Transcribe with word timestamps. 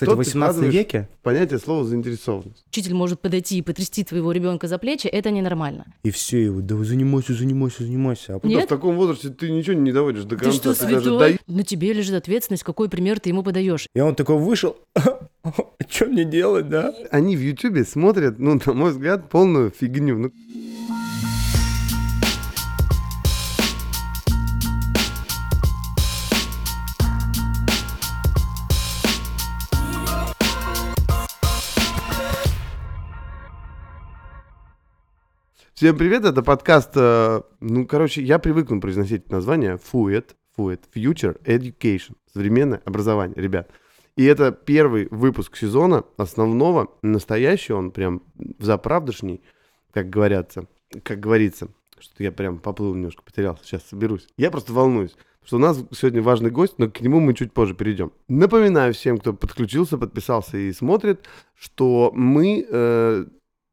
Кстати, 0.00 0.10
в 0.14 0.18
18 0.18 0.62
веке... 0.72 1.08
Понятие 1.22 1.58
слова 1.58 1.84
заинтересованность. 1.84 2.64
Учитель 2.68 2.94
может 2.94 3.20
подойти 3.20 3.58
и 3.58 3.62
потрясти 3.62 4.02
твоего 4.04 4.32
ребенка 4.32 4.68
за 4.68 4.78
плечи, 4.78 5.06
это 5.06 5.30
ненормально. 5.30 5.84
И 6.02 6.10
все, 6.10 6.42
его, 6.44 6.60
да 6.62 6.76
занимайся, 6.82 7.34
занимайся, 7.34 7.82
занимайся. 7.84 8.34
А 8.36 8.38
потом... 8.38 8.50
Нет? 8.50 8.64
в 8.64 8.68
таком 8.68 8.96
возрасте 8.96 9.28
ты 9.28 9.50
ничего 9.50 9.74
не 9.74 9.92
доводишь 9.92 10.24
до 10.24 10.36
Ты 10.36 10.44
конца. 10.44 10.56
что, 10.58 10.68
даже 10.86 11.00
святой? 11.02 11.18
дай- 11.18 11.38
На 11.46 11.62
тебе 11.62 11.92
лежит 11.92 12.14
ответственность, 12.14 12.62
какой 12.64 12.88
пример 12.88 13.20
ты 13.20 13.28
ему 13.28 13.42
подаешь. 13.42 13.86
И 13.94 14.00
он 14.00 14.14
такой 14.14 14.38
вышел, 14.38 14.76
что 15.88 16.06
мне 16.06 16.24
делать, 16.24 16.68
да? 16.68 16.94
Они 17.10 17.36
в 17.36 17.40
Ютубе 17.40 17.84
смотрят, 17.84 18.38
ну, 18.38 18.58
на 18.64 18.72
мой 18.72 18.90
взгляд, 18.92 19.28
полную 19.28 19.70
фигню. 19.70 20.16
Ну, 20.18 20.32
Всем 35.80 35.96
привет, 35.96 36.26
это 36.26 36.42
подкаст, 36.42 36.90
э, 36.94 37.40
ну, 37.60 37.86
короче, 37.86 38.20
я 38.20 38.38
привыкну 38.38 38.82
произносить 38.82 39.30
название 39.30 39.78
FUET, 39.78 40.34
FUET, 40.54 40.80
Future 40.94 41.42
Education, 41.44 42.16
современное 42.30 42.82
образование, 42.84 43.42
ребят. 43.42 43.70
И 44.14 44.26
это 44.26 44.52
первый 44.52 45.08
выпуск 45.10 45.56
сезона 45.56 46.04
основного, 46.18 46.92
настоящий 47.00 47.72
он 47.72 47.92
прям 47.92 48.22
заправдошний, 48.58 49.40
как 49.90 50.10
говорятся, 50.10 50.66
как 51.02 51.18
говорится. 51.18 51.68
Что-то 51.98 52.24
я 52.24 52.32
прям 52.32 52.58
поплыл 52.58 52.94
немножко, 52.94 53.22
потерялся, 53.22 53.64
сейчас 53.64 53.82
соберусь. 53.88 54.28
Я 54.36 54.50
просто 54.50 54.74
волнуюсь, 54.74 55.16
что 55.42 55.56
у 55.56 55.60
нас 55.60 55.82
сегодня 55.92 56.20
важный 56.20 56.50
гость, 56.50 56.74
но 56.76 56.90
к 56.90 57.00
нему 57.00 57.20
мы 57.20 57.32
чуть 57.32 57.54
позже 57.54 57.72
перейдем. 57.72 58.12
Напоминаю 58.28 58.92
всем, 58.92 59.16
кто 59.16 59.32
подключился, 59.32 59.96
подписался 59.96 60.58
и 60.58 60.74
смотрит, 60.74 61.26
что 61.54 62.12
мы 62.14 62.66
э, 62.68 63.24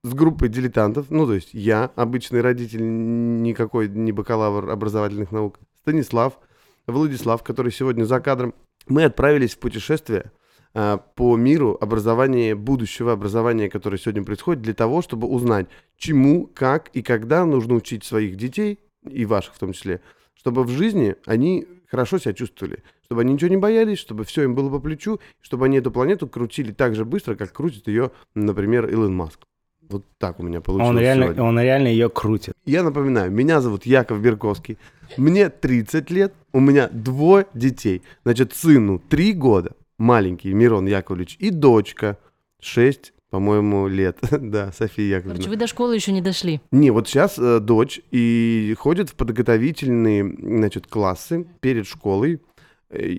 с 0.04 0.14
группой 0.14 0.50
дилетантов, 0.50 1.10
ну, 1.10 1.26
то 1.26 1.34
есть 1.34 1.54
я, 1.54 1.92
обычный 1.96 2.42
родитель, 2.42 2.82
никакой 2.82 3.90
не 3.90 4.12
бакалавр 4.12 4.70
образовательных 4.70 5.32
наук, 5.32 5.60
Станислав, 5.82 6.40
Владислав, 6.86 7.44
который 7.44 7.72
сегодня 7.72 8.06
за 8.06 8.20
кадром, 8.20 8.54
мы 8.88 9.04
отправились 9.04 9.56
в 9.56 9.60
путешествие 9.60 10.32
а, 10.74 10.98
по 10.98 11.36
миру 11.36 11.78
образования, 11.80 12.56
будущего 12.56 13.12
образования, 13.14 13.70
которое 13.70 13.98
сегодня 13.98 14.24
происходит, 14.24 14.62
для 14.62 14.74
того, 14.74 15.02
чтобы 15.02 15.28
узнать, 15.28 15.68
чему, 15.98 16.48
как 16.48 16.90
и 16.94 17.02
когда 17.02 17.46
нужно 17.46 17.76
учить 17.76 18.04
своих 18.04 18.36
детей, 18.36 18.80
и 19.10 19.26
ваших 19.26 19.56
в 19.56 19.60
том 19.60 19.74
числе, 19.74 20.02
чтобы 20.36 20.64
в 20.64 20.70
жизни 20.70 21.16
они 21.26 21.66
хорошо 21.88 22.18
себя 22.18 22.34
чувствовали, 22.34 22.84
чтобы 23.04 23.22
они 23.22 23.34
ничего 23.34 23.50
не 23.50 23.58
боялись, 23.58 23.98
чтобы 23.98 24.24
все 24.24 24.44
им 24.44 24.56
было 24.56 24.70
по 24.70 24.80
плечу, 24.80 25.20
чтобы 25.42 25.66
они 25.66 25.78
эту 25.78 25.92
планету 25.92 26.28
крутили 26.28 26.72
так 26.72 26.96
же 26.96 27.06
быстро, 27.06 27.36
как 27.36 27.54
крутит 27.54 27.88
ее, 27.88 28.12
например, 28.36 28.88
Илон 28.90 29.16
Маск. 29.16 29.47
Вот 29.90 30.06
так 30.18 30.40
у 30.40 30.44
меня 30.44 30.62
получилось 30.62 30.90
Он 30.90 31.00
реально, 31.00 31.26
сегодня. 31.26 31.44
он 31.44 31.60
реально 31.60 31.88
ее 31.88 32.10
крутит. 32.10 32.54
Я 32.66 32.84
напоминаю, 32.84 33.32
меня 33.32 33.62
зовут 33.62 33.86
Яков 33.86 34.22
Берковский, 34.22 34.78
мне 35.16 35.50
30 35.50 36.10
лет, 36.12 36.34
у 36.52 36.60
меня 36.60 36.90
двое 36.92 37.46
детей. 37.54 38.02
Значит, 38.24 38.54
сыну 38.54 39.00
3 39.10 39.34
года, 39.34 39.72
маленький 39.98 40.54
Мирон 40.54 40.88
Яковлевич, 40.88 41.38
и 41.40 41.50
дочка 41.50 42.18
6, 42.60 43.14
по-моему, 43.30 43.88
лет. 43.88 44.18
да, 44.32 44.72
София 44.72 45.22
Короче, 45.22 45.30
Яковлевна. 45.30 45.50
вы 45.50 45.56
до 45.58 45.68
школы 45.68 45.96
еще 45.96 46.12
не 46.12 46.22
дошли. 46.22 46.60
Не, 46.72 46.92
вот 46.92 47.08
сейчас 47.08 47.38
э, 47.40 47.60
дочь 47.60 48.02
и 48.12 48.76
ходит 48.78 49.10
в 49.10 49.16
подготовительные, 49.16 50.36
значит, 50.38 50.88
классы 50.88 51.48
перед 51.62 51.88
школой, 51.88 52.42
э, 52.90 53.18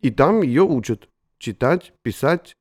и 0.00 0.10
там 0.10 0.42
ее 0.42 0.62
учат 0.62 1.08
читать, 1.38 1.92
писать, 2.02 2.54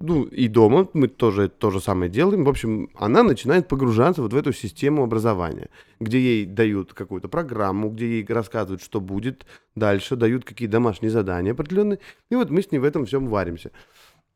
ну, 0.00 0.24
и 0.24 0.48
дома 0.48 0.88
мы 0.92 1.08
тоже 1.08 1.48
то 1.48 1.70
же 1.70 1.80
самое 1.80 2.10
делаем. 2.10 2.44
В 2.44 2.48
общем, 2.48 2.90
она 2.94 3.22
начинает 3.22 3.68
погружаться 3.68 4.22
вот 4.22 4.32
в 4.32 4.36
эту 4.36 4.52
систему 4.52 5.02
образования, 5.02 5.70
где 6.00 6.18
ей 6.18 6.46
дают 6.46 6.92
какую-то 6.92 7.28
программу, 7.28 7.90
где 7.90 8.06
ей 8.06 8.26
рассказывают, 8.26 8.82
что 8.82 9.00
будет 9.00 9.46
дальше, 9.74 10.16
дают 10.16 10.44
какие 10.44 10.68
домашние 10.68 11.10
задания 11.10 11.52
определенные. 11.52 12.00
И 12.30 12.34
вот 12.34 12.50
мы 12.50 12.62
с 12.62 12.70
ней 12.70 12.78
в 12.78 12.84
этом 12.84 13.06
всем 13.06 13.28
варимся. 13.28 13.70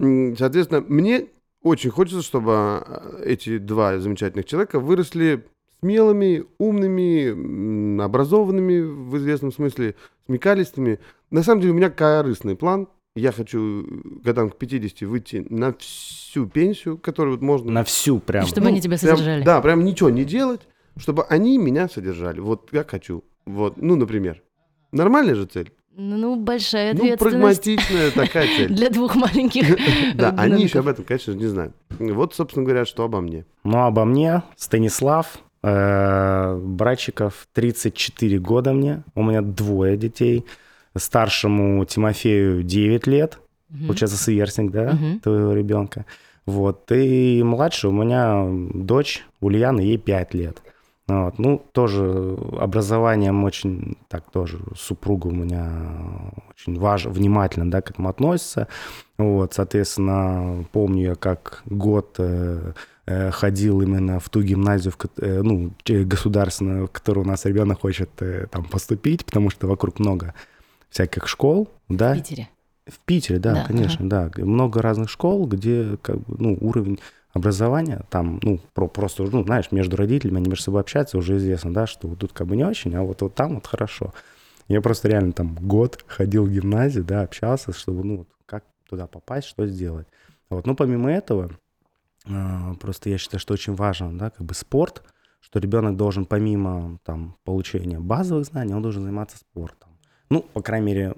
Соответственно, 0.01 0.85
мне 0.87 1.27
очень 1.63 1.91
хочется, 1.91 2.23
чтобы 2.23 2.53
а, 2.53 3.21
эти 3.25 3.59
два 3.59 3.99
замечательных 3.99 4.47
человека 4.47 4.79
выросли 4.79 5.45
смелыми, 5.81 6.45
умными, 6.59 8.01
образованными 8.03 8.81
в 8.81 9.17
известном 9.19 9.53
смысле, 9.53 9.97
смекалистыми. 10.27 11.01
На 11.31 11.43
самом 11.43 11.61
деле 11.61 11.73
у 11.73 11.77
меня 11.77 11.91
корыстный 11.91 12.57
план. 12.57 12.89
Я 13.19 13.33
хочу 13.33 13.83
э, 13.83 13.85
годам 14.25 14.51
к 14.51 14.57
50 14.57 15.03
выйти 15.09 15.47
на 15.51 15.75
всю 15.79 16.47
пенсию, 16.47 16.99
которую 16.99 17.37
вот 17.37 17.43
можно... 17.43 17.71
На 17.71 17.85
всю 17.85 18.19
прям. 18.21 18.45
И 18.45 18.49
чтобы 18.49 18.69
они 18.69 18.81
тебя 18.81 18.97
прям- 18.99 19.17
содержали. 19.17 19.43
да, 19.45 19.61
прям 19.61 19.85
ничего 19.85 20.11
не 20.11 20.25
делать, 20.25 20.61
чтобы 20.97 21.25
они 21.25 21.59
меня 21.59 21.89
содержали. 21.89 22.41
Вот 22.41 22.69
я 22.73 22.85
хочу. 22.85 23.25
Вот, 23.47 23.77
ну, 23.77 23.97
например. 23.97 24.43
Нормальная 24.93 25.35
же 25.35 25.47
цель? 25.47 25.73
Ну, 26.01 26.37
большая 26.37 26.93
Ну, 26.95 27.01
ответственность 27.01 27.61
прагматичная 27.63 28.11
такая 28.13 28.47
цель. 28.57 28.69
для 28.75 28.89
двух 28.91 29.17
маленьких. 29.17 29.77
Да, 30.15 30.35
они 30.39 30.63
еще 30.63 30.79
об 30.79 30.87
этом, 30.89 31.05
конечно, 31.05 31.33
не 31.33 31.47
знают. 31.47 31.75
Вот, 31.99 32.35
собственно 32.35 32.65
говоря, 32.65 32.85
что 32.85 33.03
обо 33.05 33.21
мне. 33.21 33.45
Ну, 33.65 33.79
обо 33.83 34.05
мне, 34.05 34.43
Станислав, 34.57 35.39
э, 35.65 36.57
братчиков 36.57 37.49
34 37.53 38.39
года 38.39 38.73
мне, 38.73 39.03
у 39.17 39.23
меня 39.25 39.43
двое 39.43 39.97
детей. 39.97 40.45
Старшему 40.99 41.85
Тимофею 41.85 42.63
9 42.63 43.07
лет, 43.07 43.39
Мгм. 43.71 43.87
получается, 43.89 44.17
сверстник, 44.17 44.71
да, 44.71 44.93
Мгм. 44.93 45.21
твоего 45.21 45.53
ребенка. 45.53 46.05
Вот, 46.47 46.91
и 46.93 47.43
младший 47.43 47.91
у 47.91 47.93
меня 47.93 48.47
дочь 48.75 49.25
Ульяна, 49.41 49.81
ей 49.81 49.99
5 49.99 50.33
лет. 50.35 50.63
Вот, 51.07 51.39
ну, 51.39 51.63
тоже 51.73 52.37
образованием 52.61 53.43
очень, 53.45 53.97
так 54.09 54.31
тоже, 54.31 54.59
супруга 54.77 55.29
у 55.29 55.31
меня 55.31 55.71
очень 56.51 56.79
важно, 56.79 57.11
внимательно, 57.13 57.71
да, 57.71 57.81
к 57.81 57.91
этому 57.91 58.09
относится. 58.11 58.69
Вот, 59.17 59.55
соответственно, 59.55 60.65
помню 60.73 61.03
я, 61.11 61.15
как 61.15 61.63
год 61.65 62.15
э, 62.19 62.73
э, 63.07 63.31
ходил 63.31 63.81
именно 63.81 64.21
в 64.21 64.29
ту 64.29 64.43
гимназию, 64.43 64.93
в, 64.93 64.99
э, 65.23 65.41
ну, 65.43 65.73
государственную, 65.87 66.87
в 66.87 66.91
которую 66.91 67.25
у 67.25 67.29
нас 67.29 67.45
ребенок 67.47 67.81
хочет 67.81 68.11
э, 68.21 68.47
там 68.51 68.65
поступить, 68.65 69.25
потому 69.25 69.49
что 69.51 69.67
вокруг 69.67 69.99
много 69.99 70.35
всяких 70.91 71.29
школ, 71.29 71.69
да, 71.89 72.15
В 72.15 72.17
Питере. 72.17 72.49
в 72.87 72.99
Питере, 73.01 73.39
да, 73.39 73.55
Да, 73.55 73.65
конечно, 73.65 74.09
да. 74.09 74.31
Много 74.37 74.83
разных 74.83 75.11
школ, 75.11 75.47
где 75.47 75.97
как 76.03 76.17
бы, 76.21 76.37
ну, 76.39 76.59
уровень 76.61 76.99
образования 77.33 78.05
там, 78.11 78.41
ну, 78.43 78.59
про, 78.75 78.89
просто, 78.89 79.25
ну, 79.25 79.45
знаешь, 79.45 79.71
между 79.71 79.97
родителями, 79.97 80.39
они 80.39 80.49
между 80.49 80.65
собой 80.65 80.81
общаются, 80.81 81.19
уже 81.19 81.37
известно, 81.37 81.73
да, 81.73 81.87
что 81.87 82.09
вот 82.09 82.19
тут 82.19 82.33
как 82.33 82.47
бы 82.47 82.57
не 82.57 82.65
очень, 82.65 82.95
а 82.95 83.03
вот, 83.03 83.23
вот 83.23 83.35
там 83.35 83.57
вот 83.57 83.67
хорошо. 83.67 84.13
Я 84.67 84.81
просто 84.81 85.09
реально 85.09 85.33
там 85.33 85.55
год 85.55 86.05
ходил 86.07 86.45
в 86.45 86.51
гимназию, 86.51 87.05
да, 87.05 87.23
общался, 87.23 87.73
чтобы, 87.73 88.05
ну, 88.05 88.17
вот 88.19 88.29
как 88.47 88.65
туда 88.89 89.07
попасть, 89.07 89.47
что 89.49 89.67
сделать. 89.67 90.07
Вот, 90.51 90.67
ну, 90.67 90.75
помимо 90.75 91.11
этого, 91.11 91.51
а, 92.27 92.75
просто 92.75 93.11
я 93.11 93.19
считаю, 93.19 93.41
что 93.41 93.55
очень 93.55 93.75
важно, 93.75 94.17
да, 94.19 94.31
как 94.31 94.47
бы 94.47 94.55
спорт, 94.55 95.03
что 95.41 95.59
ребенок 95.59 95.97
должен 95.97 96.25
помимо 96.27 96.99
там 97.05 97.37
получения 97.45 98.01
базовых 98.01 98.45
знаний, 98.45 98.75
он 98.75 98.83
должен 98.83 99.03
заниматься 99.03 99.39
спортом. 99.39 99.88
Ну, 100.31 100.43
по 100.43 100.63
крайней 100.63 100.87
мере, 100.87 101.15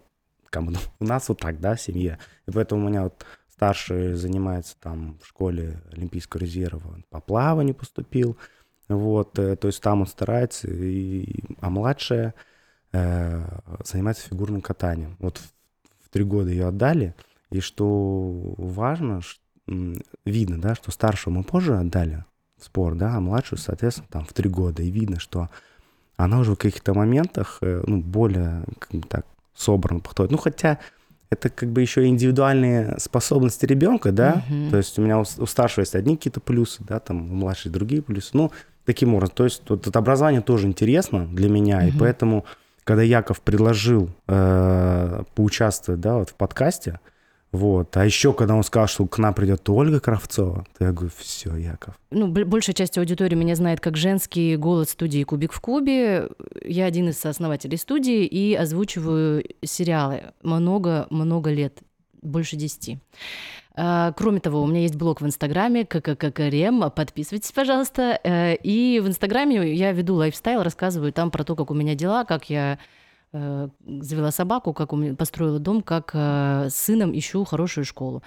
ну, 0.55 0.73
у 1.01 1.05
нас 1.05 1.29
вот 1.29 1.41
так, 1.41 1.61
да, 1.61 1.75
в 1.75 1.81
семье. 1.81 2.19
И 2.47 2.51
поэтому 2.51 2.87
у 2.87 2.89
меня 2.89 3.05
вот 3.05 3.25
старший 3.49 4.15
занимается 4.15 4.75
там 4.81 5.19
в 5.23 5.27
школе 5.27 5.83
Олимпийского 5.93 6.41
резерва, 6.41 6.83
он 6.95 7.05
по 7.11 7.21
плаванию 7.21 7.75
поступил, 7.75 8.39
вот, 8.89 9.39
э, 9.39 9.55
то 9.57 9.69
есть 9.69 9.83
там 9.83 10.01
он 10.01 10.07
старается, 10.07 10.67
и, 10.69 11.45
а 11.61 11.69
младшая 11.69 12.35
э, 12.93 13.45
занимается 13.85 14.29
фигурным 14.29 14.63
катанием. 14.63 15.17
Вот 15.19 15.39
в, 15.39 16.07
в 16.07 16.09
три 16.09 16.25
года 16.25 16.49
ее 16.51 16.69
отдали, 16.69 17.15
и 17.51 17.61
что 17.61 18.55
важно, 18.57 19.21
м, 19.69 19.97
видно, 20.25 20.59
да, 20.59 20.75
что 20.75 20.91
старшую 20.91 21.35
мы 21.35 21.45
позже 21.45 21.77
отдали 21.77 22.25
в 22.57 22.65
спорт, 22.65 22.97
да, 22.97 23.15
а 23.17 23.21
младшую, 23.21 23.59
соответственно, 23.59 24.09
там 24.11 24.25
в 24.25 24.33
три 24.33 24.49
года, 24.49 24.83
и 24.83 24.91
видно, 24.91 25.21
что 25.21 25.51
она 26.25 26.41
уже 26.41 26.53
в 26.53 26.57
каких-то 26.57 26.95
моментах, 26.95 27.59
э, 27.63 27.83
ну, 27.87 27.99
более, 28.01 28.65
как 28.79 28.91
бы 28.93 29.07
так, 29.09 29.27
собран 29.55 30.01
подходит. 30.01 30.33
Ну, 30.33 30.39
хотя 30.39 30.79
это 31.31 31.49
как 31.49 31.69
бы 31.71 31.81
еще 31.81 32.07
индивидуальные 32.07 32.97
способности 32.99 33.65
ребенка, 33.67 34.11
да, 34.13 34.45
Мгм. 34.49 34.71
то 34.71 34.77
есть 34.77 34.99
у 34.99 35.03
меня 35.03 35.19
у, 35.19 35.23
у 35.23 35.47
старшего 35.47 35.83
есть 35.83 35.95
одни 35.95 36.17
какие-то 36.17 36.41
плюсы, 36.41 36.83
да, 36.85 36.99
там 36.99 37.31
у 37.31 37.35
младшей 37.35 37.71
другие 37.71 38.03
плюсы, 38.03 38.31
ну, 38.33 38.51
таким 38.85 39.15
образом, 39.15 39.35
то 39.37 39.45
есть 39.45 39.63
вот 39.69 39.87
это 39.87 39.99
образование 39.99 40.41
тоже 40.41 40.67
интересно 40.67 41.27
для 41.27 41.49
меня, 41.49 41.87
и 41.87 41.91
Мгм. 41.91 41.99
поэтому, 42.01 42.45
когда 42.85 43.03
Яков 43.03 43.41
предложил 43.43 44.11
э, 44.27 45.23
поучаствовать, 45.35 46.01
да, 46.01 46.17
вот 46.17 46.31
в 46.31 46.35
подкасте, 46.35 46.99
вот, 47.53 47.97
а 47.97 48.05
еще 48.05 48.33
когда 48.33 48.55
он 48.55 48.63
сказал, 48.63 48.87
что 48.87 49.07
к 49.07 49.19
нам 49.19 49.35
придет 49.35 49.69
Ольга 49.69 49.99
Кравцова, 49.99 50.65
то 50.79 50.85
я 50.85 50.93
говорю, 50.93 51.13
все, 51.17 51.57
Яков, 51.57 51.99
Ну, 52.11 52.29
большая 52.29 52.75
часть 52.75 52.97
аудитории 52.97 53.35
меня 53.35 53.57
знает 53.57 53.81
как 53.81 53.97
женский 53.97 54.57
голос 54.57 54.91
студии 54.91 55.25
«Кубик 55.25 55.53
в 55.53 55.61
кубе». 55.61 56.29
Я 56.65 56.85
один 56.85 57.09
из 57.09 57.19
сооснователей 57.19 57.77
студии 57.77 58.25
и 58.25 58.55
озвучиваю 58.55 59.45
сериалы 59.65 60.33
много-много 60.43 61.51
лет. 61.51 61.81
больше 62.23 62.55
10. 62.55 62.99
А, 63.75 64.13
кроме 64.13 64.41
того, 64.41 64.63
у 64.63 64.67
меня 64.67 64.83
есть 64.83 64.97
блог 64.97 65.21
в 65.21 65.27
Инстаграме 65.27 65.87
КККРМ, 65.87 66.91
подписывайтесь, 66.91 67.51
пожалуйста. 67.51 68.21
Э, 68.23 68.55
и 68.57 69.01
в 69.01 69.09
Инстаграме 69.09 69.73
я 69.75 69.93
веду 69.93 70.17
лайфстайл, 70.17 70.63
рассказываю 70.63 71.13
там 71.13 71.31
про 71.31 71.45
то, 71.45 71.57
как 71.57 71.71
у 71.71 71.75
меня 71.75 71.95
дела, 71.95 72.25
как 72.25 72.51
я 72.51 72.79
завела 73.33 74.31
собаку, 74.31 74.73
как 74.73 74.93
у 74.93 74.97
меня 74.97 75.15
построила 75.15 75.59
дом, 75.59 75.83
как 75.83 76.11
э, 76.15 76.69
с 76.71 76.75
сыном 76.75 77.17
ищу 77.17 77.45
хорошую 77.45 77.85
школу. 77.85 78.23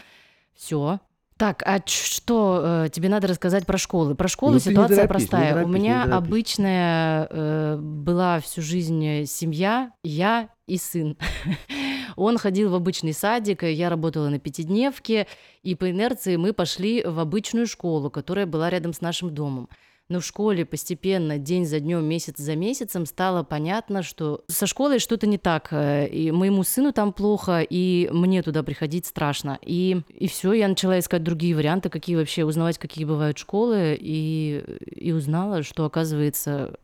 Все. 0.55 0.99
Так, 1.37 1.63
а 1.65 1.81
что 1.85 2.85
э, 2.85 2.89
тебе 2.89 3.09
надо 3.09 3.27
рассказать 3.27 3.65
про 3.65 3.77
школы? 3.77 4.15
Про 4.15 4.27
школу 4.27 4.53
Ну, 4.53 4.59
ситуация 4.59 5.07
торопись, 5.07 5.27
простая. 5.27 5.53
торопись, 5.53 5.69
У 5.69 5.73
меня 5.73 6.03
обычная 6.03 7.27
э, 7.29 7.77
была 7.77 8.39
всю 8.39 8.61
жизнь 8.61 9.25
семья, 9.25 9.91
я 10.03 10.49
и 10.67 10.77
сын. 10.77 11.17
Он 12.15 12.37
ходил 12.37 12.69
в 12.69 12.75
обычный 12.75 13.13
садик, 13.13 13.63
я 13.63 13.89
работала 13.89 14.29
на 14.29 14.39
пятидневке, 14.39 15.27
и 15.63 15.75
по 15.75 15.89
инерции 15.89 16.35
мы 16.35 16.53
пошли 16.53 17.03
в 17.03 17.19
обычную 17.19 17.67
школу, 17.67 18.09
которая 18.09 18.45
была 18.45 18.69
рядом 18.69 18.93
с 18.93 19.01
нашим 19.01 19.33
домом. 19.33 19.69
Но 20.13 20.19
в 20.19 20.25
школе 20.25 20.63
постепенно, 20.63 21.39
день 21.39 21.65
за 21.65 21.79
днем, 21.79 22.05
месяц 22.05 22.37
за 22.37 22.55
месяцем 22.55 23.07
стало 23.07 23.41
понятно, 23.41 24.03
что 24.03 24.43
со 24.47 24.67
школой 24.67 24.99
что-то 24.99 25.25
не 25.25 25.39
так. 25.39 25.69
э, 25.71 26.07
И 26.07 26.29
моему 26.29 26.63
сыну 26.63 26.93
там 26.93 27.13
плохо, 27.13 27.65
и 27.67 28.07
мне 28.11 28.43
туда 28.43 28.61
приходить 28.61 29.07
страшно. 29.07 29.57
И, 29.63 30.01
и 30.09 30.27
все, 30.27 30.53
я 30.53 30.67
начала 30.67 30.99
искать 30.99 31.23
другие 31.23 31.55
варианты, 31.55 31.89
какие 31.89 32.15
вообще, 32.15 32.45
узнавать, 32.45 32.77
какие 32.77 33.05
бывают 33.05 33.39
школы, 33.39 33.97
и, 33.99 34.63
и 34.85 35.11
узнала, 35.13 35.63
что, 35.63 35.83
оказывается, 35.83 36.75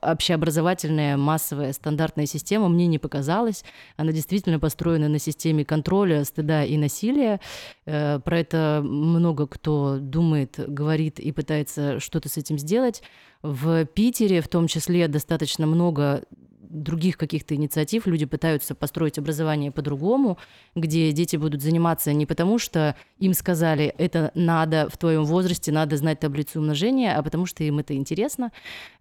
общеобразовательная 0.00 1.16
массовая 1.16 1.72
стандартная 1.72 2.26
система 2.26 2.68
мне 2.68 2.86
не 2.86 2.98
показалась. 2.98 3.64
Она 3.96 4.12
действительно 4.12 4.58
построена 4.58 5.08
на 5.08 5.18
системе 5.18 5.64
контроля, 5.64 6.24
стыда 6.24 6.64
и 6.64 6.76
насилия. 6.76 7.40
Э, 7.84 8.18
Про 8.20 8.38
это 8.38 8.80
много 8.82 9.46
кто 9.46 9.98
думает, 10.00 10.54
говорит 10.66 11.20
и 11.20 11.32
пытается 11.32 12.00
что-то 12.00 12.28
с 12.28 12.36
этим 12.36 12.58
сделать. 12.58 13.02
В 13.42 13.84
Питере 13.84 14.40
в 14.40 14.48
том 14.48 14.66
числе 14.66 15.08
достаточно 15.08 15.66
много 15.66 16.22
других 16.68 17.16
каких-то 17.16 17.54
инициатив. 17.54 18.06
Люди 18.06 18.26
пытаются 18.26 18.74
построить 18.74 19.18
образование 19.18 19.70
по-другому, 19.70 20.38
где 20.74 21.12
дети 21.12 21.36
будут 21.36 21.62
заниматься 21.62 22.12
не 22.12 22.26
потому, 22.26 22.58
что 22.58 22.96
им 23.18 23.34
сказали, 23.34 23.94
это 23.98 24.30
надо 24.34 24.88
в 24.90 24.96
твоем 24.96 25.24
возрасте, 25.24 25.72
надо 25.72 25.96
знать 25.96 26.20
таблицу 26.20 26.60
умножения, 26.60 27.16
а 27.16 27.22
потому 27.22 27.46
что 27.46 27.64
им 27.64 27.78
это 27.78 27.94
интересно. 27.94 28.52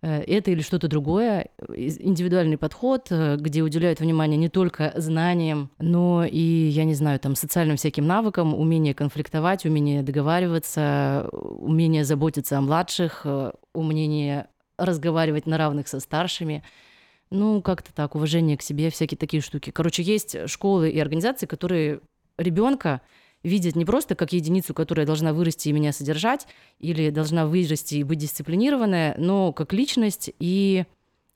Э, 0.01 0.23
Это 0.27 0.51
или 0.51 0.61
что-то 0.61 0.87
другое. 0.87 1.47
Индивидуальный 1.69 2.57
подход, 2.57 3.07
э, 3.11 3.37
где 3.39 3.61
уделяют 3.61 3.99
внимание 3.99 4.37
не 4.37 4.49
только 4.49 4.93
знаниям, 4.95 5.69
но 5.79 6.25
и, 6.25 6.39
я 6.69 6.83
не 6.83 6.93
знаю, 6.95 7.19
там, 7.19 7.35
социальным 7.35 7.77
всяким 7.77 8.07
навыкам, 8.07 8.53
умение 8.53 8.93
конфликтовать, 8.93 9.65
умение 9.65 10.03
договариваться, 10.03 11.29
умение 11.31 12.03
заботиться 12.03 12.57
о 12.57 12.61
младших, 12.61 13.21
э, 13.25 13.51
умение 13.73 14.47
разговаривать 14.77 15.45
на 15.45 15.57
равных 15.57 15.87
со 15.87 15.99
старшими. 15.99 16.63
Ну, 17.31 17.61
как-то 17.61 17.93
так, 17.93 18.15
уважение 18.15 18.57
к 18.57 18.61
себе, 18.61 18.89
всякие 18.89 19.17
такие 19.17 19.41
штуки. 19.41 19.71
Короче, 19.71 20.03
есть 20.03 20.47
школы 20.47 20.89
и 20.89 20.99
организации, 20.99 21.45
которые 21.47 21.99
ребенка 22.37 23.01
видят 23.43 23.75
не 23.75 23.85
просто 23.85 24.15
как 24.15 24.33
единицу, 24.33 24.73
которая 24.73 25.05
должна 25.05 25.33
вырасти 25.33 25.69
и 25.69 25.71
меня 25.71 25.91
содержать, 25.93 26.47
или 26.79 27.09
должна 27.09 27.45
вырасти 27.45 27.95
и 27.95 28.03
быть 28.03 28.19
дисциплинированная, 28.19 29.15
но 29.17 29.53
как 29.53 29.73
личность 29.73 30.31
и 30.39 30.85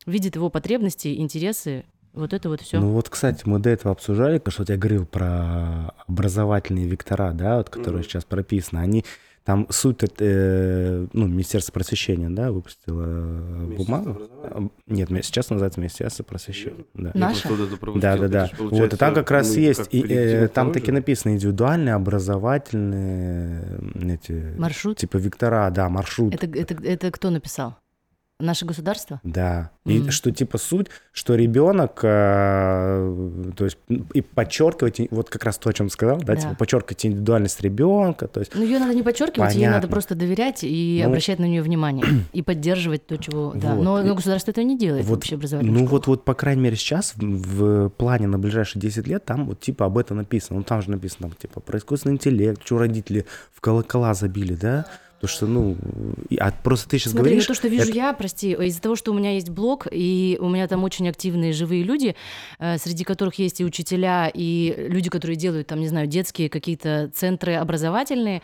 видит 0.06 0.36
его 0.36 0.50
потребности, 0.50 1.16
интересы. 1.20 1.86
Вот 2.14 2.34
это 2.34 2.50
вот 2.50 2.62
все. 2.62 2.80
Ну 2.80 2.90
вот, 2.90 3.08
кстати, 3.10 3.44
мы 3.46 3.60
до 3.60 3.70
этого 3.70 3.92
обсуждали, 3.92 4.42
что 4.48 4.66
я 4.68 4.78
говорил 4.78 5.06
про 5.06 5.94
образовательные 6.08 6.88
вектора, 6.88 7.32
да, 7.34 7.58
вот, 7.58 7.70
которые 7.70 8.02
Мгм. 8.02 8.10
сейчас 8.10 8.26
прописаны. 8.26 8.80
Они 8.80 9.06
там 9.50 9.66
суть, 9.72 10.04
это, 10.04 10.14
э, 10.20 11.08
ну, 11.12 11.26
Министерство 11.26 11.72
просвещения, 11.72 12.30
да, 12.30 12.52
выпустило 12.52 13.04
э, 13.04 13.74
бумагу. 13.78 14.16
А, 14.44 14.68
Нет, 14.86 15.10
сейчас 15.26 15.50
называется 15.50 15.80
Министерство 15.80 16.22
просвещения. 16.22 16.86
Да. 16.94 17.10
На- 17.16 17.30
Наша? 17.30 17.50
Да, 17.96 18.16
да, 18.16 18.28
да. 18.28 18.52
Вот, 18.60 18.94
и 18.94 18.96
там 18.96 19.16
как 19.16 19.32
раз 19.32 19.58
есть, 19.58 19.88
и, 19.90 20.06
э, 20.08 20.50
там 20.50 20.72
таки 20.72 20.92
написано 20.92 21.32
индивидуальные, 21.32 21.96
образовательные 21.96 23.64
эти, 24.14 24.54
Маршрут? 24.56 25.00
типа 25.00 25.18
вектора, 25.18 25.72
да, 25.72 25.90
маршрут. 25.90 26.32
Это, 26.36 26.46
это, 26.46 26.76
это 26.84 27.10
кто 27.10 27.32
написал? 27.32 27.76
Наше 28.42 28.66
государство? 28.66 29.20
Да. 29.24 29.70
И 29.86 30.00
Мгм. 30.00 30.12
что 30.12 30.32
типа 30.32 30.58
суть, 30.58 30.88
что 31.12 31.36
ребенок, 31.36 32.00
э, 32.04 33.52
то 33.58 33.66
есть 33.66 33.78
и 34.14 34.22
подчеркивать, 34.22 35.02
и- 35.02 35.08
вот 35.12 35.30
как 35.30 35.44
раз 35.44 35.58
то, 35.58 35.70
о 35.70 35.74
чем 35.74 35.90
сказал, 35.90 36.20
да, 36.20 36.36
Да. 36.36 36.42
типа 36.42 36.56
подчеркивать 36.56 37.06
индивидуальность 37.06 37.60
ребенка, 37.62 38.30
то 38.30 38.40
есть 38.40 38.56
Ну, 38.56 38.64
ее 38.64 38.80
надо 38.80 38.94
не 38.94 39.04
подчеркивать, 39.04 39.56
ей 39.56 39.66
надо 39.66 39.74
Понятно. 39.80 39.90
просто 39.90 40.16
доверять 40.16 40.60
и 40.64 41.02
Ну, 41.04 41.10
обращать 41.10 41.40
на 41.40 41.46
нее 41.46 41.62
внимание 41.62 42.06
и 42.34 42.42
поддерживать 42.42 43.06
то, 43.08 43.18
чего. 43.18 43.52
Да. 43.56 43.76
Вот. 43.76 43.84
Но, 43.84 44.02
И- 44.02 44.06
но 44.06 44.16
государство 44.16 44.52
этого 44.52 44.64
не 44.64 44.78
делает 44.78 45.04
вот, 45.06 45.16
вообще 45.16 45.36
образовательной 45.36 45.82
ну 45.82 45.86
вот, 45.88 46.08
вот, 46.08 46.24
по 46.24 46.34
крайней 46.34 46.62
мере, 46.62 46.78
сейчас 46.78 47.16
в, 47.18 47.88
в 47.88 47.90
плане 47.90 48.28
на 48.28 48.40
ближайшие 48.40 48.82
10 48.82 49.06
лет 49.06 49.26
там 49.26 49.48
вот 49.48 49.60
типа 49.60 49.86
об 49.86 49.98
этом 49.98 50.16
написано. 50.16 50.60
Ну 50.60 50.64
там 50.64 50.82
же 50.82 50.92
написано, 50.92 51.28
там, 51.28 51.32
типа, 51.38 51.60
про 51.60 51.78
искусственный 51.78 52.16
интеллект, 52.16 52.62
что 52.64 52.78
родители 52.78 53.26
в 53.54 53.60
колокола 53.60 54.14
забили, 54.14 54.54
да? 54.56 54.86
Потому 55.22 55.36
что, 55.36 55.48
ну, 55.48 55.76
а 56.40 56.52
просто 56.64 56.88
ты 56.88 56.98
сейчас 56.98 57.12
Смотри, 57.12 57.32
говоришь... 57.32 57.46
то, 57.46 57.54
что 57.54 57.68
вижу 57.68 57.90
это- 57.90 57.94
я, 57.94 58.14
прости, 58.14 58.54
из-за 58.54 58.82
того, 58.82 58.96
что 58.96 59.12
у 59.12 59.14
меня 59.14 59.34
есть 59.34 59.50
блог, 59.50 59.86
и 59.92 60.38
у 60.40 60.48
меня 60.48 60.66
там 60.68 60.84
очень 60.86 61.10
активные 61.10 61.52
живые 61.52 61.84
люди, 61.84 62.16
э, 62.60 62.78
среди 62.78 63.04
которых 63.04 63.36
есть 63.36 63.60
и 63.60 63.66
учителя, 63.66 64.32
и 64.34 64.74
люди, 64.88 65.10
которые 65.10 65.36
делают, 65.36 65.68
там, 65.68 65.82
не 65.82 65.90
знаю, 65.90 66.08
детские 66.08 66.50
какие-то 66.50 67.12
центры 67.14 67.56
образовательные, 67.56 68.42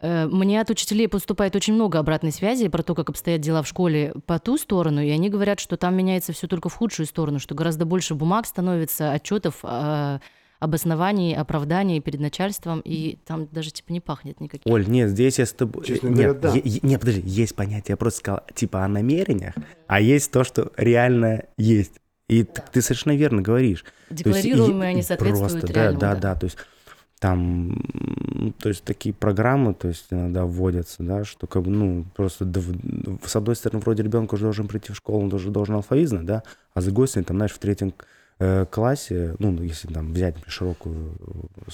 э, 0.00 0.26
мне 0.26 0.60
от 0.60 0.70
учителей 0.70 1.08
поступает 1.08 1.56
очень 1.56 1.74
много 1.74 1.98
обратной 1.98 2.30
связи 2.30 2.68
про 2.68 2.84
то, 2.84 2.94
как 2.94 3.10
обстоят 3.10 3.40
дела 3.40 3.62
в 3.62 3.66
школе 3.66 4.14
по 4.26 4.38
ту 4.38 4.56
сторону, 4.56 5.02
и 5.02 5.10
они 5.10 5.30
говорят, 5.30 5.58
что 5.58 5.76
там 5.76 5.96
меняется 5.96 6.32
все 6.32 6.46
только 6.46 6.68
в 6.68 6.74
худшую 6.74 7.06
сторону, 7.06 7.40
что 7.40 7.56
гораздо 7.56 7.86
больше 7.86 8.14
бумаг 8.14 8.46
становится, 8.46 9.10
отчетов, 9.10 9.56
э, 9.64 10.20
обоснований, 10.64 11.34
оправданий 11.34 12.00
перед 12.00 12.20
начальством, 12.20 12.80
и 12.84 13.18
там 13.26 13.48
даже 13.52 13.70
типа 13.70 13.92
не 13.92 14.00
пахнет 14.00 14.40
никаким. 14.40 14.72
Оль, 14.72 14.88
нет, 14.88 15.10
здесь 15.10 15.38
я 15.38 15.46
с 15.46 15.52
тобой... 15.52 15.84
Честно 15.84 16.08
нет, 16.08 16.16
говоря, 16.16 16.34
да. 16.34 16.52
е- 16.54 16.80
нет, 16.82 17.00
подожди, 17.00 17.22
есть 17.24 17.54
понятие, 17.54 17.92
я 17.92 17.96
просто 17.96 18.20
сказал, 18.20 18.42
типа 18.54 18.84
о 18.84 18.88
намерениях, 18.88 19.54
а 19.86 20.00
есть 20.00 20.30
то, 20.30 20.44
что 20.44 20.72
реально 20.76 21.44
есть. 21.56 21.92
И 22.28 22.42
т- 22.44 22.62
ты 22.72 22.80
совершенно 22.80 23.14
верно 23.14 23.42
говоришь. 23.42 23.82
То 24.08 24.14
есть 24.14 24.24
Декларируемые 24.24 24.90
они 24.90 25.02
соответствуют 25.02 25.52
просто, 25.52 25.72
реальному. 25.72 26.00
Да, 26.00 26.14
да, 26.14 26.20
да, 26.20 26.34
то 26.34 26.44
есть 26.46 26.56
там, 27.20 27.82
то 28.58 28.68
есть 28.68 28.84
такие 28.84 29.14
программы, 29.14 29.72
то 29.72 29.88
есть 29.88 30.06
иногда 30.10 30.44
вводятся, 30.44 31.02
да, 31.02 31.24
что 31.24 31.46
как 31.46 31.62
бы, 31.62 31.70
ну, 31.70 32.04
просто 32.14 32.44
да, 32.44 32.60
с 33.24 33.36
одной 33.36 33.56
стороны, 33.56 33.80
вроде 33.80 34.02
ребенок 34.02 34.32
уже 34.32 34.44
должен 34.44 34.68
прийти 34.68 34.92
в 34.92 34.96
школу, 34.96 35.22
он 35.22 35.30
тоже 35.30 35.50
должен 35.50 35.74
алфавит 35.76 36.08
знать, 36.08 36.26
да, 36.26 36.42
а 36.74 36.80
с 36.80 36.84
другой 36.84 37.08
стороны, 37.08 37.24
там, 37.26 37.36
знаешь, 37.38 37.52
в 37.52 37.58
третьем 37.58 37.88
э, 37.88 37.92
классе, 38.70 39.36
ну, 39.38 39.62
если 39.62 39.88
там 39.88 40.12
взять 40.12 40.36
широкую, 40.46 41.16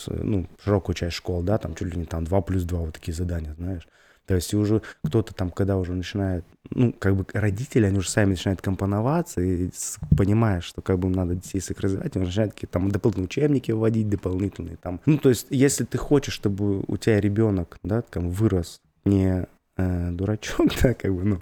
э, 0.09 0.21
ну, 0.23 0.47
широкую 0.63 0.95
часть 0.95 1.17
школ, 1.17 1.43
да, 1.43 1.59
там 1.59 1.75
чуть 1.75 1.93
ли 1.95 2.01
не 2.01 2.07
там 2.07 2.25
2 2.25 2.41
плюс 2.43 2.65
2 2.65 2.79
вот 2.79 2.95
такие 2.95 3.15
задания, 3.15 3.55
знаешь. 3.55 3.87
То 4.31 4.37
есть 4.37 4.55
уже 4.55 4.81
кто-то 5.03 5.35
там, 5.35 5.51
когда 5.51 5.77
уже 5.77 5.93
начинает, 5.93 6.45
ну, 6.71 6.93
как 6.93 7.17
бы 7.17 7.27
родители, 7.33 7.87
они 7.87 7.99
уже 7.99 8.09
сами 8.09 8.31
начинают 8.31 8.63
компоноваться 8.63 9.41
и 9.41 9.71
понимая, 10.17 10.61
что 10.61 10.83
как 10.83 11.01
бы 11.01 11.09
им 11.09 11.15
надо 11.15 11.35
детей 11.35 11.61
своих 11.61 11.81
развивать, 11.81 12.15
они 12.15 12.27
начинают 12.27 12.55
какие-то 12.55 12.75
там 12.75 12.93
дополнительные 12.93 13.27
учебники 13.27 13.73
вводить, 13.73 14.09
дополнительные 14.09 14.77
там. 14.77 15.01
Ну, 15.05 15.19
то 15.19 15.31
есть 15.31 15.49
если 15.51 15.85
ты 15.85 15.99
хочешь, 15.99 16.35
чтобы 16.35 16.85
у 16.87 16.97
тебя 16.97 17.21
ребенок, 17.21 17.79
да, 17.83 18.03
там, 18.03 18.31
вырос 18.31 18.81
не 19.05 19.49
э, 19.77 20.11
дурачок, 20.13 20.69
да, 20.83 20.95
как 20.95 21.13
бы, 21.13 21.25
ну, 21.25 21.41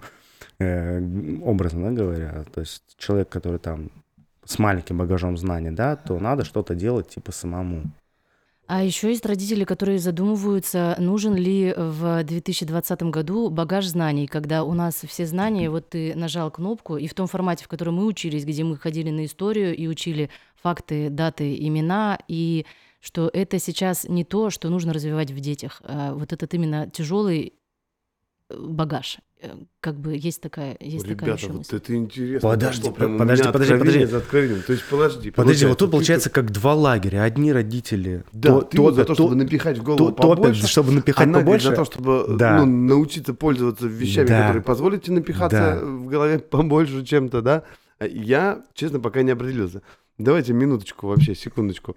э, 0.59 1.03
образно 1.43 1.91
да, 1.91 2.03
говоря, 2.03 2.45
то 2.55 2.61
есть 2.61 2.85
человек, 2.97 3.29
который 3.29 3.59
там 3.59 3.91
с 4.49 4.59
маленьким 4.59 4.97
багажом 4.97 5.37
знаний, 5.37 5.71
да, 5.71 5.95
то 5.97 6.19
надо 6.19 6.45
что-то 6.45 6.75
делать 6.75 7.09
типа 7.09 7.33
самому. 7.33 7.83
А 8.67 8.83
еще 8.83 9.09
есть 9.09 9.25
родители, 9.25 9.65
которые 9.65 9.99
задумываются, 9.99 10.95
нужен 10.99 11.35
ли 11.35 11.75
в 11.77 12.23
2020 12.23 13.03
году 13.05 13.51
багаж 13.51 13.87
знаний, 13.87 14.27
когда 14.27 14.65
у 14.65 14.75
нас 14.75 15.03
все 15.07 15.27
знания, 15.27 15.71
вот 15.71 15.91
ты 15.91 16.15
нажал 16.15 16.51
кнопку, 16.51 16.97
и 16.97 17.07
в 17.07 17.15
том 17.15 17.27
формате, 17.27 17.65
в 17.65 17.69
котором 17.69 17.95
мы 17.97 18.05
учились, 18.05 18.45
где 18.45 18.65
мы 18.65 18.77
ходили 18.77 19.11
на 19.11 19.25
историю 19.25 19.75
и 19.75 19.87
учили 19.87 20.29
факты, 20.63 21.09
даты, 21.09 21.55
имена, 21.55 22.19
и 22.29 22.67
что 23.01 23.31
это 23.33 23.59
сейчас 23.59 24.05
не 24.05 24.25
то, 24.25 24.51
что 24.51 24.69
нужно 24.71 24.93
развивать 24.93 25.31
в 25.31 25.41
детях. 25.41 25.81
А 25.85 26.15
вот 26.15 26.33
этот 26.33 26.53
именно 26.53 26.91
тяжелый 26.91 27.55
багаж. 28.51 29.19
Э, 29.41 29.51
Как 29.81 29.99
бы 30.01 30.17
есть 30.17 30.41
такая, 30.41 30.77
есть 30.81 31.07
такая 31.07 31.27
Ребята, 31.27 31.39
еще 31.43 31.47
вот 31.49 31.59
мысль. 31.59 31.77
это 31.77 31.95
интересно. 31.95 32.49
Подожди, 32.51 32.91
прям 32.91 33.19
подожди, 33.19 33.45
подожди, 33.45 33.75
откровение 33.75 33.79
подожди. 33.79 34.07
за 34.07 34.19
откровением. 34.19 34.63
То 34.63 34.73
есть, 34.73 34.85
подожди. 34.91 35.31
Подожди, 35.31 35.67
вот 35.67 35.79
тут 35.79 35.91
получается 35.91 36.31
как 36.31 36.51
два 36.51 36.75
лагеря. 36.75 37.23
Одни 37.23 37.53
родители 37.53 38.25
Да, 38.33 38.49
то- 38.49 38.61
ты 38.63 38.81
вот 38.81 38.95
за 38.95 39.03
топят, 39.03 39.07
то, 39.09 39.15
чтобы 39.15 39.35
напихать 39.37 39.79
в 39.79 39.83
голову 39.85 40.07
то- 40.07 40.11
топят, 40.13 40.37
побольше, 40.39 40.67
чтобы 40.67 40.93
напихать 40.93 41.27
она 41.27 41.39
побольше. 41.41 41.69
за 41.69 41.77
то, 41.77 41.85
чтобы 41.85 42.25
Да. 42.39 42.59
ну, 42.59 42.67
научиться 42.67 43.33
пользоваться 43.35 43.87
вещами, 43.87 44.27
Да. 44.27 44.41
которые 44.41 44.63
позволят 44.63 45.03
тебе 45.05 45.17
напихаться 45.17 45.79
Да. 45.81 45.87
в 45.87 46.07
голове 46.07 46.39
побольше 46.41 47.05
чем-то, 47.05 47.43
да? 47.43 47.63
А 48.01 48.07
Я, 48.07 48.63
честно, 48.75 48.99
пока 49.01 49.23
не 49.23 49.31
определился. 49.33 49.83
Давайте 50.19 50.53
минуточку 50.53 51.07
вообще, 51.07 51.35
секундочку. 51.37 51.97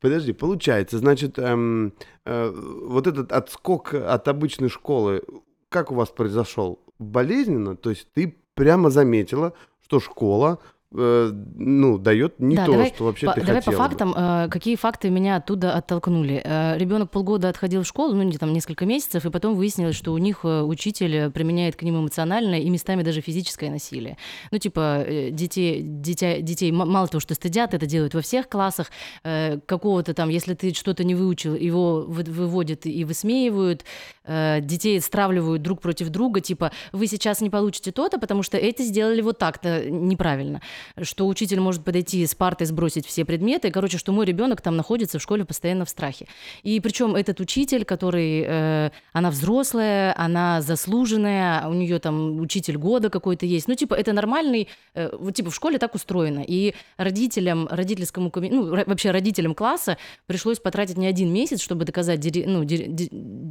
Подожди, 0.00 0.32
получается, 0.32 0.96
значит, 0.98 1.38
эм, 1.38 1.92
э, 2.24 2.50
вот 2.86 3.06
этот 3.06 3.32
отскок 3.32 3.92
от 3.94 4.28
обычной 4.28 4.68
школы, 4.68 5.22
как 5.68 5.92
у 5.92 5.94
вас 5.94 6.08
произошел? 6.10 6.80
Болезненно? 6.98 7.76
То 7.76 7.90
есть 7.90 8.08
ты 8.12 8.36
прямо 8.54 8.90
заметила, 8.90 9.52
что 9.82 10.00
школа 10.00 10.58
э, 10.94 11.30
ну, 11.56 11.98
дает 11.98 12.38
не 12.40 12.56
Да, 12.56 12.66
то, 12.66 12.72
давай 12.72 12.88
что 12.88 13.04
вообще 13.04 13.26
по, 13.26 13.32
ты 13.34 13.40
давай 13.42 13.56
по 13.62 13.70
хотела 13.70 13.82
бы. 13.82 13.88
фактам, 13.88 14.14
э, 14.16 14.48
какие 14.50 14.76
факты 14.76 15.10
меня 15.10 15.36
оттуда 15.36 15.74
оттолкнули. 15.74 16.40
Э, 16.44 16.76
ребенок 16.78 17.10
полгода 17.10 17.48
отходил 17.48 17.82
в 17.82 17.86
школу, 17.86 18.14
ну, 18.14 18.22
не 18.22 18.36
там 18.38 18.52
несколько 18.52 18.86
месяцев, 18.86 19.24
и 19.26 19.30
потом 19.30 19.54
выяснилось, 19.54 19.96
что 19.96 20.12
у 20.12 20.18
них 20.18 20.40
э, 20.44 20.62
учитель 20.62 21.30
применяет 21.30 21.76
к 21.76 21.82
ним 21.82 21.98
эмоциональное 22.00 22.60
и 22.60 22.70
местами 22.70 23.02
даже 23.02 23.20
физическое 23.20 23.70
насилие. 23.70 24.16
Ну, 24.50 24.58
типа, 24.58 25.04
детей, 25.30 25.82
дитя, 25.82 26.38
детей 26.40 26.70
м- 26.70 26.88
мало 26.90 27.06
того, 27.08 27.20
что 27.20 27.34
стыдят, 27.34 27.74
это 27.74 27.86
делают 27.86 28.14
во 28.14 28.20
всех 28.22 28.48
классах, 28.48 28.90
э, 29.24 29.58
какого-то 29.66 30.14
там, 30.14 30.28
если 30.30 30.54
ты 30.54 30.72
что-то 30.74 31.04
не 31.04 31.14
выучил, 31.14 31.54
его 31.54 32.04
вы- 32.08 32.22
выводят 32.24 32.86
и 32.86 33.04
высмеивают, 33.04 33.84
э, 34.24 34.60
детей 34.62 35.00
стравливают 35.00 35.62
друг 35.62 35.80
против 35.80 36.08
друга, 36.08 36.40
типа, 36.40 36.72
вы 36.92 37.06
сейчас 37.06 37.40
не 37.40 37.50
получите 37.50 37.92
то-то, 37.92 38.18
потому 38.18 38.42
что 38.42 38.56
эти 38.56 38.82
сделали 38.82 39.20
вот 39.20 39.38
так-то 39.38 39.88
неправильно 39.90 40.60
что 41.02 41.26
учитель 41.26 41.60
может 41.60 41.84
подойти 41.84 42.26
с 42.26 42.34
партой, 42.34 42.66
сбросить 42.66 43.06
все 43.06 43.24
предметы. 43.24 43.70
Короче, 43.70 43.98
что 43.98 44.12
мой 44.12 44.26
ребенок 44.26 44.60
там 44.60 44.76
находится 44.76 45.18
в 45.18 45.22
школе 45.22 45.44
постоянно 45.44 45.84
в 45.84 45.88
страхе. 45.88 46.26
И 46.62 46.80
причем 46.80 47.14
этот 47.14 47.40
учитель, 47.40 47.84
который, 47.84 48.44
э, 48.46 48.90
она 49.12 49.30
взрослая, 49.30 50.14
она 50.16 50.60
заслуженная, 50.60 51.66
у 51.68 51.74
нее 51.74 51.98
там 51.98 52.40
учитель 52.40 52.76
года 52.76 53.10
какой-то 53.10 53.46
есть. 53.46 53.68
Ну, 53.68 53.74
типа, 53.74 53.94
это 53.94 54.12
нормальный, 54.12 54.68
э, 54.94 55.10
вот 55.18 55.34
типа 55.34 55.50
в 55.50 55.54
школе 55.54 55.78
так 55.78 55.94
устроено. 55.94 56.44
И 56.46 56.74
родителям, 56.96 57.68
родительскому, 57.70 58.32
ну, 58.34 58.70
вообще 58.84 59.10
родителям 59.10 59.54
класса 59.54 59.98
пришлось 60.26 60.58
потратить 60.58 60.96
не 60.96 61.06
один 61.06 61.32
месяц, 61.32 61.60
чтобы 61.60 61.84
доказать 61.84 62.18
ну, 62.46 62.64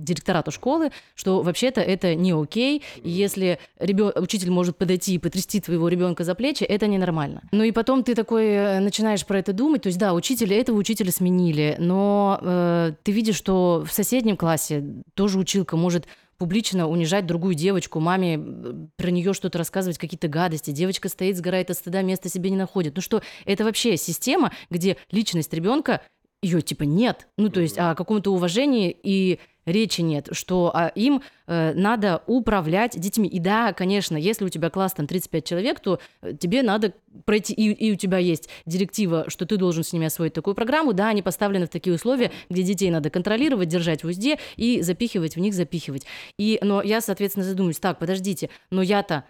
директорату 0.07 0.51
школы, 0.51 0.91
что 1.15 1.41
вообще-то 1.41 1.81
это 1.81 2.15
не 2.15 2.31
окей. 2.31 2.81
И 3.03 3.09
если 3.09 3.59
ребё- 3.79 4.17
учитель 4.19 4.49
может 4.49 4.77
подойти 4.77 5.15
и 5.15 5.19
потрясти 5.19 5.59
твоего 5.59 5.87
ребенка 5.87 6.23
за 6.23 6.33
плечи, 6.33 6.63
это 6.63 6.87
ненормально. 6.87 7.43
Ну 7.51 7.63
и 7.63 7.71
потом 7.71 8.03
ты 8.03 8.15
такой 8.15 8.45
э, 8.45 8.79
начинаешь 8.79 9.25
про 9.25 9.39
это 9.39 9.53
думать. 9.53 9.83
То 9.83 9.87
есть, 9.87 9.99
да, 9.99 10.13
учителя 10.13 10.57
этого 10.59 10.77
учителя 10.77 11.11
сменили, 11.11 11.75
но 11.79 12.39
э, 12.41 12.93
ты 13.03 13.11
видишь, 13.11 13.35
что 13.35 13.83
в 13.87 13.93
соседнем 13.93 14.37
классе 14.37 14.83
тоже 15.13 15.37
училка 15.39 15.77
может 15.77 16.07
публично 16.37 16.87
унижать 16.87 17.25
другую 17.25 17.55
девочку, 17.55 17.99
маме 17.99 18.37
э, 18.37 18.73
про 18.95 19.09
нее 19.09 19.33
что-то 19.33 19.57
рассказывать, 19.57 19.97
какие-то 19.97 20.27
гадости. 20.27 20.71
Девочка 20.71 21.09
стоит, 21.09 21.37
сгорает 21.37 21.69
от 21.71 21.77
стыда, 21.77 22.01
места 22.01 22.29
себе 22.29 22.49
не 22.49 22.57
находит. 22.57 22.95
Ну 22.95 23.01
что, 23.01 23.21
это 23.45 23.63
вообще 23.63 23.97
система, 23.97 24.51
где 24.69 24.97
личность 25.11 25.53
ребенка 25.53 26.01
ее 26.43 26.61
типа 26.61 26.83
нет. 26.83 27.27
Ну, 27.37 27.49
то 27.49 27.59
есть 27.59 27.77
о 27.79 27.95
каком-то 27.95 28.31
уважении 28.31 28.95
и 29.01 29.39
речи 29.67 30.01
нет, 30.01 30.29
что 30.31 30.71
а, 30.73 30.87
им 30.95 31.21
э, 31.45 31.73
надо 31.73 32.23
управлять 32.25 32.99
детьми. 32.99 33.27
И 33.27 33.39
да, 33.39 33.73
конечно, 33.73 34.15
если 34.15 34.45
у 34.45 34.49
тебя 34.49 34.69
класс 34.69 34.93
там 34.93 35.05
35 35.05 35.45
человек, 35.45 35.79
то 35.79 35.99
э, 36.21 36.33
тебе 36.33 36.63
надо 36.63 36.93
пройти, 37.25 37.53
и, 37.53 37.71
и 37.71 37.91
у 37.91 37.95
тебя 37.95 38.17
есть 38.17 38.49
директива, 38.65 39.25
что 39.27 39.45
ты 39.45 39.57
должен 39.57 39.83
с 39.83 39.93
ними 39.93 40.07
освоить 40.07 40.33
такую 40.33 40.55
программу, 40.55 40.93
да, 40.93 41.09
они 41.09 41.21
поставлены 41.21 41.67
в 41.67 41.69
такие 41.69 41.93
условия, 41.93 42.31
где 42.49 42.63
детей 42.63 42.89
надо 42.89 43.09
контролировать, 43.09 43.67
держать 43.67 44.03
в 44.03 44.07
узде 44.07 44.39
и 44.55 44.81
запихивать 44.81 45.35
в 45.35 45.39
них, 45.39 45.53
запихивать. 45.53 46.05
И, 46.37 46.59
но 46.61 46.81
я, 46.81 47.01
соответственно, 47.01 47.45
задумаюсь, 47.45 47.79
так, 47.79 47.99
подождите, 47.99 48.49
но 48.71 48.81
я-то 48.81 49.25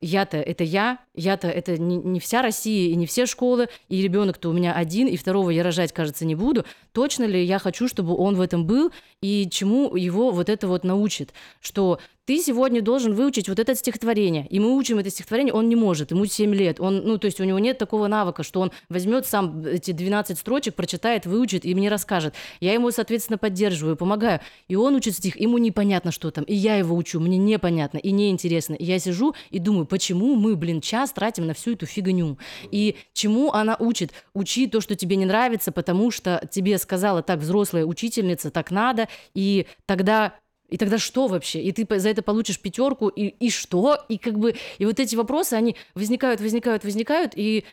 я-то 0.00 0.36
это 0.36 0.62
я, 0.62 0.98
я-то 1.14 1.48
это 1.48 1.78
не, 1.78 1.96
не 1.96 2.20
вся 2.20 2.42
Россия 2.42 2.90
и 2.90 2.96
не 2.96 3.06
все 3.06 3.24
школы, 3.24 3.68
и 3.88 4.02
ребенок-то 4.02 4.50
у 4.50 4.52
меня 4.52 4.74
один, 4.74 5.08
и 5.08 5.16
второго 5.16 5.50
я 5.50 5.62
рожать, 5.62 5.92
кажется, 5.92 6.26
не 6.26 6.34
буду. 6.34 6.66
Точно 6.96 7.24
ли 7.24 7.44
я 7.44 7.58
хочу, 7.58 7.88
чтобы 7.88 8.16
он 8.16 8.36
в 8.36 8.40
этом 8.40 8.64
был, 8.64 8.90
и 9.20 9.46
чему 9.50 9.94
его 9.96 10.30
вот 10.30 10.48
это 10.48 10.66
вот 10.66 10.82
научит? 10.82 11.34
Что 11.60 11.98
ты 12.26 12.42
сегодня 12.42 12.82
должен 12.82 13.14
выучить 13.14 13.48
вот 13.48 13.60
это 13.60 13.74
стихотворение, 13.76 14.48
и 14.48 14.58
мы 14.58 14.76
учим 14.76 14.98
это 14.98 15.10
стихотворение, 15.10 15.54
он 15.54 15.68
не 15.68 15.76
может, 15.76 16.10
ему 16.10 16.26
7 16.26 16.52
лет, 16.54 16.80
он, 16.80 17.02
ну, 17.04 17.18
то 17.18 17.26
есть 17.26 17.40
у 17.40 17.44
него 17.44 17.60
нет 17.60 17.78
такого 17.78 18.08
навыка, 18.08 18.42
что 18.42 18.60
он 18.60 18.72
возьмет 18.88 19.26
сам 19.26 19.64
эти 19.64 19.92
12 19.92 20.36
строчек, 20.36 20.74
прочитает, 20.74 21.24
выучит 21.24 21.64
и 21.64 21.72
мне 21.74 21.88
расскажет. 21.88 22.34
Я 22.58 22.72
ему, 22.72 22.90
соответственно, 22.90 23.38
поддерживаю, 23.38 23.96
помогаю, 23.96 24.40
и 24.66 24.74
он 24.74 24.96
учит 24.96 25.14
стих, 25.14 25.40
ему 25.40 25.58
непонятно, 25.58 26.10
что 26.10 26.32
там, 26.32 26.42
и 26.44 26.54
я 26.54 26.74
его 26.74 26.96
учу, 26.96 27.20
мне 27.20 27.38
непонятно 27.38 27.98
и 27.98 28.10
неинтересно, 28.10 28.74
и 28.74 28.84
я 28.84 28.98
сижу 28.98 29.36
и 29.50 29.60
думаю, 29.60 29.86
почему 29.86 30.34
мы, 30.34 30.56
блин, 30.56 30.80
час 30.80 31.12
тратим 31.12 31.46
на 31.46 31.54
всю 31.54 31.74
эту 31.74 31.86
фигню, 31.86 32.38
и 32.72 32.96
чему 33.12 33.52
она 33.52 33.76
учит? 33.78 34.10
Учи 34.34 34.66
то, 34.66 34.80
что 34.80 34.96
тебе 34.96 35.14
не 35.14 35.26
нравится, 35.26 35.70
потому 35.70 36.10
что 36.10 36.44
тебе 36.50 36.76
сказала 36.86 37.22
так 37.22 37.40
взрослая 37.40 37.84
учительница, 37.84 38.50
так 38.50 38.70
надо, 38.70 39.08
и 39.34 39.66
тогда 39.84 40.34
и 40.68 40.78
тогда 40.78 40.98
что 40.98 41.28
вообще? 41.28 41.60
И 41.62 41.72
ты 41.72 41.86
за 41.98 42.08
это 42.08 42.22
получишь 42.22 42.60
пятерку, 42.60 43.08
и, 43.08 43.26
и 43.26 43.50
что? 43.50 44.04
И 44.08 44.18
как 44.18 44.38
бы, 44.38 44.56
и 44.78 44.86
вот 44.86 44.98
эти 44.98 45.14
вопросы, 45.14 45.54
они 45.54 45.76
возникают, 45.94 46.40
возникают, 46.40 46.82
возникают, 46.82 47.32
и 47.36 47.64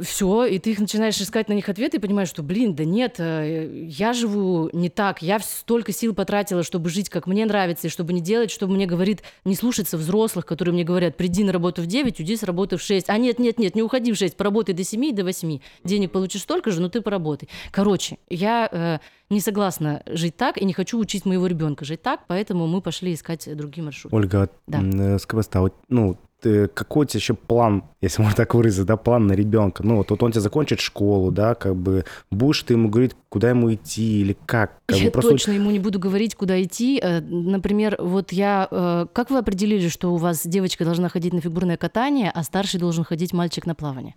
все, 0.00 0.46
и 0.46 0.58
ты 0.58 0.70
их 0.70 0.80
начинаешь 0.80 1.20
искать 1.20 1.48
на 1.50 1.52
них 1.52 1.68
ответы 1.68 1.98
и 1.98 2.00
понимаешь, 2.00 2.28
что, 2.28 2.42
блин, 2.42 2.74
да 2.74 2.84
нет, 2.84 3.16
э, 3.18 3.84
я 3.88 4.14
живу 4.14 4.70
не 4.72 4.88
так, 4.88 5.20
я 5.20 5.38
столько 5.38 5.92
сил 5.92 6.14
потратила, 6.14 6.62
чтобы 6.62 6.88
жить, 6.88 7.10
как 7.10 7.26
мне 7.26 7.44
нравится, 7.44 7.88
и 7.88 7.90
чтобы 7.90 8.14
не 8.14 8.22
делать, 8.22 8.50
чтобы 8.50 8.72
мне 8.74 8.86
говорит, 8.86 9.22
не 9.44 9.54
слушаться 9.54 9.98
взрослых, 9.98 10.46
которые 10.46 10.72
мне 10.72 10.84
говорят, 10.84 11.18
приди 11.18 11.44
на 11.44 11.52
работу 11.52 11.82
в 11.82 11.86
9, 11.86 12.20
уйди 12.20 12.36
с 12.36 12.42
работы 12.42 12.78
в 12.78 12.82
6. 12.82 13.10
А 13.10 13.18
нет, 13.18 13.38
нет, 13.38 13.58
нет, 13.58 13.74
не 13.74 13.82
уходи 13.82 14.12
в 14.12 14.16
6, 14.16 14.34
поработай 14.34 14.74
до 14.74 14.82
7, 14.82 15.14
до 15.14 15.24
8. 15.24 15.58
Денег 15.84 16.10
получишь 16.10 16.42
столько 16.42 16.70
же, 16.70 16.80
но 16.80 16.88
ты 16.88 17.02
поработай. 17.02 17.50
Короче, 17.70 18.16
я 18.30 18.68
э, 18.72 18.98
не 19.28 19.40
согласна 19.40 20.02
жить 20.06 20.36
так 20.38 20.56
и 20.56 20.64
не 20.64 20.72
хочу 20.72 20.98
учить 20.98 21.26
моего 21.26 21.46
ребенка 21.46 21.84
жить 21.84 22.00
так, 22.00 22.20
поэтому 22.28 22.66
мы 22.66 22.80
пошли 22.80 23.12
искать 23.12 23.46
другие 23.54 23.84
маршруты. 23.84 24.16
Ольга, 24.16 24.48
Да. 24.66 24.78
м, 24.78 25.16
э, 25.16 25.18
скажи, 25.18 25.42
а 25.52 25.66
ну, 25.88 26.16
ты- 26.42 26.68
какой 26.68 27.04
у 27.04 27.08
тебя 27.08 27.18
еще 27.18 27.34
план, 27.34 27.84
если 28.00 28.20
можно 28.22 28.36
так 28.36 28.54
выразить, 28.54 28.84
да, 28.84 28.96
план 28.96 29.26
на 29.28 29.32
ребенка? 29.32 29.82
Ну, 29.86 29.96
вот, 29.96 30.10
вот 30.10 30.22
он 30.22 30.32
тебе 30.32 30.40
закончит 30.40 30.80
школу, 30.80 31.30
да, 31.30 31.54
как 31.54 31.76
бы 31.76 32.04
будешь 32.30 32.62
ты 32.62 32.74
ему 32.74 32.88
говорить, 32.88 33.12
куда 33.28 33.50
ему 33.50 33.72
идти 33.72 34.20
или 34.20 34.36
как? 34.46 34.72
как 34.86 34.98
бы 34.98 35.04
Я 35.04 35.10
просто 35.10 35.30
точно 35.30 35.52
ему 35.52 35.70
не 35.70 35.78
буду 35.78 35.98
говорить, 35.98 36.34
куда 36.34 36.60
идти. 36.62 36.98
Э, 37.02 37.20
Например, 37.20 37.96
вот 37.98 38.32
я... 38.32 38.68
э, 38.70 39.06
Как 39.12 39.30
вы 39.30 39.38
определили, 39.38 39.88
что 39.88 40.12
у 40.12 40.16
вас 40.16 40.46
девочка 40.46 40.84
должна 40.84 41.08
ходить 41.08 41.32
на 41.32 41.40
фигурное 41.40 41.76
катание, 41.76 42.30
а 42.34 42.42
старший 42.42 42.80
должен 42.80 43.04
ходить 43.04 43.32
мальчик 43.32 43.66
на 43.66 43.74
плавание? 43.74 44.14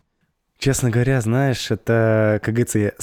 Честно 0.58 0.90
говоря, 0.90 1.20
знаешь, 1.22 1.70
это, 1.70 2.40
как 2.42 2.54
говорится, 2.54 2.94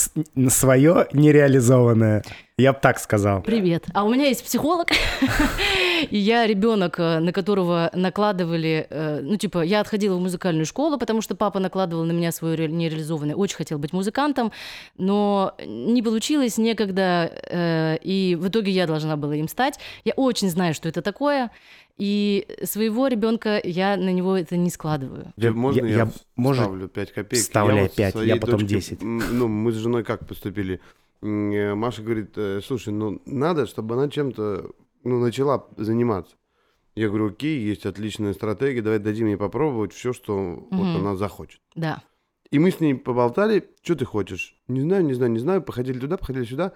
свое 0.48 1.06
нереализованное. 1.12 2.22
Я 2.58 2.72
бы 2.72 2.78
так 2.80 2.98
сказал. 2.98 3.42
Привет. 3.42 3.84
А 3.94 4.04
у 4.04 4.12
меня 4.12 4.26
есть 4.26 4.44
психолог, 4.44 4.88
и 6.10 6.16
я 6.16 6.46
ребенок, 6.46 6.98
э, 6.98 7.18
на 7.18 7.32
которого 7.32 7.90
накладывали, 7.94 8.86
э, 8.88 9.20
ну 9.22 9.36
типа, 9.36 9.62
я 9.62 9.80
отходила 9.80 10.16
в 10.16 10.20
музыкальную 10.20 10.66
школу, 10.66 10.98
потому 10.98 11.22
что 11.22 11.34
папа 11.34 11.60
накладывал 11.60 12.04
на 12.04 12.12
меня 12.12 12.30
свое 12.30 12.54
ре- 12.56 12.68
нереализованное. 12.68 13.34
Очень 13.34 13.56
хотел 13.56 13.78
быть 13.78 13.92
музыкантом, 13.92 14.52
но 14.98 15.54
не 15.66 16.02
получилось 16.02 16.58
некогда, 16.58 17.32
э, 17.50 17.96
и 18.02 18.36
в 18.38 18.48
итоге 18.48 18.70
я 18.70 18.86
должна 18.86 19.16
была 19.16 19.34
им 19.34 19.48
стать. 19.48 19.78
Я 20.04 20.12
очень 20.16 20.50
знаю, 20.50 20.74
что 20.74 20.88
это 20.88 21.00
такое, 21.00 21.50
и 22.04 22.46
своего 22.64 23.06
ребенка 23.06 23.60
я 23.62 23.96
на 23.96 24.12
него 24.12 24.36
это 24.36 24.56
не 24.56 24.70
складываю. 24.70 25.32
Я, 25.36 25.52
можно 25.52 25.84
я- 25.84 25.86
я, 25.90 25.96
я- 25.98 26.10
может, 26.34 26.62
вставлю 26.64 26.88
5 26.88 27.12
копеек? 27.12 27.42
вставляй 27.42 27.82
вот 27.82 27.90
со 27.92 27.96
пять, 27.96 28.14
я 28.14 28.20
своей 28.20 28.40
потом 28.40 28.58
дочкой, 28.60 28.76
10. 28.76 29.02
м, 29.02 29.22
Ну, 29.38 29.46
мы 29.46 29.70
с 29.70 29.76
женой 29.76 30.02
как 30.02 30.26
поступили? 30.26 30.80
Э, 31.22 31.74
Маша 31.74 32.02
говорит, 32.02 32.32
э, 32.36 32.60
слушай, 32.66 32.92
ну 32.92 33.20
надо, 33.24 33.66
чтобы 33.66 33.94
она 33.94 34.08
чем-то 34.08 34.70
ну, 35.04 35.20
начала 35.20 35.66
заниматься. 35.76 36.34
Я 36.96 37.08
говорю, 37.08 37.28
окей, 37.28 37.60
есть 37.60 37.86
отличная 37.86 38.32
стратегия, 38.34 38.82
давай 38.82 38.98
дадим 38.98 39.28
ей 39.28 39.36
попробовать 39.36 39.92
все, 39.92 40.12
что 40.12 40.36
вот 40.70 40.86
Мгм. 40.86 40.96
она 40.96 41.14
захочет. 41.16 41.60
Да. 41.76 42.02
И 42.50 42.58
мы 42.58 42.70
с 42.72 42.80
ней 42.80 42.94
поболтали, 42.96 43.70
что 43.82 43.94
ты 43.94 44.04
хочешь? 44.04 44.56
Не 44.66 44.80
знаю, 44.80 45.04
не 45.04 45.14
знаю, 45.14 45.30
не 45.32 45.38
знаю. 45.38 45.62
Походили 45.62 45.98
туда, 46.00 46.16
походили 46.16 46.44
сюда. 46.44 46.72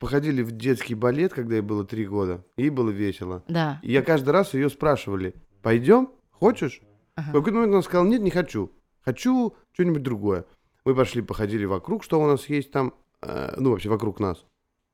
Походили 0.00 0.42
в 0.42 0.52
детский 0.52 0.94
балет, 0.94 1.34
когда 1.34 1.56
ей 1.56 1.60
было 1.60 1.84
три 1.84 2.06
года. 2.06 2.42
Ей 2.56 2.70
было 2.70 2.88
весело. 2.88 3.44
Да. 3.48 3.78
И 3.82 3.92
я 3.92 4.00
каждый 4.02 4.30
раз 4.30 4.54
ее 4.54 4.70
спрашивали, 4.70 5.34
пойдем, 5.60 6.08
хочешь? 6.30 6.80
Ага. 7.16 7.28
В 7.28 7.32
какой-то 7.34 7.56
момент 7.56 7.74
она 7.74 7.82
сказала, 7.82 8.06
нет, 8.06 8.22
не 8.22 8.30
хочу. 8.30 8.72
Хочу 9.02 9.54
что-нибудь 9.72 10.02
другое. 10.02 10.46
Мы 10.86 10.94
пошли, 10.94 11.20
походили 11.20 11.66
вокруг, 11.66 12.02
что 12.02 12.18
у 12.18 12.26
нас 12.26 12.48
есть 12.48 12.72
там, 12.72 12.94
э, 13.20 13.54
ну, 13.58 13.72
вообще 13.72 13.90
вокруг 13.90 14.20
нас. 14.20 14.46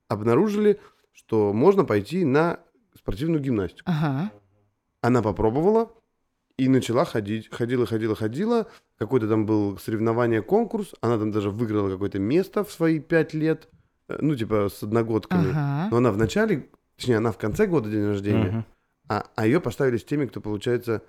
Обнаружили, 0.09 0.81
что 1.13 1.53
можно 1.53 1.85
пойти 1.85 2.25
на 2.25 2.59
спортивную 2.99 3.41
гимнастику. 3.41 3.89
Ага. 3.89 4.33
Она 5.03 5.23
попробовала 5.23 5.93
и 6.57 6.69
начала 6.69 7.05
ходить. 7.05 7.49
Ходила, 7.53 7.87
ходила, 7.87 8.17
ходила. 8.17 8.67
Какой-то 8.99 9.29
там 9.29 9.47
был 9.47 9.79
соревнование, 9.79 10.43
конкурс. 10.43 10.97
Она 11.01 11.17
там 11.17 11.31
даже 11.31 11.51
выиграла 11.51 11.91
какое-то 11.91 12.19
место 12.19 12.65
в 12.65 12.73
свои 12.73 12.99
пять 12.99 13.35
лет. 13.35 13.69
Э, 14.09 14.17
Ну, 14.21 14.37
типа, 14.37 14.69
с 14.69 14.83
одногодками. 14.83 15.51
Ага. 15.51 15.89
Но 15.91 15.97
она 15.99 16.13
в 16.13 16.17
начале, 16.17 16.69
точнее, 16.97 17.17
она 17.19 17.33
в 17.33 17.39
конце 17.39 17.67
года 17.67 17.91
день 17.91 18.07
рождения, 18.07 18.51
Мгм. 18.51 18.65
а, 19.09 19.27
а 19.37 19.47
ее 19.47 19.61
поставили 19.61 19.97
с 19.97 20.05
теми, 20.05 20.27
кто, 20.27 20.41
получается, 20.41 21.03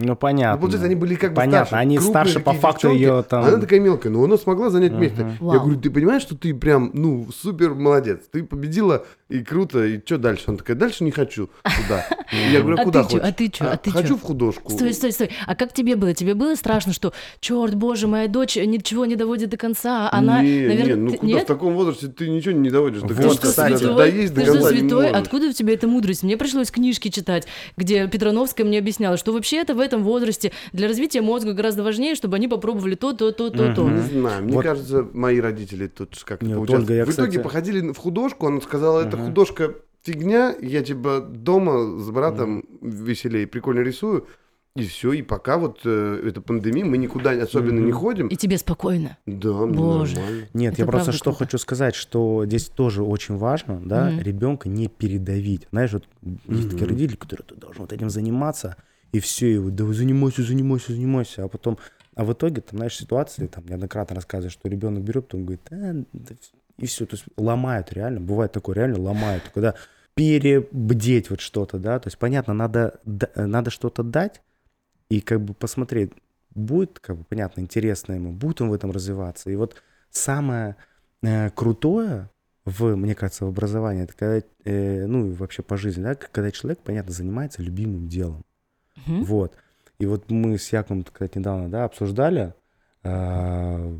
Ну, 0.00 0.14
понятно. 0.14 0.54
Ну, 0.54 0.60
получается, 0.60 0.86
они 0.86 0.94
были 0.94 1.16
как 1.16 1.30
бы 1.32 1.36
Понятно, 1.36 1.66
старше. 1.66 1.74
они 1.82 1.96
Крупные 1.96 2.12
старше 2.12 2.40
по 2.40 2.52
факту 2.52 2.88
девчонки, 2.92 3.02
ее 3.02 3.22
там... 3.24 3.44
Она 3.44 3.58
такая 3.58 3.80
мелкая, 3.80 4.12
но 4.12 4.22
она 4.22 4.36
смогла 4.38 4.70
занять 4.70 4.92
Мгм. 4.92 5.00
место. 5.00 5.22
Я 5.22 5.36
Вау. 5.40 5.60
говорю, 5.60 5.80
ты 5.80 5.90
понимаешь, 5.90 6.22
что 6.22 6.36
ты 6.36 6.54
прям, 6.54 6.90
ну, 6.94 7.26
супер 7.36 7.74
молодец. 7.74 8.20
Ты 8.30 8.44
победила, 8.44 9.04
и 9.28 9.42
круто, 9.42 9.84
и 9.84 10.00
что 10.04 10.18
дальше? 10.18 10.44
Она 10.46 10.56
такая, 10.58 10.76
дальше 10.76 11.02
не 11.02 11.10
хочу 11.10 11.50
туда. 11.64 12.06
Я 12.52 12.60
говорю, 12.60 12.76
а 12.78 12.80
А 12.82 12.84
куда 12.84 13.02
хочешь? 13.02 13.20
А 13.22 13.32
ты 13.32 13.48
чё? 13.48 13.64
А 13.70 13.76
ты 13.76 13.90
Хочу 13.90 14.16
в 14.16 14.22
художку. 14.22 14.70
Стой, 14.70 14.92
стой, 14.94 15.10
стой. 15.12 15.30
А 15.46 15.56
как 15.56 15.72
тебе 15.72 15.96
было? 15.96 16.14
Тебе 16.14 16.34
было 16.34 16.54
страшно, 16.54 16.92
что, 16.92 17.12
черт, 17.40 17.74
боже, 17.74 18.06
моя 18.06 18.28
дочь 18.28 18.54
ничего 18.54 19.04
не 19.04 19.16
доводит 19.16 19.50
до 19.50 19.56
конца, 19.56 20.08
а 20.08 20.16
она, 20.18 20.42
не, 20.42 20.60
наверное, 20.60 20.96
ну 20.96 21.12
куда 21.14 21.26
нет? 21.26 21.42
в 21.42 21.46
таком 21.46 21.74
возрасте 21.74 22.06
ты 22.06 22.28
ничего 22.28 22.52
не 22.52 22.70
доводишь 22.70 23.02
до 23.02 23.08
конца. 23.14 23.30
что, 23.34 23.46
Ты 23.48 24.44
что, 24.44 24.62
святой? 24.68 25.10
Откуда 25.10 25.48
у 25.48 25.52
тебя 25.52 25.74
эта 25.74 25.88
мудрость? 25.88 26.22
Мне 26.22 26.36
пришлось 26.36 26.70
книжки 26.70 27.08
читать, 27.08 27.48
где 27.76 28.06
Петрановская 28.06 28.64
мне 28.64 28.78
объясняла, 28.78 29.16
что 29.16 29.32
вообще 29.32 29.56
это 29.58 29.74
в 29.74 29.80
этом 29.88 30.04
возрасте 30.04 30.52
для 30.72 30.86
развития 30.88 31.20
мозга 31.20 31.52
гораздо 31.52 31.82
важнее, 31.82 32.14
чтобы 32.14 32.36
они 32.36 32.48
попробовали 32.48 32.94
то, 32.94 33.12
то, 33.12 33.32
то, 33.32 33.50
то, 33.50 33.74
то. 33.74 33.88
Не 33.88 34.00
знаю, 34.00 34.44
мне 34.44 34.54
Вот. 34.54 34.64
кажется, 34.64 35.06
мои 35.12 35.40
родители 35.40 35.86
тут 35.88 36.22
как-то 36.24 36.44
Не, 36.46 36.54
вот 36.54 36.68
поучаствовали. 36.68 36.82
Ольга, 36.84 36.94
я, 36.94 37.04
В 37.04 37.10
итоге 37.10 37.28
кстати- 37.30 37.42
походили 37.44 37.92
в 37.92 37.96
художку, 37.96 38.46
она 38.46 38.60
сказала, 38.60 39.00
это 39.00 39.16
Ага. 39.16 39.26
художка 39.26 39.74
фигня, 40.02 40.54
я 40.62 40.82
типа 40.82 41.20
дома 41.20 41.98
с 41.98 42.10
братом 42.10 42.64
веселее, 42.80 43.46
прикольно 43.46 43.80
рисую, 43.80 44.26
и 44.76 44.84
все, 44.86 45.12
и 45.12 45.22
пока 45.22 45.58
вот 45.58 45.80
э, 45.84 46.22
эта 46.24 46.40
пандемия, 46.40 46.84
мы 46.84 46.98
никуда 46.98 47.30
особенно 47.30 47.80
не 47.80 47.90
Мгм. 47.90 47.98
ходим. 47.98 48.28
И 48.28 48.36
тебе 48.36 48.58
спокойно. 48.58 49.18
Да, 49.26 49.66
Боже. 49.66 50.14
нормально. 50.14 50.46
Нет, 50.54 50.74
Это 50.74 50.82
я 50.82 50.86
просто 50.86 51.10
что 51.12 51.24
круто. 51.32 51.38
хочу 51.38 51.58
сказать, 51.58 51.96
что 51.96 52.44
здесь 52.46 52.66
тоже 52.66 53.02
очень 53.02 53.36
важно, 53.36 53.80
да, 53.84 54.08
Мгм. 54.10 54.20
ребенка 54.20 54.68
не 54.68 54.86
передавить. 54.86 55.66
Знаешь, 55.72 55.92
вот 55.92 56.04
есть 56.22 56.70
такие 56.70 56.86
Мгм. 56.86 56.94
родители, 56.94 57.16
которые 57.16 57.44
ты 57.46 57.54
должен 57.56 57.80
вот 57.82 57.92
этим 57.92 58.08
заниматься, 58.08 58.76
и 59.12 59.20
все, 59.20 59.58
вот, 59.58 59.74
да 59.74 59.84
занимайся, 59.92 60.42
занимайся, 60.42 60.92
занимайся, 60.92 61.44
а 61.44 61.48
потом, 61.48 61.78
а 62.14 62.24
в 62.24 62.32
итоге, 62.32 62.60
там, 62.60 62.78
знаешь, 62.78 62.96
ситуации, 62.96 63.46
там, 63.46 63.66
неоднократно 63.66 64.16
рассказывают, 64.16 64.52
что 64.52 64.68
ребенок 64.68 65.02
берет, 65.02 65.26
потом 65.26 65.44
говорит, 65.44 65.62
«А, 65.70 66.04
да 66.12 66.34
и 66.78 66.86
все, 66.86 67.06
то 67.06 67.16
есть 67.16 67.24
ломают 67.36 67.92
реально, 67.92 68.20
бывает 68.20 68.52
такое, 68.52 68.76
реально 68.76 69.00
ломают, 69.00 69.42
когда 69.52 69.74
перебдеть 70.14 71.30
вот 71.30 71.40
что-то, 71.40 71.78
да, 71.78 71.98
то 71.98 72.08
есть, 72.08 72.18
понятно, 72.18 72.54
надо, 72.54 73.00
да- 73.04 73.30
надо 73.34 73.70
что-то 73.70 74.02
дать 74.02 74.42
и 75.08 75.20
как 75.20 75.40
бы 75.40 75.54
посмотреть, 75.54 76.12
будет, 76.54 76.98
как 77.00 77.16
бы, 77.16 77.24
понятно, 77.24 77.60
интересно 77.60 78.12
ему, 78.14 78.32
будет 78.32 78.60
он 78.60 78.70
в 78.70 78.72
этом 78.72 78.90
развиваться. 78.90 79.50
И 79.50 79.56
вот 79.56 79.80
самое 80.10 80.76
э, 81.22 81.50
крутое 81.50 82.30
в, 82.64 82.96
мне 82.96 83.14
кажется, 83.14 83.44
в 83.44 83.48
образовании, 83.48 84.04
это 84.04 84.14
когда, 84.14 84.46
э, 84.64 85.06
ну, 85.06 85.30
и 85.30 85.32
вообще 85.32 85.62
по 85.62 85.76
жизни, 85.76 86.02
да, 86.02 86.14
когда 86.14 86.50
человек, 86.50 86.80
понятно, 86.80 87.12
занимается 87.12 87.62
любимым 87.62 88.08
делом. 88.08 88.44
Мгм. 89.06 89.24
Вот. 89.24 89.54
И 89.98 90.06
вот 90.06 90.30
мы 90.30 90.58
с 90.58 90.72
Яковом, 90.72 91.02
кстати, 91.04 91.38
недавно, 91.38 91.68
да, 91.68 91.84
обсуждали, 91.84 92.54
а, 93.02 93.92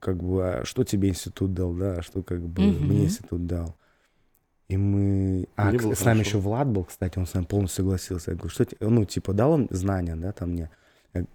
как 0.00 0.22
бы, 0.22 0.44
а 0.60 0.64
что 0.64 0.84
тебе 0.84 1.08
институт 1.08 1.54
дал, 1.54 1.72
да, 1.74 2.02
что 2.02 2.22
как 2.22 2.40
бы 2.46 2.62
Мгм. 2.62 2.86
мне 2.86 3.04
институт 3.04 3.46
дал. 3.46 3.76
И 4.68 4.76
мы... 4.76 5.48
А, 5.56 5.70
Мне 5.70 5.78
было 5.78 5.94
с 5.94 6.04
нами 6.04 6.18
хорошо. 6.18 6.28
еще 6.28 6.38
Влад 6.38 6.68
был, 6.68 6.84
кстати, 6.84 7.18
он 7.18 7.26
с 7.26 7.32
нами 7.34 7.46
полностью 7.46 7.84
согласился. 7.84 8.32
Я 8.32 8.36
говорю, 8.36 8.50
что, 8.50 8.64
те- 8.66 8.76
ну, 8.80 9.04
типа, 9.06 9.32
дал 9.32 9.52
он 9.52 9.66
знания, 9.70 10.14
да, 10.14 10.32
там 10.32 10.50
мне. 10.50 10.70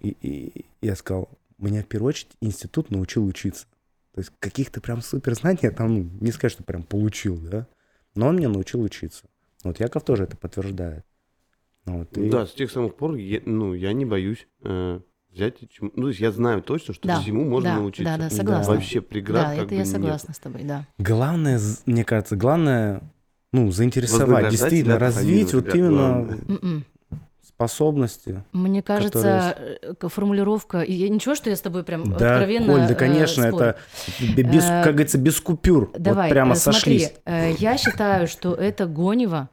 И- 0.01 0.15
и 0.21 0.65
я 0.81 0.95
сказал, 0.95 1.29
меня 1.57 1.81
в 1.81 1.87
первую 1.87 2.09
очередь 2.09 2.31
институт 2.41 2.91
научил 2.91 3.25
учиться. 3.25 3.65
То 4.13 4.19
есть 4.21 4.31
каких-то 4.39 4.81
прям 4.81 5.01
супер 5.01 5.33
знаний 5.33 5.59
я 5.63 5.71
там, 5.71 5.93
ну, 5.95 6.09
не 6.21 6.31
сказать, 6.31 6.51
что 6.51 6.63
прям 6.63 6.83
получил, 6.83 7.37
да, 7.37 7.65
но 8.13 8.27
он 8.27 8.35
меня 8.37 8.49
научил 8.49 8.81
учиться. 8.81 9.25
Вот 9.63 9.79
Яков 9.79 10.03
тоже 10.03 10.25
это 10.25 10.37
подтверждает. 10.37 11.03
Ну, 11.85 11.99
Вот, 11.99 12.17
и- 12.17 12.29
Да, 12.29 12.45
с 12.45 12.51
тех 12.53 12.71
самых 12.71 12.95
пор, 12.95 13.15
я, 13.15 13.41
ну, 13.45 13.73
я 13.73 13.91
не 13.93 14.05
боюсь 14.05 14.47
э, 14.63 14.99
взять. 15.31 15.55
Ну, 15.81 15.89
то 15.89 16.07
есть 16.09 16.19
я 16.19 16.31
знаю 16.31 16.61
точно, 16.61 16.93
что 16.93 17.07
Да, 17.07 17.19
всему 17.19 17.43
можно 17.43 17.69
да, 17.71 17.75
научиться. 17.77 18.17
да, 18.17 18.29
да, 18.29 18.29
согласна. 18.29 18.73
Вообще 18.73 19.01
преград 19.01 19.43
Да, 19.43 19.49
как 19.49 19.57
это 19.59 19.67
бы 19.69 19.73
я 19.73 19.79
нет. 19.79 19.87
согласна 19.87 20.33
с 20.33 20.39
тобой, 20.39 20.63
да. 20.63 20.85
Главное, 20.97 21.59
мне 21.85 22.05
кажется, 22.05 22.35
главное, 22.37 23.01
ну, 23.51 23.69
заинтересовать, 23.71 24.49
действительно, 24.49 24.97
развить 24.97 25.53
вот 25.53 25.73
именно 25.75 25.91
главное. 26.23 26.37
М-м. 26.47 26.85
способности. 27.45 28.43
Мне 28.51 28.81
кажется, 28.81 29.55
э, 29.81 30.07
формулировка... 30.07 30.81
я- 30.81 31.07
Ничего, 31.09 31.35
что 31.35 31.49
я 31.49 31.55
с 31.55 31.61
тобой 31.61 31.83
прям 31.83 32.03
Да, 32.05 32.15
откровенно 32.37 32.65
Коль, 32.67 32.87
да, 32.87 32.93
э, 32.93 32.95
конечно, 32.95 33.47
спорю. 33.49 33.55
это 33.65 33.77
бе- 34.35 34.43
без, 34.43 34.63
Э, 34.63 34.83
как 34.83 34.93
говорится, 34.93 35.17
без 35.19 35.39
купюр. 35.39 35.91
Давай, 35.97 36.29
вот 36.29 36.33
прямо 36.33 36.53
э, 36.53 36.55
смотри, 36.55 36.99
сошлись. 36.99 37.13
э, 37.25 37.51
я 37.59 37.77
считаю, 37.77 38.27
что 38.27 38.53
это 38.55 38.87
гонево. 38.87 39.49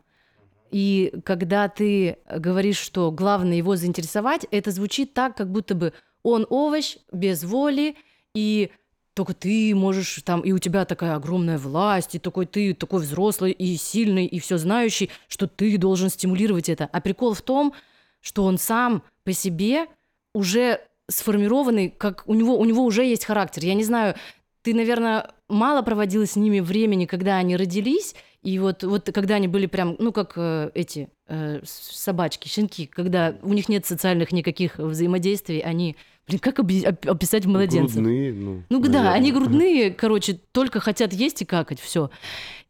И 0.71 1.13
когда 1.25 1.69
ты 1.69 2.19
говоришь, 2.29 2.79
что 2.79 3.11
главное 3.11 3.57
его 3.57 3.77
заинтересовать, 3.77 4.47
это 4.51 4.71
звучит 4.71 5.15
так, 5.15 5.37
как 5.37 5.51
будто 5.51 5.75
бы 5.75 5.93
он 6.23 6.47
овощ 6.49 6.97
без 7.13 7.45
воли, 7.45 7.97
и 8.35 8.71
только 9.15 9.35
ты 9.35 9.75
можешь 9.75 10.23
там, 10.25 10.41
и 10.41 10.53
у 10.53 10.59
тебя 10.59 10.85
такая 10.85 11.15
огромная 11.15 11.59
власть, 11.59 12.15
и 12.15 12.19
такой 12.19 12.47
ты 12.47 12.75
такой 12.75 13.03
взрослый 13.03 13.53
и 13.53 13.77
сильный, 13.77 14.27
и 14.27 14.39
все 14.39 14.57
знающий, 14.57 15.11
что 15.29 15.47
ты 15.47 15.77
должен 15.79 16.09
стимулировать 16.09 16.69
это. 16.69 16.89
А 16.93 17.01
прикол 17.01 17.35
в 17.35 17.43
том, 17.43 17.75
что 18.21 18.45
он 18.45 18.59
сам 18.59 19.03
по 19.25 19.33
себе 19.33 19.87
уже 20.33 20.81
сформированный, 21.09 21.91
как 21.91 22.23
у 22.27 22.35
него, 22.35 22.59
у 22.59 22.65
него 22.65 22.85
уже 22.85 23.05
есть 23.05 23.25
характер. 23.25 23.65
Я 23.65 23.75
не 23.75 23.85
знаю, 23.85 24.15
ты, 24.63 24.75
наверное, 24.75 25.31
мало 25.49 25.83
проводила 25.83 26.27
с 26.27 26.37
ними 26.37 26.61
времени, 26.61 27.07
когда 27.07 27.37
они 27.37 27.57
родились, 27.57 28.15
и 28.43 28.59
вот, 28.59 28.83
вот 28.85 29.11
когда 29.13 29.35
они 29.35 29.49
были 29.49 29.67
прям, 29.67 29.97
ну, 29.99 30.13
как 30.13 30.33
э, 30.37 30.71
эти 30.75 31.09
э, 31.29 31.61
собачки, 31.65 32.49
щенки, 32.49 32.87
когда 32.87 33.37
у 33.43 33.53
них 33.53 33.69
нет 33.69 33.85
социальных 33.85 34.33
никаких 34.33 34.79
взаимодействий, 34.79 35.59
они, 35.61 35.97
блин, 36.27 36.39
как 36.39 36.59
оби- 36.59 36.87
оп- 36.87 37.07
описать 37.07 37.45
младенцев? 37.45 37.97
Грудные, 37.97 38.33
ну, 38.33 38.63
Ну 38.71 38.81
да, 38.81 38.89
наверное. 38.89 39.13
они 39.13 39.33
грудные, 39.33 39.91
короче, 39.91 40.39
только 40.53 40.81
хотят 40.81 41.13
есть 41.13 41.43
и 41.43 41.45
какать, 41.45 41.81
все. 41.81 42.11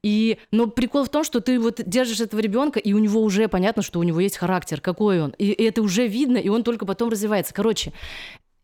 И, 0.03 0.39
но 0.51 0.67
прикол 0.67 1.05
в 1.05 1.09
том, 1.09 1.23
что 1.23 1.41
ты 1.41 1.61
вот 1.61 1.81
держишь 1.87 2.21
этого 2.21 2.41
ребенка, 2.41 2.81
и 2.81 2.93
у 2.93 2.99
него 2.99 3.23
уже 3.23 3.47
понятно, 3.49 3.83
что 3.83 4.01
у 4.01 4.03
него 4.03 4.19
есть 4.19 4.39
характер, 4.39 4.81
какой 4.81 5.23
он. 5.23 5.31
И, 5.39 5.51
и 5.53 5.63
это 5.63 5.83
уже 5.83 6.07
видно, 6.09 6.39
и 6.39 6.49
он 6.49 6.65
только 6.65 6.85
потом 6.87 7.11
развивается. 7.11 7.55
Короче, 7.55 7.93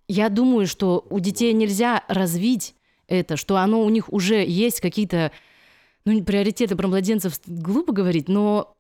я 0.09 0.29
думаю, 0.29 0.67
что 0.67 1.07
у 1.11 1.21
детей 1.21 1.53
нельзя 1.53 2.03
развить 2.09 2.75
это, 3.07 3.37
что 3.37 3.59
оно 3.59 3.83
у 3.85 3.91
них 3.91 4.13
уже 4.13 4.45
есть 4.45 4.81
какие-то, 4.81 5.31
ну, 6.07 6.25
приоритеты 6.25 6.77
про 6.77 6.89
младенцев 6.89 7.39
глупо 7.47 7.93
говорить, 7.93 8.29
но, 8.29 8.75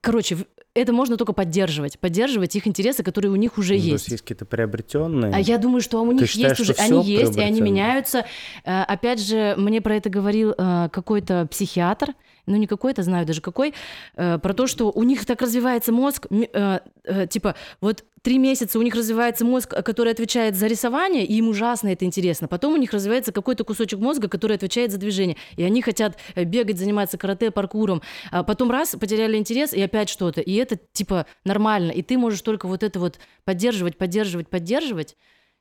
короче, 0.00 0.38
это 0.74 0.92
можно 0.92 1.16
только 1.16 1.32
поддерживать, 1.32 1.98
поддерживать 1.98 2.56
их 2.56 2.66
интересы, 2.66 3.02
которые 3.02 3.30
у 3.30 3.36
них 3.36 3.58
уже 3.58 3.74
Ну, 3.74 3.80
то 3.80 3.86
есть. 3.86 4.08
есть 4.08 4.22
какие-то 4.22 4.44
приобретенные. 4.44 5.32
А 5.34 5.38
я 5.38 5.58
думаю, 5.58 5.80
что 5.80 6.02
у 6.02 6.12
них 6.12 6.28
считаешь, 6.28 6.58
есть 6.58 6.70
уже, 6.70 6.80
они 6.80 7.04
есть, 7.04 7.36
и 7.36 7.40
они 7.40 7.60
меняются. 7.60 8.24
Э, 8.64 8.82
Опять 8.82 9.20
же, 9.20 9.54
мне 9.56 9.80
про 9.80 9.96
это 9.96 10.08
говорил 10.08 10.54
э, 10.56 10.88
какой-то 10.92 11.46
психиатр, 11.50 12.14
ну 12.46 12.56
не 12.56 12.66
какой-то, 12.66 13.02
знаю 13.02 13.26
даже 13.26 13.40
какой, 13.40 13.74
э, 14.16 14.38
про 14.38 14.54
то, 14.54 14.66
что 14.66 14.90
у 14.90 15.02
них 15.02 15.24
так 15.26 15.42
развивается 15.42 15.92
мозг, 15.92 16.26
э, 16.30 16.80
э, 17.04 17.26
типа 17.26 17.54
вот 17.80 18.04
три 18.24 18.38
месяца 18.38 18.78
у 18.78 18.82
них 18.82 18.94
развивается 18.94 19.44
мозг, 19.44 19.74
э, 19.74 19.82
который 19.82 20.12
отвечает 20.12 20.56
за 20.56 20.66
рисование, 20.66 21.24
и 21.24 21.34
им 21.34 21.48
ужасно 21.48 21.88
это 21.88 22.04
интересно. 22.04 22.48
Потом 22.48 22.72
у 22.72 22.76
них 22.76 22.92
развивается 22.92 23.32
какой-то 23.32 23.64
кусочек 23.64 24.00
мозга, 24.00 24.28
который 24.28 24.56
отвечает 24.56 24.90
за 24.90 24.98
движение, 24.98 25.36
и 25.56 25.62
они 25.62 25.82
хотят 25.82 26.16
э, 26.34 26.44
бегать, 26.44 26.78
заниматься 26.78 27.18
карате, 27.18 27.50
паркуром. 27.50 28.02
А 28.30 28.42
потом 28.42 28.70
раз, 28.70 28.96
потеряли 28.98 29.36
интерес, 29.36 29.74
и 29.74 29.82
опять 29.82 30.08
что-то. 30.08 30.40
И 30.40 30.54
это 30.54 30.78
типа 30.92 31.26
нормально. 31.44 31.92
И 31.92 32.02
ты 32.02 32.16
можешь 32.16 32.40
только 32.40 32.66
вот 32.66 32.82
это 32.82 32.98
вот 32.98 33.18
поддерживать, 33.44 33.98
поддерживать, 33.98 34.48
поддерживать, 34.48 35.16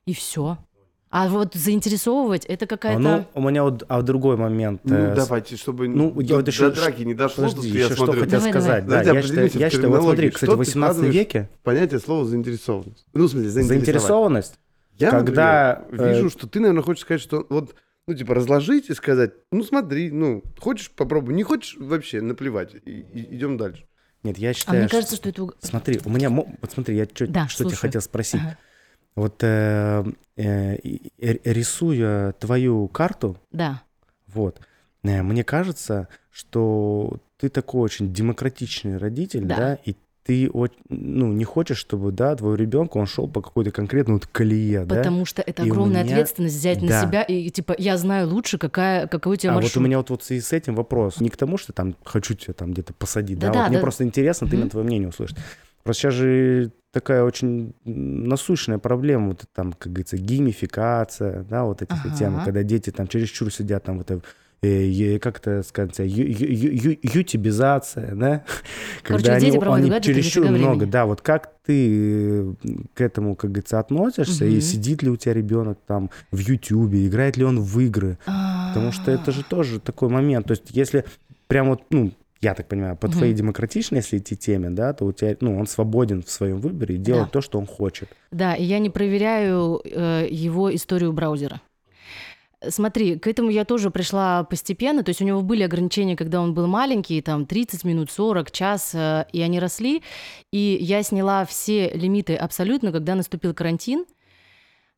и 0.06 0.14
все. 0.14 0.58
А 1.16 1.28
вот 1.28 1.54
заинтересовывать 1.54 2.44
это 2.46 2.66
А, 2.66 2.68
какая-то. 2.68 3.00
ну, 3.00 3.26
у 3.36 3.48
меня 3.48 3.64
вот 3.64 3.84
а 3.88 4.02
другой 4.02 4.36
момент. 4.36 4.82
Ну, 4.84 4.96
э, 4.96 5.16
давайте, 5.16 5.58
чтобы 5.58 5.88
ну, 5.88 6.10
до, 6.12 6.22
я 6.24 6.36
вот 6.38 6.48
еще- 6.48 6.70
до 6.72 6.76
драки 6.82 7.04
не 7.04 7.14
дошло, 7.14 7.48
Подожди, 7.50 7.70
я 7.70 7.86
еще 7.86 7.94
что 7.94 8.06
смотрю. 8.06 8.22
хотел 8.24 8.40
Давай, 8.40 8.52
сказать. 8.52 8.86
давай. 8.88 9.06
Да, 9.06 9.12
я 9.14 9.22
считаю, 9.22 9.50
я 9.54 9.70
в 9.70 9.72
считаю, 9.72 9.90
вот 9.92 10.02
смотри, 10.02 10.30
кстати, 10.32 10.46
Что 10.50 10.56
в 10.56 10.56
ты 10.56 10.58
18 10.66 10.96
вкладываешь 10.96 11.14
веке 11.16 11.50
Понятие 11.62 12.00
слова 12.00 12.26
заинтересованность. 12.26 13.06
Ну, 13.14 13.26
в 13.28 13.30
смысле, 13.30 13.50
заинтересованность, 13.52 14.56
Я, 14.98 15.12
когда, 15.12 15.84
например, 15.92 16.14
вижу, 16.16 16.28
э, 16.28 16.30
что 16.32 16.48
ты, 16.48 16.60
наверное, 16.60 16.82
хочешь 16.84 17.04
сказать, 17.04 17.22
что 17.22 17.46
вот, 17.48 17.76
ну, 18.08 18.16
типа, 18.16 18.34
разложить 18.34 18.90
и 18.90 18.96
сказать, 18.96 19.34
ну, 19.52 19.64
смотри, 19.64 20.10
ну, 20.10 20.42
хочешь, 20.58 20.90
попробуй, 20.90 21.36
не 21.36 21.44
хочешь, 21.44 21.76
вообще, 21.80 22.22
наплевать, 22.22 22.74
и, 22.74 23.06
идем 23.36 23.58
дальше. 23.58 23.86
нет, 24.24 24.40
я 24.40 24.50
А 24.50 24.54
считаю, 24.54 24.80
мне 24.80 24.88
что- 24.88 24.98
кажется, 24.98 25.16
что 25.18 25.30
это... 25.30 25.44
уг- 25.44 25.56
Смотри, 25.62 26.00
у 26.06 26.10
меня, 26.10 26.32
вот 26.32 26.48
смотри, 26.74 26.96
я 26.98 27.06
чё- 27.06 27.28
Да, 27.28 27.48
что 27.48 27.60
тебе 27.66 27.70
слушаю. 27.70 27.82
хотел 27.82 28.02
спросить. 28.02 28.42
Ага. 28.42 28.58
Вот 29.16 29.44
э, 29.44 30.04
э, 30.38 30.76
э, 30.76 31.38
рисуя 31.44 32.32
твою 32.34 32.88
карту, 32.88 33.38
Да. 33.52 33.82
вот, 34.28 34.60
э, 35.04 35.22
мне 35.22 35.44
кажется, 35.44 36.08
что 36.32 37.18
ты 37.38 37.50
такой 37.50 37.82
очень 37.82 38.12
демократичный 38.14 38.98
родитель, 38.98 39.46
Да. 39.46 39.56
да, 39.56 39.74
и 39.86 39.96
ты 40.24 40.50
ну, 40.90 41.34
не 41.34 41.44
хочешь, 41.44 41.78
чтобы, 41.78 42.14
да, 42.14 42.34
твой 42.38 42.56
ребенок, 42.56 42.96
он 42.96 43.06
шел 43.08 43.28
по 43.28 43.42
какой-то 43.42 43.72
конкретной 43.72 44.14
вот 44.16 44.26
колее, 44.26 44.86
да? 44.86 44.96
Потому 44.96 45.26
что 45.26 45.42
это 45.42 45.64
И 45.64 45.70
огромная 45.70 46.04
меня- 46.06 46.14
ответственность 46.14 46.56
взять 46.56 46.82
на 46.82 46.88
Да. 46.88 47.02
себя. 47.06 47.24
И 47.24 47.50
типа, 47.50 47.76
я 47.78 47.98
знаю 47.98 48.30
лучше, 48.30 48.58
какая, 48.58 49.08
какой 49.08 49.34
у 49.34 49.36
тебя 49.36 49.52
А 49.52 49.56
маршрут. 49.56 49.76
вот 49.76 49.82
у 49.82 49.84
меня 49.86 49.98
вот, 49.98 50.10
вот 50.12 50.22
в 50.22 50.26
связи 50.26 50.40
с 50.42 50.54
этим 50.54 50.76
вопрос. 50.76 51.20
Не 51.20 51.30
к 51.30 51.36
тому, 51.36 51.58
что 51.58 51.74
там 51.74 51.96
хочу 52.06 52.36
тебя 52.36 52.54
там 52.54 52.72
где-то 52.72 52.94
посадить, 52.94 53.38
да, 53.38 53.48
Да-да, 53.48 53.60
вот 53.64 53.68
мне 53.70 53.78
да. 53.80 53.82
просто 53.82 54.06
интересно, 54.06 54.48
ты 54.48 54.56
Мгм. 54.56 54.64
на 54.64 54.70
твое 54.70 54.86
мнение 54.88 55.10
услышать. 55.10 55.38
Просто 55.84 56.02
сейчас 56.04 56.14
же 56.14 56.72
такая 56.92 57.24
очень 57.24 57.74
насущная 57.84 58.78
проблема, 58.78 59.30
вот 59.30 59.44
там, 59.54 59.74
как 59.74 59.92
говорится, 59.92 60.18
геймификация, 60.18 61.44
да, 61.44 61.64
вот 61.66 61.82
эти 61.82 61.92
все 61.94 62.08
Ага. 62.08 62.18
темы, 62.18 62.42
когда 62.44 62.64
дети 62.64 62.92
там 62.92 63.08
чересчур 63.08 63.52
сидят 63.52 63.84
там 63.84 63.98
вот 63.98 64.12
это, 64.12 64.22
э, 64.62 65.20
как 65.20 65.40
это 65.40 65.64
сказать, 65.64 65.98
ю- 66.00 66.06
ю- 66.06 66.72
ю- 66.92 66.98
ютибизация, 67.02 68.16
да? 68.16 68.44
Короче, 69.04 69.24
Когда 69.26 69.40
дети 69.40 69.58
в 69.58 69.60
гаджетах 69.60 70.02
чересчур 70.04 70.46
много, 70.48 70.86
да, 70.86 71.06
вот 71.06 71.22
как 71.22 71.52
ты 71.66 72.52
э, 72.52 72.54
к 72.94 73.02
этому, 73.02 73.36
как 73.36 73.52
говорится, 73.52 73.80
относишься, 73.80 74.46
и 74.46 74.52
Мгм. 74.54 74.62
сидит 74.62 75.04
ли 75.04 75.10
у 75.10 75.18
тебя 75.18 75.34
ребенок 75.34 75.80
там 75.88 76.12
в 76.32 76.38
Ютубе, 76.38 77.08
играет 77.08 77.38
ли 77.38 77.44
он 77.44 77.60
в 77.60 77.80
игры, 77.80 78.18
Потому 78.74 78.92
что 78.92 79.12
это 79.12 79.32
же 79.32 79.44
тоже 79.44 79.80
такой 79.80 80.10
момент. 80.10 80.48
То 80.48 80.52
есть, 80.54 80.64
если 80.72 81.06
прям 81.48 81.70
вот, 81.70 81.84
ну, 81.92 82.12
я 82.44 82.54
так 82.54 82.68
понимаю, 82.68 82.96
по 82.98 83.08
Мгм. 83.08 83.18
твоей 83.18 83.34
демократичной, 83.34 84.00
если 84.00 84.18
идти 84.18 84.36
теме, 84.36 84.70
да, 84.70 84.94
то 84.94 85.06
у 85.06 85.12
тебя, 85.14 85.36
ну, 85.40 85.58
он 85.58 85.66
свободен 85.68 86.22
в 86.22 86.30
своем 86.30 86.60
выборе 86.60 86.96
и 86.96 86.98
делает 86.98 87.28
Да. 87.28 87.32
то, 87.32 87.42
что 87.42 87.58
он 87.58 87.66
хочет. 87.66 88.10
Да, 88.32 88.54
и 88.56 88.64
я 88.64 88.80
не 88.80 88.90
проверяю 88.90 89.82
э, 89.86 90.28
его 90.30 90.74
историю 90.76 91.14
браузера. 91.14 91.62
Смотри, 92.70 93.20
к 93.20 93.28
этому 93.28 93.50
я 93.50 93.66
тоже 93.66 93.92
пришла 93.92 94.44
постепенно. 94.46 95.04
То 95.04 95.10
есть 95.10 95.22
у 95.22 95.26
него 95.26 95.42
были 95.42 95.64
ограничения, 95.64 96.16
когда 96.16 96.40
он 96.42 96.54
был 96.54 96.66
маленький, 96.68 97.22
там 97.22 97.46
30 97.46 97.84
минут, 97.84 98.10
40, 98.10 98.52
час, 98.52 98.92
э, 98.96 99.26
и 99.34 99.42
они 99.42 99.60
росли. 99.60 100.02
И 100.54 100.78
я 100.80 101.04
сняла 101.04 101.44
все 101.46 101.90
лимиты 101.94 102.36
абсолютно, 102.36 102.92
когда 102.92 103.16
наступил 103.16 103.54
карантин. 103.54 104.06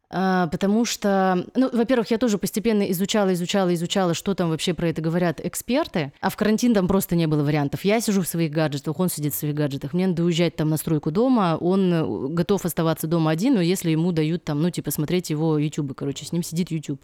А, 0.09 0.47
Потому 0.47 0.85
что, 0.85 1.45
ну, 1.55 1.69
во-первых, 1.71 2.11
я 2.11 2.17
тоже 2.17 2.37
постепенно 2.37 2.83
изучала, 2.91 3.33
изучала, 3.33 3.73
изучала, 3.73 4.13
что 4.13 4.33
там 4.33 4.49
вообще 4.49 4.73
про 4.73 4.89
это 4.89 5.01
говорят 5.01 5.39
эксперты. 5.43 6.13
А 6.21 6.29
в 6.29 6.35
карантин 6.35 6.73
там 6.73 6.87
просто 6.87 7.15
не 7.15 7.27
было 7.27 7.43
вариантов. 7.43 7.83
Я 7.83 7.99
сижу 8.01 8.21
в 8.21 8.27
своих 8.27 8.51
гаджетах, 8.51 8.99
он 8.99 9.09
сидит 9.09 9.33
в 9.33 9.37
своих 9.37 9.55
гаджетах. 9.55 9.93
Мне 9.93 10.07
надо 10.07 10.23
уезжать 10.23 10.55
там 10.55 10.69
на 10.69 10.77
стройку 10.77 11.11
дома. 11.11 11.57
Он 11.59 11.93
э, 11.93 12.27
готов 12.29 12.65
оставаться 12.65 13.07
дома 13.07 13.31
один, 13.31 13.55
но 13.55 13.61
если 13.61 13.91
ему 13.91 14.11
дают 14.11 14.43
там, 14.43 14.61
ну, 14.61 14.69
типа, 14.69 14.91
смотреть 14.91 15.29
его 15.29 15.57
YouTube, 15.57 15.95
короче, 15.95 16.25
с 16.25 16.31
ним 16.31 16.43
сидит 16.43 16.71
YouTube. 16.71 17.01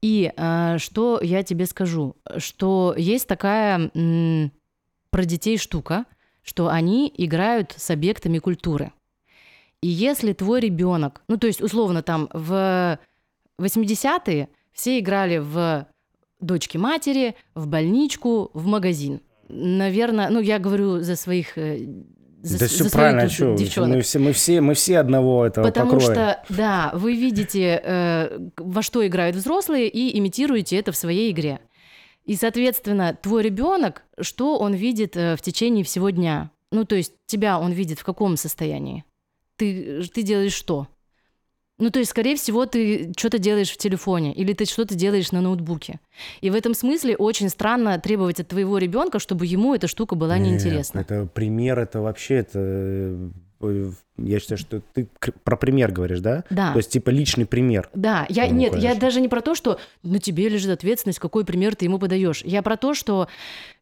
И 0.00 0.32
а, 0.36 0.78
что 0.78 1.20
я 1.22 1.42
тебе 1.42 1.66
скажу, 1.66 2.16
что 2.38 2.94
есть 2.96 3.28
такая 3.28 3.90
м, 3.94 4.52
про 5.10 5.24
детей 5.24 5.58
штука, 5.58 6.06
что 6.42 6.68
они 6.68 7.12
играют 7.16 7.72
с 7.76 7.90
объектами 7.90 8.38
культуры. 8.38 8.92
И 9.82 9.88
если 9.88 10.32
твой 10.32 10.60
ребенок, 10.60 11.22
ну 11.28 11.36
то 11.36 11.46
есть 11.46 11.60
условно 11.60 12.02
там 12.02 12.28
в 12.32 12.98
80-е 13.60 14.48
все 14.72 14.98
играли 14.98 15.38
в 15.38 15.86
дочки 16.40 16.76
матери, 16.78 17.34
в 17.54 17.66
больничку, 17.66 18.50
в 18.54 18.66
магазин. 18.66 19.20
Наверное, 19.48 20.30
ну 20.30 20.40
я 20.40 20.58
говорю 20.58 21.00
за 21.00 21.16
своих 21.16 21.58
э, 21.58 21.86
за, 22.42 22.58
да 22.58 22.66
все 22.66 22.84
за 22.84 22.90
правильно, 22.90 23.28
что 23.28 23.54
девчонок. 23.54 23.96
мы 23.96 24.00
все, 24.02 24.18
мы 24.18 24.32
все, 24.32 24.60
мы 24.60 24.74
все 24.74 24.98
одного 24.98 25.46
этого 25.46 25.66
Потому 25.66 25.92
покроя. 25.92 26.14
что, 26.14 26.54
да, 26.54 26.90
вы 26.94 27.14
видите, 27.14 27.80
э, 27.82 28.48
во 28.56 28.82
что 28.82 29.06
играют 29.06 29.36
взрослые, 29.36 29.88
и 29.88 30.18
имитируете 30.18 30.76
это 30.76 30.90
в 30.90 30.96
своей 30.96 31.30
игре. 31.30 31.60
И, 32.24 32.34
соответственно, 32.34 33.16
твой 33.20 33.42
ребенок, 33.42 34.02
что 34.20 34.58
он 34.58 34.74
видит 34.74 35.16
э, 35.16 35.36
в 35.36 35.42
течение 35.42 35.84
всего 35.84 36.10
дня? 36.10 36.50
Ну, 36.70 36.84
то 36.84 36.96
есть 36.96 37.12
тебя 37.26 37.58
он 37.58 37.72
видит 37.72 38.00
в 38.00 38.04
каком 38.04 38.36
состоянии? 38.36 39.04
Ты, 39.62 40.02
ты 40.12 40.22
делаешь 40.22 40.54
что? 40.54 40.88
Ну, 41.78 41.90
то 41.90 42.00
есть, 42.00 42.10
скорее 42.10 42.34
всего, 42.34 42.66
ты 42.66 43.12
что-то 43.16 43.38
делаешь 43.38 43.70
в 43.70 43.76
телефоне 43.76 44.34
или 44.34 44.54
ты 44.54 44.64
что-то 44.64 44.96
делаешь 44.96 45.30
на 45.30 45.40
ноутбуке. 45.40 46.00
И 46.40 46.50
в 46.50 46.56
этом 46.56 46.74
смысле 46.74 47.16
очень 47.16 47.48
странно 47.48 47.96
требовать 48.00 48.40
от 48.40 48.48
твоего 48.48 48.78
ребенка, 48.78 49.20
чтобы 49.20 49.46
ему 49.46 49.72
эта 49.72 49.86
штука 49.86 50.16
была 50.16 50.36
Нет, 50.36 50.48
неинтересна. 50.48 51.00
Это 51.00 51.26
пример, 51.26 51.78
это 51.78 52.00
вообще, 52.00 52.34
это... 52.36 53.30
Я 54.18 54.40
считаю, 54.40 54.58
что 54.58 54.82
ты 54.92 55.08
про 55.44 55.56
пример 55.56 55.90
говоришь, 55.90 56.20
да? 56.20 56.44
Да. 56.50 56.72
То 56.72 56.78
есть, 56.78 56.90
типа, 56.90 57.10
личный 57.10 57.46
пример. 57.46 57.88
Да, 57.94 58.26
я 58.28 58.46
Ну, 58.46 58.54
нет, 58.54 58.74
я 58.74 58.80
конечно. 58.80 59.00
даже 59.00 59.20
не 59.20 59.28
про 59.28 59.40
то, 59.40 59.54
что 59.54 59.78
на 60.02 60.18
тебе 60.18 60.48
лежит 60.48 60.70
ответственность, 60.70 61.18
какой 61.18 61.44
пример 61.44 61.74
ты 61.74 61.86
ему 61.86 61.98
подаешь. 61.98 62.42
Я 62.44 62.62
про 62.62 62.76
то, 62.76 62.94
что 62.94 63.28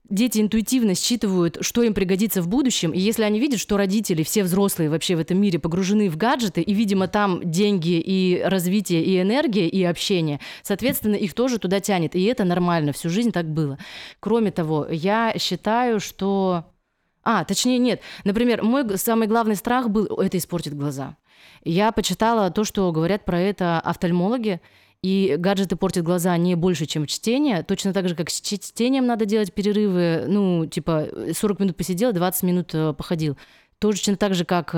дети 0.08 0.40
интуитивно 0.40 0.94
считывают, 0.94 1.58
что 1.60 1.82
им 1.82 1.94
пригодится 1.94 2.42
в 2.42 2.48
будущем, 2.48 2.90
и 2.90 2.98
если 2.98 3.22
они 3.22 3.40
видят, 3.40 3.60
что 3.60 3.76
родители, 3.76 4.22
все 4.22 4.42
взрослые 4.42 4.90
вообще 4.90 5.16
в 5.16 5.20
этом 5.20 5.40
мире 5.40 5.58
погружены 5.58 6.10
в 6.10 6.16
гаджеты, 6.16 6.60
и, 6.60 6.74
видимо, 6.74 7.08
там 7.08 7.40
деньги 7.48 7.98
и 8.00 8.42
развитие, 8.44 9.04
и 9.04 9.20
энергия, 9.20 9.68
и 9.68 9.82
общение, 9.84 10.40
соответственно, 10.62 11.14
их 11.14 11.34
тоже 11.34 11.58
туда 11.58 11.80
тянет, 11.80 12.14
и 12.16 12.24
это 12.24 12.44
нормально, 12.44 12.92
всю 12.92 13.08
жизнь 13.08 13.30
так 13.30 13.46
было. 13.46 13.78
Кроме 14.18 14.50
того, 14.50 14.86
я 14.90 15.34
считаю, 15.38 16.00
что... 16.00 16.64
А, 17.32 17.44
точнее, 17.44 17.78
нет. 17.78 18.00
Например, 18.24 18.60
мой 18.64 18.98
самый 18.98 19.28
главный 19.28 19.54
страх 19.54 19.88
был 19.88 20.06
это 20.06 20.36
испортит 20.36 20.76
глаза. 20.76 21.16
Я 21.62 21.92
почитала 21.92 22.50
то, 22.50 22.64
что 22.64 22.90
говорят 22.90 23.24
про 23.24 23.38
это 23.38 23.78
офтальмологи, 23.78 24.60
и 25.00 25.36
гаджеты 25.38 25.76
портят 25.76 26.02
глаза 26.02 26.36
не 26.36 26.56
больше, 26.56 26.86
чем 26.86 27.06
чтение. 27.06 27.62
Точно 27.62 27.92
так 27.92 28.08
же, 28.08 28.16
как 28.16 28.30
с 28.30 28.40
чтением 28.40 29.06
надо 29.06 29.26
делать 29.26 29.54
перерывы. 29.54 30.24
Ну, 30.26 30.66
типа, 30.66 31.06
40 31.32 31.60
минут 31.60 31.76
посидел, 31.76 32.12
20 32.12 32.42
минут 32.42 32.74
э, 32.74 32.92
походил. 32.94 33.38
Точно 33.78 34.16
так 34.16 34.34
же, 34.34 34.44
как... 34.44 34.74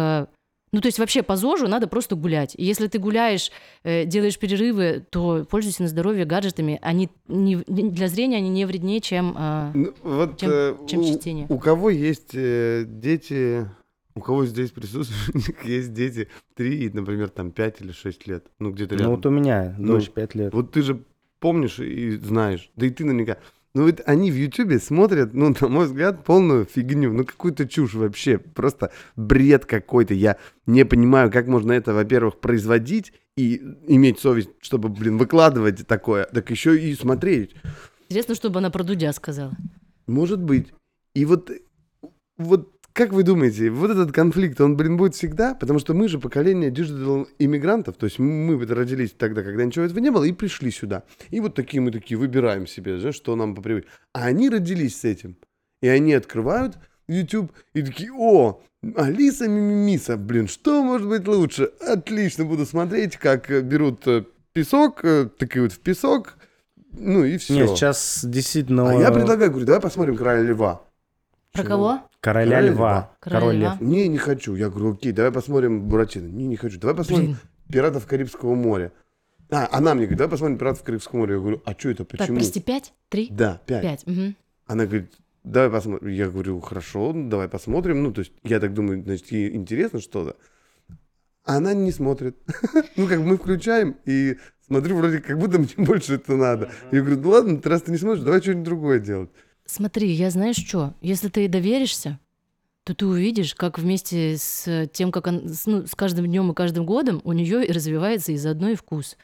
Ну, 0.73 0.81
то 0.81 0.87
есть 0.89 0.99
вообще 0.99 1.23
по 1.23 1.37
ЗОЖу 1.37 1.69
надо 1.69 1.87
просто 1.87 2.17
гулять. 2.17 2.55
И 2.57 2.65
если 2.65 2.87
ты 2.87 2.99
гуляешь, 2.99 3.51
э, 3.85 4.07
делаешь 4.07 4.39
перерывы, 4.39 5.05
то 5.11 5.47
пользуйся 5.51 5.83
на 5.83 5.89
здоровье 5.89 6.25
гаджетами. 6.25 6.79
Они 6.81 7.11
не, 7.29 7.57
для 7.57 8.09
зрения 8.09 8.39
они 8.39 8.49
не 8.49 8.65
вреднее, 8.65 9.01
чем... 9.01 9.35
э, 9.39 9.71
Ну, 9.75 9.95
вот, 10.03 10.39
Чем- 10.39 10.51
э, 10.51 10.75
чем 10.89 11.01
у, 11.01 11.05
чтение. 11.05 11.47
у 11.51 11.59
кого 11.59 11.91
есть 11.91 12.31
э, 12.35 12.85
дети, 12.87 13.69
у 14.15 14.21
кого 14.21 14.47
здесь 14.47 14.71
присутствуют, 14.71 15.45
есть 15.65 15.93
дети 15.93 16.29
3, 16.55 16.91
например, 16.95 17.29
там 17.29 17.51
5 17.51 17.83
или 17.83 17.93
6 17.93 18.27
лет, 18.27 18.47
ну 18.59 18.71
где-то 18.71 18.95
Ну, 18.95 18.99
рядом. 19.01 19.15
вот 19.17 19.27
у 19.27 19.31
меня 19.31 19.75
Ну, 19.79 19.95
дочь 19.95 20.09
5 20.09 20.35
лет. 20.37 20.55
Вот 20.55 20.73
ты 20.73 20.81
же 20.81 21.03
помнишь 21.39 21.81
и 21.81 22.13
знаешь, 22.17 22.71
да 22.77 22.87
и 22.87 22.91
ты 22.91 23.05
наверняка. 23.05 23.37
Ну 23.75 23.87
вот 23.87 24.03
они 24.05 24.31
в 24.31 24.35
Ютубе 24.35 24.79
смотрят, 24.79 25.33
ну, 25.33 25.55
на 25.59 25.69
мой 25.69 25.87
взгляд, 25.87 26.25
полную 26.25 26.67
фигню, 26.67 27.13
ну 27.13 27.25
какую-то 27.25 27.67
чушь 27.67 27.95
вообще, 27.95 28.37
просто 28.39 28.93
бред 29.17 29.65
какой-то. 29.65 30.13
Я 30.13 30.37
не 30.67 30.85
понимаю, 30.85 31.31
как 31.31 31.47
можно 31.47 31.73
это, 31.73 31.95
во-первых, 31.95 32.39
производить 32.39 33.15
и 33.37 33.63
иметь 33.87 34.19
совесть, 34.19 34.51
чтобы, 34.61 34.91
блин, 34.91 35.17
выкладывать 35.17 35.87
такое, 35.87 36.25
так 36.27 36.51
еще 36.51 36.79
и 36.79 36.95
смотреть. 36.95 37.55
Интересно, 38.11 38.35
чтобы 38.35 38.59
она 38.59 38.69
про 38.69 38.85
Дудя 38.85 39.11
сказала. 39.15 39.57
Может 40.07 40.43
быть. 40.43 40.73
И 41.15 41.25
вот, 41.25 41.51
вот 42.37 42.71
как 42.93 43.13
вы 43.13 43.23
думаете, 43.23 43.71
вот 43.71 43.91
этот 43.91 44.13
конфликт, 44.13 44.61
он, 44.61 44.77
блин, 44.77 44.97
будет 44.97 45.15
всегда? 45.15 45.55
Потому 45.55 45.79
что 45.79 45.95
мы 45.95 46.09
же 46.09 46.19
поколение 46.19 46.71
digital 46.71 47.27
иммигрантов, 47.39 47.97
то 47.97 48.05
есть 48.05 48.19
мы 48.19 48.63
родились 48.67 49.13
тогда, 49.13 49.43
когда 49.43 49.65
ничего 49.65 49.85
этого 49.85 49.99
не 49.99 50.11
было, 50.11 50.25
и 50.25 50.33
пришли 50.33 50.71
сюда. 50.71 51.05
И 51.31 51.41
вот 51.41 51.55
такие 51.55 51.81
мы 51.81 51.91
такие 51.91 52.19
выбираем 52.19 52.67
себе, 52.67 52.99
да, 52.99 53.13
что 53.13 53.35
нам 53.35 53.55
по 53.55 53.63
привычке. 53.63 53.91
А 54.13 54.27
они 54.27 54.49
родились 54.51 55.01
с 55.01 55.05
этим. 55.05 55.37
И 55.81 55.89
они 55.89 56.13
открывают 56.13 56.79
YouTube 57.09 57.53
и 57.75 57.83
такие, 57.83 58.13
о, 58.13 58.61
Алиса 58.97 59.49
Мимимиса, 59.49 60.17
блин, 60.17 60.49
что 60.49 60.83
может 60.83 61.09
быть 61.09 61.27
лучше? 61.27 61.71
Отлично, 61.81 62.45
буду 62.45 62.67
смотреть, 62.67 63.17
как 63.17 63.51
э, 63.51 63.61
берут 63.61 64.07
э, 64.07 64.25
песок, 64.53 65.05
э, 65.05 65.29
тыкают 65.39 65.73
в 65.73 65.81
песок, 65.81 66.37
ну 66.93 67.25
и 67.25 67.39
все. 67.39 67.55
Нет, 67.55 67.71
сейчас 67.71 68.25
действительно... 68.25 68.91
А 68.91 68.95
я 68.95 69.11
предлагаю, 69.11 69.51
говорю, 69.51 69.67
давай 69.67 69.81
посмотрим 69.81 70.17
«Короля 70.17 70.43
льва». 70.43 70.83
Про 71.53 71.62
Чего? 71.62 71.69
кого? 71.69 72.03
Короля 72.21 72.51
Короля 72.57 72.61
льва. 72.61 72.73
льва. 72.73 73.17
Короля 73.21 73.41
Король 73.41 73.57
льва. 73.57 73.77
Не, 73.81 74.09
не 74.09 74.19
хочу. 74.19 74.55
Я 74.55 74.71
говорю, 74.71 74.93
окей, 74.93 75.12
давай 75.12 75.33
посмотрим 75.33 75.83
Буратино. 75.88 76.27
Не, 76.29 76.47
не 76.47 76.57
хочу. 76.57 76.79
Давай 76.81 76.97
посмотрим 76.97 77.27
Блин. 77.27 77.38
Пиратов 77.71 78.07
Карибского 78.07 78.55
моря. 78.55 78.93
А, 79.51 79.69
она 79.71 79.95
мне 79.95 80.05
говорит, 80.05 80.19
давай 80.19 80.31
посмотрим 80.31 80.57
Пиратов 80.59 80.83
Карибского 80.83 81.19
моря. 81.19 81.35
Я 81.35 81.41
говорю, 81.41 81.62
а 81.67 81.73
что 81.79 81.91
это, 81.91 82.05
Так, 82.05 82.19
почему? 82.19 82.37
прости, 82.37 82.61
пять? 82.61 82.95
Три? 83.11 83.29
Да, 83.31 83.61
пять. 83.67 84.05
Пять. 84.05 84.35
Она 84.67 84.87
говорит, 84.87 85.12
давай 85.45 85.69
посмотрим. 85.71 86.09
Я 86.09 86.31
говорю, 86.31 86.59
хорошо, 86.61 87.12
давай 87.15 87.49
посмотрим. 87.49 88.03
Ну, 88.03 88.12
то 88.12 88.21
есть, 88.21 88.33
я 88.45 88.59
так 88.61 88.73
думаю, 88.73 89.03
значит, 89.03 89.31
ей 89.31 89.55
интересно 89.55 90.01
что-то. 90.01 90.37
А 91.45 91.57
Она 91.57 91.75
не 91.75 91.93
смотрит. 91.93 92.37
Ну, 92.97 93.07
как 93.09 93.19
бы 93.19 93.27
мы 93.27 93.37
включаем 93.37 93.97
и 94.07 94.37
смотрю, 94.67 94.97
вроде 94.97 95.19
как 95.19 95.38
будто 95.38 95.59
мне 95.59 95.69
больше 95.77 96.15
это 96.15 96.35
надо. 96.37 96.71
Я 96.93 97.01
говорю, 97.01 97.21
ну 97.21 97.29
ладно, 97.31 97.59
ты 97.61 97.69
раз 97.69 97.83
ты 97.83 97.91
не 97.91 97.99
смотришь, 97.99 98.23
давай 98.23 98.41
что-нибудь 98.41 98.65
другое 98.65 99.01
делать. 99.01 99.31
Смотри, 99.66 100.11
я 100.11 100.31
знаешь 100.31 100.57
что? 100.57 100.94
Если 101.01 101.29
ты 101.29 101.40
ей 101.40 101.48
доверишься, 101.48 102.18
то 102.85 102.94
ты 102.94 103.07
увидишь, 103.07 103.55
как 103.55 103.79
вместе 103.79 104.37
с 104.37 104.88
тем, 104.92 105.12
как 105.12 105.29
он, 105.29 105.48
с, 105.48 105.66
ну, 105.66 105.87
с 105.87 105.94
каждым 105.94 106.27
днем 106.27 106.51
и 106.51 106.55
каждым 106.55 106.85
годом 106.85 107.20
у 107.25 107.33
нее 107.33 107.64
развивается 107.70 108.33
и 108.33 108.37
заодно 108.37 108.70
и 108.70 108.75
вкус. 108.75 109.16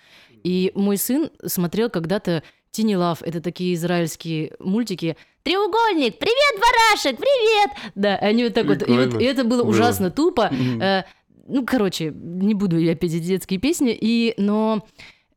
И 0.45 0.71
мой 0.75 0.97
сын 0.97 1.31
смотрел 1.45 1.91
когда-то 1.91 2.45
Тини 2.71 2.95
Лав, 2.95 3.23
это 3.23 3.41
такие 3.41 3.75
израильские 3.75 4.55
мультики. 4.61 5.17
Треугольник, 5.43 6.19
привет, 6.19 6.61
барашек, 6.61 7.17
привет! 7.19 7.71
Да, 7.97 8.17
они 8.17 8.45
вот 8.45 8.55
так 8.55 8.67
вот. 8.67 8.83
И, 8.83 8.93
вот, 8.93 9.05
Прикольно. 9.05 9.19
и 9.23 9.25
это 9.25 9.45
было 9.45 9.63
Было. 9.65 9.71
ужасно 9.71 10.11
тупо. 10.11 10.53
Э, 10.81 11.03
ну, 11.49 11.65
короче, 11.65 12.13
не 12.15 12.55
буду 12.55 12.79
я 12.79 12.95
петь 12.95 13.21
детские 13.27 13.59
песни, 13.59 13.97
и, 13.99 14.35
но 14.37 14.87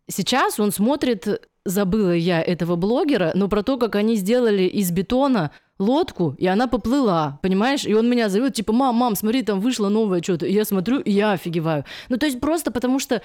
сейчас 0.09 0.59
он 0.59 0.71
смотрит, 0.71 1.49
забыла 1.65 2.11
я 2.11 2.41
этого 2.41 2.75
блогера, 2.75 3.31
но 3.35 3.47
про 3.47 3.63
то, 3.63 3.77
как 3.77 3.95
они 3.95 4.15
сделали 4.15 4.63
из 4.63 4.91
бетона 4.91 5.51
лодку, 5.79 6.35
и 6.37 6.45
она 6.47 6.67
поплыла, 6.67 7.39
понимаешь? 7.41 7.85
И 7.85 7.93
он 7.93 8.09
меня 8.09 8.29
зовет, 8.29 8.53
типа, 8.53 8.71
мам, 8.73 8.95
мам, 8.95 9.15
смотри, 9.15 9.41
там 9.43 9.59
вышло 9.59 9.89
новое 9.89 10.21
что-то. 10.21 10.45
И 10.45 10.53
я 10.53 10.65
смотрю, 10.65 10.99
и 10.99 11.11
я 11.11 11.31
офигеваю. 11.33 11.85
Ну, 12.09 12.17
то 12.17 12.25
есть 12.25 12.39
просто 12.39 12.71
потому 12.71 12.99
что 12.99 13.21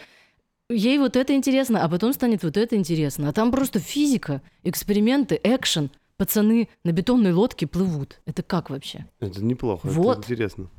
ей 0.70 0.98
вот 0.98 1.16
это 1.16 1.34
интересно, 1.34 1.82
а 1.84 1.88
потом 1.88 2.12
станет 2.12 2.42
вот 2.42 2.56
это 2.56 2.76
интересно. 2.76 3.28
А 3.28 3.32
там 3.32 3.50
просто 3.50 3.78
физика, 3.78 4.42
эксперименты, 4.64 5.38
экшен. 5.42 5.90
Пацаны 6.16 6.70
на 6.82 6.92
бетонной 6.92 7.34
лодке 7.34 7.66
плывут. 7.66 8.20
Это 8.24 8.42
как 8.42 8.70
вообще? 8.70 9.04
Это 9.20 9.44
неплохо, 9.44 9.86
Вот. 9.86 10.18
это 10.20 10.26
интересно. 10.32 10.70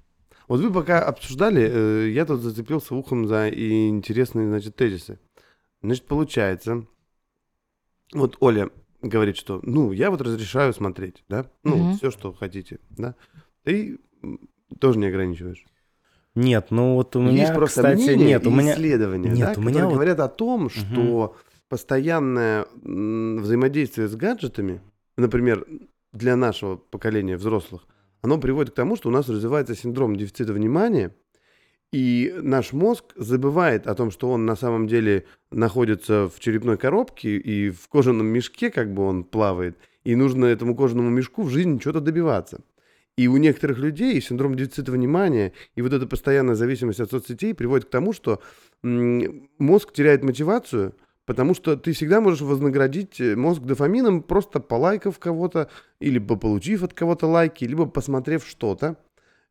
Вот 0.48 0.62
вы 0.62 0.74
пока 0.74 1.04
обсуждали, 1.04 1.70
э, 1.72 2.10
я 2.10 2.26
тут 2.26 2.42
зацепился 2.42 2.96
ухом 2.96 3.28
за 3.28 3.48
интересные, 3.50 4.48
значит, 4.48 4.76
тезисы. 4.76 5.20
Значит, 5.84 6.06
получается, 6.06 6.88
вот 8.14 8.38
Оля 8.40 8.70
говорит, 9.02 9.38
что, 9.38 9.60
ну, 9.64 9.92
я 9.92 10.10
вот 10.12 10.22
разрешаю 10.22 10.74
смотреть, 10.74 11.24
да, 11.30 11.50
ну, 11.64 11.78
Мгм. 11.78 11.92
все, 11.94 12.12
что 12.12 12.34
хотите, 12.34 12.80
да. 12.90 13.16
Ты 13.64 14.00
тоже 14.80 15.00
не 15.00 15.08
ограничиваешь. 15.08 15.64
Нет, 16.36 16.68
ну 16.70 16.94
вот 16.94 17.16
у 17.16 17.22
меня, 17.22 17.42
Есть 17.44 17.54
просто 17.56 17.82
кстати, 17.82 18.12
нет, 18.12 18.46
у 18.46 18.52
меня... 18.52 18.74
исследования, 18.74 19.32
нет, 19.32 19.54
да, 19.56 19.60
у 19.60 19.64
меня 19.64 19.86
вот- 19.86 19.94
говорят 19.94 20.20
о 20.20 20.28
том, 20.28 20.70
что 20.70 21.36
постоянное 21.68 22.66
м, 22.84 23.38
взаимодействие 23.40 24.08
с 24.08 24.16
гаджетами, 24.16 24.82
например, 25.18 25.66
для 26.14 26.36
нашего 26.36 26.76
поколения 26.78 27.38
взрослых, 27.38 27.88
оно 28.22 28.38
приводит 28.40 28.72
к 28.74 28.76
тому, 28.76 28.96
что 28.96 29.10
у 29.10 29.12
нас 29.12 29.28
развивается 29.30 29.76
синдром 29.76 30.16
дефицита 30.16 30.54
внимания, 30.54 31.16
и 31.92 32.34
наш 32.42 32.74
мозг 32.74 33.06
забывает 33.16 33.88
о 33.88 33.96
том, 33.96 34.12
что 34.12 34.30
он 34.30 34.46
на 34.46 34.56
самом 34.56 34.88
деле 34.88 35.26
находится 35.52 36.28
в 36.28 36.40
черепной 36.40 36.78
коробке 36.78 37.38
и 37.38 37.70
в 37.70 37.88
кожаном 37.88 38.28
мешке, 38.28 38.70
как 38.70 38.94
бы 38.94 39.04
он 39.04 39.24
плавает, 39.24 39.78
и 40.04 40.16
нужно 40.16 40.46
этому 40.46 40.76
кожаному 40.76 41.10
мешку 41.10 41.44
в 41.44 41.50
жизни 41.50 41.80
что-то 41.80 42.02
добиваться. 42.02 42.62
И 43.18 43.28
у 43.28 43.38
некоторых 43.38 43.80
людей 43.80 44.22
синдром 44.22 44.56
дефицита 44.56 44.92
внимания 44.92 45.54
и 45.76 45.82
вот 45.82 45.92
эта 45.92 46.06
постоянная 46.06 46.56
зависимость 46.56 47.00
от 47.00 47.10
соцсетей 47.10 47.56
приводит 47.56 47.86
к 47.88 47.90
тому, 47.90 48.14
что 48.14 48.42
мозг 48.84 49.92
теряет 49.94 50.24
мотивацию, 50.24 50.94
потому 51.26 51.56
что 51.56 51.76
ты 51.76 51.94
всегда 51.94 52.22
можешь 52.22 52.42
вознаградить 52.42 53.20
э, 53.20 53.36
мозг 53.36 53.64
дофамином, 53.64 54.22
просто 54.22 54.60
полайкав 54.60 55.18
кого-то, 55.20 55.70
или 56.00 56.20
получив 56.20 56.84
от 56.84 56.94
кого-то 56.94 57.28
лайки, 57.28 57.66
либо 57.66 57.86
посмотрев 57.86 58.46
что-то. 58.48 58.98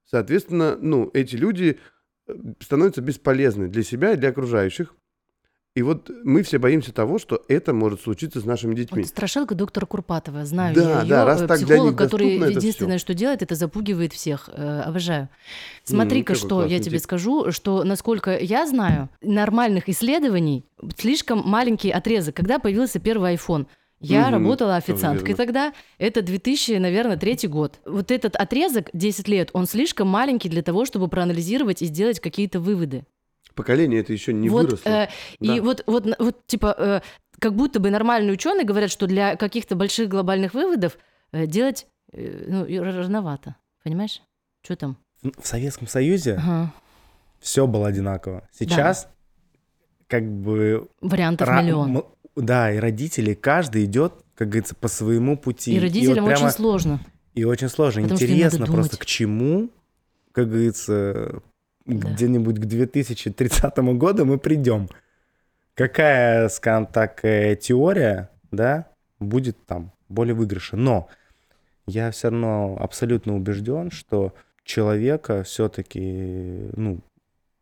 Соответственно, 0.09 0.79
ну, 0.81 1.11
эти 1.13 1.35
люди 1.35 1.79
э, 2.27 2.35
становятся 2.61 3.01
бесполезны 3.03 3.69
для 3.69 3.83
себя 3.83 4.13
и 4.13 4.17
для 4.17 4.31
окружающих. 4.31 4.95
И 5.77 5.83
вот 5.83 6.11
мы 6.25 6.43
все 6.43 6.59
боимся 6.59 6.91
того, 6.91 7.19
что 7.19 7.45
это 7.49 7.75
может 7.75 8.01
случиться 8.01 8.41
с 8.41 8.47
нашими 8.47 8.75
детьми. 8.75 9.03
Вот 9.03 9.09
страшилка 9.11 9.55
доктора 9.55 9.85
Курпатова. 9.85 10.47
Знаю 10.47 10.75
Да, 10.75 10.81
я 10.81 11.03
ее. 11.03 11.09
да, 11.11 11.25
раз 11.27 11.41
так 11.41 11.59
для 11.59 11.67
психолог, 11.67 11.91
них 11.91 11.99
который 11.99 12.51
единственное, 12.51 12.97
что 12.97 13.13
делает, 13.13 13.43
это 13.43 13.55
запугивает 13.55 14.15
всех. 14.15 14.49
Э, 14.51 14.81
обожаю. 14.87 15.29
Смотри-ка, 15.85 16.33
какой 16.33 16.49
что 16.49 16.65
я 16.65 16.79
тебе 16.79 16.97
тип. 16.97 17.05
скажу, 17.05 17.53
что, 17.53 17.85
насколько 17.85 18.39
я 18.39 18.67
знаю, 18.67 19.11
нормальных 19.21 19.91
исследований 19.91 20.65
слишком 20.97 21.43
маленький 21.45 21.91
отрезок. 21.91 22.35
Когда 22.35 22.59
появился 22.59 22.99
первый 22.99 23.35
iPhone, 23.35 23.67
я 24.07 24.23
Мгм, 24.23 24.33
работала 24.33 24.77
официанткой 24.77 25.29
верно. 25.35 25.45
тогда. 25.45 25.73
Это 25.99 26.23
2000, 26.23 26.79
наверное, 26.79 27.17
третий 27.17 27.49
год. 27.49 27.81
Вот 27.85 28.11
этот 28.11 28.37
отрезок, 28.37 28.89
10 28.93 29.29
лет, 29.29 29.51
он 29.53 29.67
слишком 29.67 30.09
маленький 30.09 30.49
для 30.49 30.63
того, 30.63 30.85
чтобы 30.85 31.09
проанализировать 31.09 31.83
и 31.83 31.87
сделать 31.87 32.21
какие-то 32.21 32.61
выводы. 32.61 33.05
Поколение 33.55 34.01
это 34.01 34.13
еще 34.13 34.33
не 34.33 34.49
вот, 34.49 34.67
выросло. 34.67 34.89
э, 34.89 35.09
И 35.41 35.47
Да. 35.57 35.63
вот, 35.63 35.83
вот, 35.87 36.05
на- 36.05 36.17
вот, 36.19 36.47
типа, 36.47 36.75
э, 36.79 37.01
как 37.39 37.55
будто 37.55 37.81
бы 37.81 37.91
нормальные 37.91 38.33
ученые 38.35 38.65
говорят, 38.65 38.91
что 38.91 39.07
для 39.07 39.37
каких-то 39.37 39.77
больших 39.77 40.09
глобальных 40.09 40.53
выводов 40.55 40.99
э, 41.33 41.47
делать 41.47 41.87
э, 42.13 42.45
ну, 42.49 42.65
и 42.67 42.79
рановато. 42.79 43.57
Понимаешь? 43.83 44.21
Что 44.63 44.77
там? 44.77 44.97
В 45.23 45.47
Советском 45.47 45.89
Союзе 45.89 46.35
Ага. 46.35 46.73
все 47.41 47.67
было 47.67 47.89
одинаково. 47.89 48.47
Сейчас 48.53 49.09
как 50.07 50.23
бы... 50.31 50.89
Вариантов 51.01 51.49
ра- 51.49 51.63
миллион. 51.63 52.05
Да, 52.37 52.73
и 52.73 52.79
родители, 52.79 53.35
каждый 53.35 53.85
идет, 53.87 54.13
как 54.35 54.49
говорится, 54.49 54.75
по 54.75 54.89
своему 54.89 55.37
пути. 55.37 55.75
И 55.75 55.81
родителям 55.81 56.25
вот 56.25 56.31
прямо- 56.35 56.47
очень 56.47 56.55
сложно. 56.57 57.01
И 57.35 57.45
очень 57.45 57.69
сложно. 57.69 58.03
Потому 58.03 58.21
Интересно 58.21 58.67
просто, 58.67 58.97
к 58.99 59.07
чему, 59.07 59.71
как 60.33 60.49
говорится, 60.49 61.43
Да. 61.87 62.11
где-нибудь 62.13 62.57
к 62.57 62.65
2030 62.65 63.95
году 63.95 64.25
мы 64.25 64.39
придем. 64.39 64.89
Какая, 65.75 66.49
скажем 66.49 66.87
так, 66.87 67.25
э, 67.25 67.57
теория, 67.57 68.31
да, 68.51 68.89
будет 69.19 69.57
там 69.67 69.93
более 70.09 70.35
выигрыша. 70.35 70.77
Но 70.77 71.09
я 71.87 72.11
все 72.11 72.31
равно 72.31 72.77
абсолютно 72.81 73.35
убежден, 73.37 73.91
что 73.91 74.35
человека 74.65 75.43
все-таки, 75.43 76.71
ну, 76.77 77.01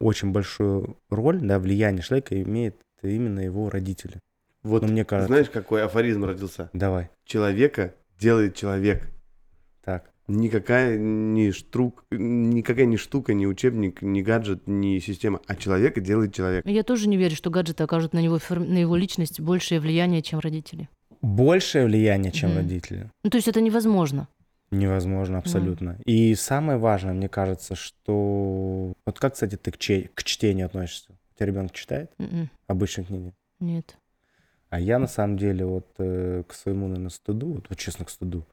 очень 0.00 0.32
большую 0.32 0.96
роль, 1.10 1.40
да, 1.40 1.58
влияние 1.58 2.02
человека 2.02 2.40
имеет 2.42 2.76
именно 3.02 3.40
его 3.40 3.68
родители. 3.70 4.20
Вот 4.64 4.82
ну, 4.82 4.88
мне 4.88 5.04
кажется. 5.04 5.28
знаешь, 5.28 5.50
какой 5.50 5.84
афоризм 5.84 6.24
родился? 6.24 6.70
Давай, 6.72 7.10
Человека 7.24 7.94
делает 8.18 8.56
человек. 8.56 9.08
так. 9.84 10.10
Никакая 10.26 10.96
не 10.96 11.52
штрук, 11.52 12.06
никакая 12.10 12.86
не 12.86 12.96
штука, 12.96 13.34
ни 13.34 13.44
учебник, 13.44 14.00
ни 14.00 14.22
гаджет, 14.22 14.66
ни 14.66 14.98
система, 14.98 15.40
а 15.46 15.54
человека 15.54 16.00
делает 16.00 16.32
человек. 16.34 16.64
Я 16.66 16.82
тоже 16.82 17.08
не 17.10 17.18
верю, 17.18 17.36
что 17.36 17.50
гаджеты 17.50 17.84
окажут 17.84 18.14
на 18.14 18.20
него, 18.20 18.40
на 18.48 18.78
его 18.78 18.96
личность 18.96 19.38
большее 19.38 19.80
влияние, 19.80 20.22
чем 20.22 20.38
родители. 20.38 20.88
Большее 21.20 21.84
влияние, 21.84 22.32
чем 22.32 22.50
Мгм. 22.50 22.58
родители. 22.58 23.10
Ну, 23.22 23.28
то 23.28 23.36
есть 23.36 23.48
это 23.48 23.60
невозможно. 23.60 24.28
Невозможно, 24.70 25.38
абсолютно. 25.38 25.98
И 26.06 26.34
самое 26.34 26.78
важное, 26.78 27.12
мне 27.12 27.28
кажется, 27.28 27.74
что... 27.74 28.94
Вот 29.04 29.18
как, 29.20 29.34
кстати, 29.34 29.56
ты 29.56 29.70
к, 29.72 29.76
че- 29.78 30.08
к 30.14 30.24
чтению 30.24 30.66
относишься? 30.66 31.12
У 31.12 31.36
тебя 31.36 31.46
ребенок 31.46 31.72
читает 31.72 32.10
М-м, 32.18 32.48
обычные 32.66 33.04
книги? 33.04 33.32
Нет. 33.60 33.96
А 34.74 34.80
я, 34.80 34.98
на 34.98 35.06
самом 35.06 35.36
деле, 35.36 35.64
вот 35.64 35.86
э, 35.98 36.42
к 36.48 36.52
своему, 36.52 36.88
наверное, 36.88 37.10
стыду, 37.10 37.52
вот, 37.52 37.66
вот 37.68 37.78
честно, 37.78 38.04
к 38.04 38.10
стыду, 38.10 38.44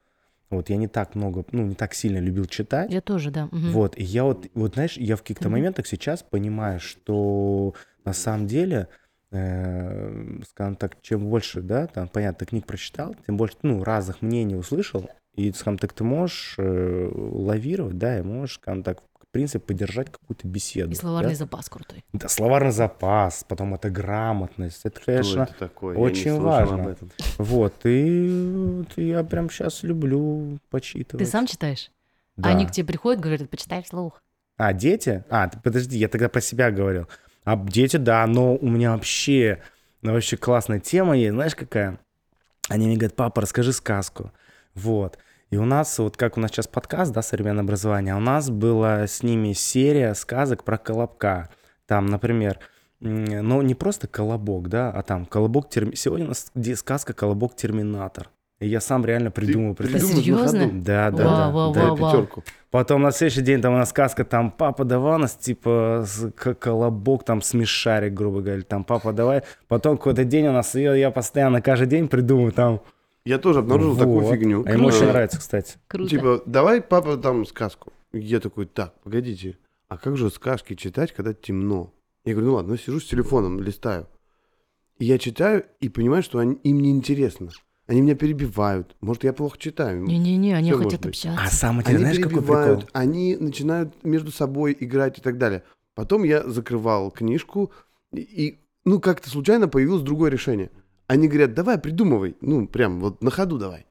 вот 0.50 0.70
я 0.70 0.76
не 0.76 0.86
так 0.86 1.16
много, 1.16 1.44
ну, 1.50 1.66
не 1.66 1.74
так 1.74 1.94
сильно 1.94 2.18
любил 2.18 2.44
читать. 2.44 2.92
Я 2.92 3.00
тоже, 3.00 3.32
да. 3.32 3.46
мгм. 3.46 3.72
Вот, 3.72 3.98
и 3.98 4.04
я 4.04 4.22
вот, 4.22 4.46
вот, 4.54 4.74
знаешь, 4.74 4.96
я 4.96 5.16
в 5.16 5.22
каких-то 5.22 5.48
Мгм. 5.48 5.54
моментах 5.54 5.88
сейчас 5.88 6.22
понимаю, 6.22 6.78
что 6.78 7.74
на 8.04 8.12
самом 8.12 8.46
деле, 8.46 8.86
э, 9.32 10.38
скажем 10.48 10.76
так, 10.76 11.02
чем 11.02 11.28
больше, 11.28 11.60
да, 11.60 11.88
там, 11.88 12.06
понятно, 12.06 12.46
книг 12.46 12.66
прочитал, 12.66 13.16
тем 13.26 13.36
больше, 13.36 13.56
ну, 13.62 13.82
разных 13.82 14.22
мнений 14.22 14.54
услышал, 14.54 15.10
и, 15.34 15.50
скажем 15.50 15.76
так, 15.78 15.92
ты 15.92 16.04
можешь 16.04 16.54
э, 16.56 17.10
лавировать, 17.12 17.98
да, 17.98 18.20
и 18.20 18.22
можешь, 18.22 18.58
скажем 18.58 18.84
так, 18.84 19.02
в 19.32 19.34
принципе, 19.34 19.60
поддержать 19.60 20.12
какую-то 20.12 20.46
беседу. 20.46 20.92
И 20.92 20.94
словарный 20.94 21.30
да? 21.30 21.36
запас 21.36 21.70
крутой. 21.70 22.04
Да, 22.12 22.28
словарный 22.28 22.70
запас, 22.70 23.46
потом 23.48 23.72
это 23.72 23.88
грамотность, 23.88 24.82
это, 24.84 25.00
Что 25.00 25.06
конечно, 25.06 25.42
это 25.44 25.54
такое? 25.54 25.94
Я 25.94 26.00
не 26.00 26.06
очень 26.06 26.38
важно. 26.38 26.82
об 26.82 26.88
этом. 26.88 27.10
вот, 27.38 27.74
и 27.84 28.76
вот 28.76 28.98
я 28.98 29.24
прям 29.24 29.48
сейчас 29.48 29.84
люблю 29.84 30.58
почитывать. 30.68 31.24
Ты 31.24 31.30
сам 31.30 31.46
читаешь? 31.46 31.90
Да. 32.36 32.50
А 32.50 32.52
они 32.52 32.66
к 32.66 32.72
тебе 32.72 32.86
приходят, 32.86 33.22
говорят, 33.22 33.48
почитай 33.48 33.82
вслух. 33.82 34.22
А, 34.58 34.74
дети? 34.74 35.24
А, 35.30 35.48
подожди, 35.48 35.96
я 35.96 36.08
тогда 36.08 36.28
про 36.28 36.42
себя 36.42 36.70
говорил. 36.70 37.08
А 37.44 37.56
дети, 37.56 37.96
да, 37.96 38.26
но 38.26 38.56
у 38.56 38.68
меня 38.68 38.92
вообще, 38.92 39.62
ну, 40.02 40.12
вообще 40.12 40.36
классная 40.36 40.78
тема 40.78 41.16
есть, 41.16 41.32
знаешь, 41.32 41.54
какая? 41.54 41.98
Они 42.68 42.86
мне 42.86 42.96
говорят, 42.96 43.16
папа, 43.16 43.40
расскажи 43.40 43.72
сказку. 43.72 44.30
Вот. 44.74 45.16
И 45.52 45.56
у 45.58 45.66
нас, 45.66 45.98
вот 45.98 46.16
как 46.16 46.38
у 46.38 46.40
нас 46.40 46.50
сейчас 46.50 46.66
подкаст, 46.66 47.12
да, 47.12 47.20
современное 47.20 47.62
образование, 47.62 48.14
а 48.14 48.16
у 48.16 48.20
нас 48.20 48.48
была 48.48 49.06
с 49.06 49.22
ними 49.22 49.52
серия 49.52 50.14
сказок 50.14 50.64
про 50.64 50.78
колобка. 50.78 51.50
Там, 51.86 52.06
например, 52.06 52.58
м, 53.02 53.24
ну, 53.26 53.60
не 53.60 53.74
просто 53.74 54.08
колобок, 54.08 54.70
да, 54.70 54.90
а 54.90 55.02
там 55.02 55.26
колобок... 55.26 55.68
Терми... 55.68 55.94
Сегодня 55.94 56.24
у 56.24 56.28
нас 56.30 56.50
сказка 56.76 57.12
«Колобок 57.12 57.54
Терминатор». 57.54 58.30
И 58.60 58.66
я 58.68 58.80
сам 58.80 59.04
реально 59.04 59.30
придумал. 59.30 59.74
Ты 59.74 59.90
на 59.90 59.98
Серьезно? 59.98 60.60
ходу? 60.60 60.70
Да, 60.82 61.10
да, 61.10 61.24
Вау, 61.24 61.36
да. 61.36 61.50
вау, 61.50 61.72
да. 61.74 61.80
Вау, 61.82 61.96
вау. 61.96 62.12
пятерку. 62.12 62.44
Потом 62.70 63.02
на 63.02 63.10
следующий 63.10 63.42
день 63.42 63.60
там 63.60 63.74
у 63.74 63.76
нас 63.76 63.90
сказка, 63.90 64.24
там 64.24 64.50
папа 64.52 64.84
давай 64.86 65.18
нас 65.18 65.34
типа 65.34 66.04
с- 66.06 66.30
к- 66.30 66.54
колобок 66.54 67.24
там 67.24 67.42
смешарик, 67.42 68.14
грубо 68.14 68.40
говоря, 68.40 68.62
там 68.62 68.84
папа 68.84 69.12
давай. 69.12 69.42
Потом 69.68 69.98
какой-то 69.98 70.24
день 70.24 70.46
у 70.46 70.52
нас, 70.52 70.74
я, 70.76 70.94
я 70.94 71.10
постоянно 71.10 71.60
каждый 71.60 71.88
день 71.88 72.08
придумываю 72.08 72.52
там. 72.52 72.80
Я 73.24 73.38
тоже 73.38 73.60
обнаружил 73.60 73.96
такую 73.96 74.20
Вот. 74.20 74.32
фигню. 74.34 74.64
А 74.66 74.72
ему 74.72 74.88
очень 74.88 75.04
Э, 75.04 75.08
нравится, 75.08 75.38
кстати. 75.38 75.76
Круто. 75.86 76.10
Типа, 76.10 76.42
давай, 76.46 76.80
папа, 76.82 77.16
там 77.16 77.46
сказку. 77.46 77.92
Я 78.12 78.40
такой, 78.40 78.66
так, 78.66 79.00
погодите, 79.02 79.58
а 79.88 79.96
как 79.96 80.16
же 80.16 80.28
сказки 80.30 80.74
читать, 80.74 81.12
когда 81.12 81.32
темно? 81.32 81.92
Я 82.24 82.32
говорю, 82.34 82.48
ну 82.50 82.54
ладно, 82.56 82.72
ну 82.72 82.76
сижу 82.76 83.00
с 83.00 83.04
телефоном, 83.04 83.60
листаю. 83.60 84.06
И 84.98 85.04
я 85.04 85.18
читаю 85.18 85.64
и 85.80 85.88
понимаю, 85.88 86.22
что 86.22 86.38
они, 86.38 86.54
им 86.56 86.80
неинтересно. 86.80 87.48
Они 87.86 88.00
меня 88.00 88.14
перебивают. 88.14 88.94
Может, 89.00 89.24
я 89.24 89.32
плохо 89.32 89.58
читаю. 89.58 90.02
Не-не-не, 90.04 90.54
они 90.54 90.70
Всё 90.70 90.78
хотят 90.82 91.00
быть. 91.00 91.10
общаться. 91.10 91.42
А 91.42 91.48
самое 91.48 91.84
Они 91.86 91.96
интересное, 91.96 91.98
знаешь, 92.14 92.16
какой 92.18 92.30
перебивают, 92.38 92.80
прикол? 92.80 92.90
они 93.00 93.36
начинают 93.36 94.04
между 94.04 94.30
собой 94.30 94.76
играть 94.78 95.18
и 95.18 95.20
так 95.22 95.38
далее. 95.38 95.62
Потом 95.94 96.22
я 96.22 96.48
закрывал 96.48 97.10
книжку, 97.10 97.72
и, 98.12 98.20
и, 98.20 98.58
ну, 98.84 99.00
как-то 99.00 99.28
случайно 99.30 99.68
появилось 99.68 100.02
другое 100.02 100.30
решение. 100.30 100.70
Они 101.12 101.28
говорят, 101.28 101.52
давай, 101.52 101.76
придумывай. 101.76 102.36
Ну, 102.40 102.66
прям 102.66 102.98
вот 103.00 103.22
на 103.22 103.30
ходу 103.30 103.58
давай. 103.58 103.84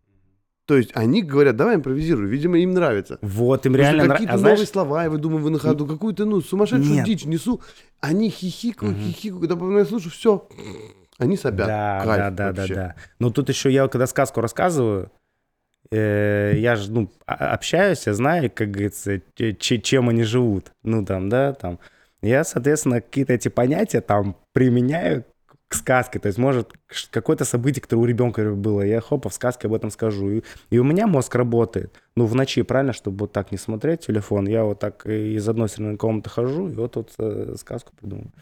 То 0.66 0.76
есть 0.76 0.90
они 0.96 1.22
говорят, 1.22 1.56
давай 1.56 1.76
импровизируй. 1.76 2.28
Видимо, 2.28 2.58
им 2.58 2.72
нравится. 2.72 3.20
Вот, 3.22 3.66
им 3.68 3.74
Потому 3.74 3.78
реально 3.78 4.04
нравится. 4.06 4.14
какие-то 4.14 4.34
А 4.34 4.38
знаешь, 4.40 4.58
новые 4.58 4.68
слова, 4.68 5.04
я 5.04 5.10
выдумываю 5.12 5.52
на 5.52 5.60
ходу, 5.60 5.86
какую-то, 5.86 6.26
ну, 6.26 6.42
сумасшедшую 6.42 6.96
Нет. 6.96 7.06
дичь 7.06 7.26
несу. 7.26 7.62
Они 8.00 8.30
хихикают, 8.32 8.98
Мгм. 8.98 9.06
хихикают, 9.12 9.48
когда 9.52 9.80
я 9.80 9.86
слушаю, 9.86 10.12
все. 10.12 10.48
Они 11.20 11.38
сопят. 11.38 11.68
Да, 11.68 12.02
Кайф 12.04 12.18
да, 12.18 12.30
да, 12.32 12.52
да, 12.54 12.62
вообще. 12.62 12.74
да. 12.76 12.96
Но 13.20 13.30
тут 13.30 13.50
еще 13.50 13.70
я, 13.72 13.88
когда 13.88 14.08
сказку 14.08 14.42
рассказываю, 14.42 15.12
э, 15.92 16.54
я 16.58 16.76
же, 16.76 16.92
ну, 16.92 17.12
а- 17.28 17.54
общаюсь, 17.54 18.08
я 18.08 18.14
знаю, 18.16 18.50
как 18.54 18.72
говорится, 18.72 19.22
че- 19.36 19.54
че- 19.54 19.80
чем 19.80 20.10
они 20.10 20.24
живут. 20.24 20.72
Ну, 20.84 21.06
там, 21.06 21.30
да, 21.30 21.54
там. 21.54 21.78
Я, 22.24 22.44
соответственно, 22.44 23.02
какие-то 23.02 23.34
эти 23.34 23.50
понятия 23.50 24.02
там 24.02 24.36
применяю 24.54 25.26
к 25.72 25.76
сказке. 25.76 26.20
То 26.20 26.28
есть, 26.28 26.38
может, 26.38 26.74
какое-то 27.12 27.46
событие, 27.46 27.82
которое 27.82 28.02
у 28.02 28.06
ребенка 28.06 28.52
было, 28.52 28.82
я 28.82 29.00
хопа 29.00 29.30
в 29.30 29.34
сказке 29.34 29.68
об 29.68 29.74
этом 29.74 29.90
скажу. 29.90 30.30
И, 30.30 30.44
и 30.70 30.78
у 30.80 30.84
меня 30.84 31.08
мозг 31.08 31.34
работает. 31.34 32.02
Ну, 32.18 32.26
в 32.26 32.36
ночи, 32.36 32.62
правильно, 32.62 32.92
чтобы 32.92 33.20
вот 33.20 33.32
так 33.32 33.54
не 33.54 33.58
смотреть 33.58 34.02
телефон. 34.02 34.48
Я 34.48 34.66
вот 34.66 34.80
так 34.80 35.06
из 35.06 35.48
одной 35.48 35.70
стороны 35.70 35.96
комнаты 35.96 36.30
хожу, 36.30 36.68
и 36.68 36.76
вот 36.76 36.92
тут 36.92 37.12
э, 37.18 37.56
сказку 37.58 37.94
придумаю. 37.98 38.34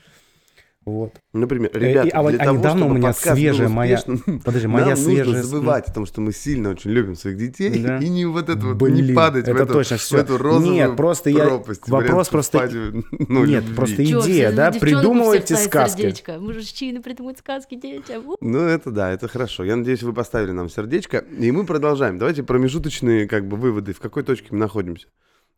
Вот. 0.85 1.11
Например, 1.33 1.69
Э, 1.73 1.77
ребята, 1.79 2.07
и- 2.07 2.11
а 2.11 2.23
для 2.29 2.39
а 2.41 2.45
того, 2.45 2.57
недавно 2.57 2.85
у 2.85 2.87
чтобы 2.87 2.95
меня 2.99 3.07
подкаст 3.09 3.27
был 3.29 3.35
свежая 3.35 3.67
моя- 3.69 4.01
Подожди, 4.45 4.67
нам 4.67 4.71
моя 4.71 4.89
нужно 4.91 5.03
свежая... 5.05 5.43
забывать 5.43 5.87
о 5.89 5.93
том, 5.93 6.05
что 6.05 6.21
мы 6.21 6.31
сильно 6.31 6.69
очень 6.69 6.91
любим 6.91 7.15
своих 7.15 7.37
детей, 7.37 7.83
Да. 7.83 7.97
и 7.99 8.07
не 8.09 8.25
вот 8.25 8.49
это 8.49 8.65
вот, 8.65 8.77
Блин, 8.77 9.05
не 9.07 9.13
падать 9.13 9.45
в 9.45 9.49
это 9.49 9.63
эту, 9.63 9.73
точно 9.73 9.97
в 9.97 9.99
всё. 9.99 10.17
эту 10.17 10.37
розовую 10.37 10.73
Нет, 10.73 10.95
просто 10.95 11.29
я- 11.29 11.45
пропасть. 11.45 11.81
вопрос 11.87 12.09
вариант 12.09 12.29
просто- 12.29 12.57
в, 12.59 13.03
ну, 13.29 13.45
Нет, 13.45 13.63
любви. 13.63 13.75
просто 13.75 14.05
Чё, 14.05 14.21
идея, 14.21 14.47
все, 14.47 14.55
да, 14.55 14.71
у 14.75 14.79
придумывайте 14.79 15.55
сказки. 15.57 16.01
сердечко. 16.01 16.39
Мужчины 16.39 17.01
придумывают 17.01 17.39
сказки 17.39 17.75
детям. 17.75 18.27
У. 18.29 18.35
Ну, 18.39 18.59
это 18.59 18.89
да, 18.89 19.11
это 19.11 19.27
хорошо. 19.27 19.63
Я 19.65 19.75
надеюсь, 19.75 20.01
вы 20.01 20.13
поставили 20.13 20.51
нам 20.51 20.69
сердечко. 20.69 21.23
И 21.37 21.51
мы 21.51 21.65
продолжаем. 21.65 22.17
Давайте 22.17 22.41
промежуточные 22.43 23.27
как 23.27 23.47
бы 23.47 23.57
выводы, 23.57 23.93
в 23.93 23.99
какой 23.99 24.23
точке 24.23 24.47
мы 24.51 24.57
находимся. 24.59 25.07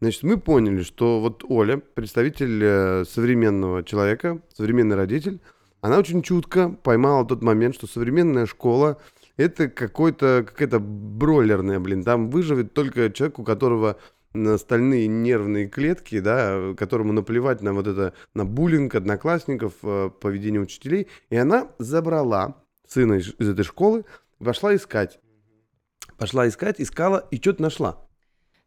Значит, 0.01 0.23
мы 0.23 0.39
поняли, 0.39 0.81
что 0.81 1.19
вот 1.21 1.43
Оля, 1.47 1.77
представитель 1.77 2.59
э, 2.63 3.05
современного 3.05 3.83
человека, 3.83 4.41
современный 4.51 4.95
родитель, 4.95 5.39
она 5.79 5.99
очень 5.99 6.23
чутко 6.23 6.69
поймала 6.69 7.23
тот 7.23 7.43
момент, 7.43 7.75
что 7.75 7.85
современная 7.85 8.47
школа 8.47 8.99
это 9.37 9.69
какой-то, 9.69 10.43
какая-то 10.47 10.79
бройлерная, 10.79 11.79
блин. 11.79 12.03
Там 12.03 12.31
выживет 12.31 12.73
только 12.73 13.11
человек, 13.11 13.37
у 13.37 13.43
которого 13.43 13.97
стальные 14.57 15.07
нервные 15.07 15.67
клетки, 15.67 16.19
да, 16.19 16.73
которому 16.75 17.13
наплевать 17.13 17.61
на 17.61 17.73
вот 17.73 17.85
это, 17.85 18.13
на 18.33 18.43
буллинг 18.43 18.95
одноклассников, 18.95 19.73
э, 19.83 20.09
поведение 20.19 20.61
учителей. 20.61 21.09
И 21.29 21.35
она 21.35 21.67
забрала 21.77 22.55
сына 22.87 23.13
из, 23.13 23.35
из 23.37 23.49
этой 23.49 23.63
школы, 23.63 24.05
пошла 24.39 24.75
искать. 24.75 25.19
Пошла 26.17 26.47
искать, 26.47 26.81
искала 26.81 27.27
и 27.29 27.37
что-то 27.37 27.61
нашла. 27.61 28.07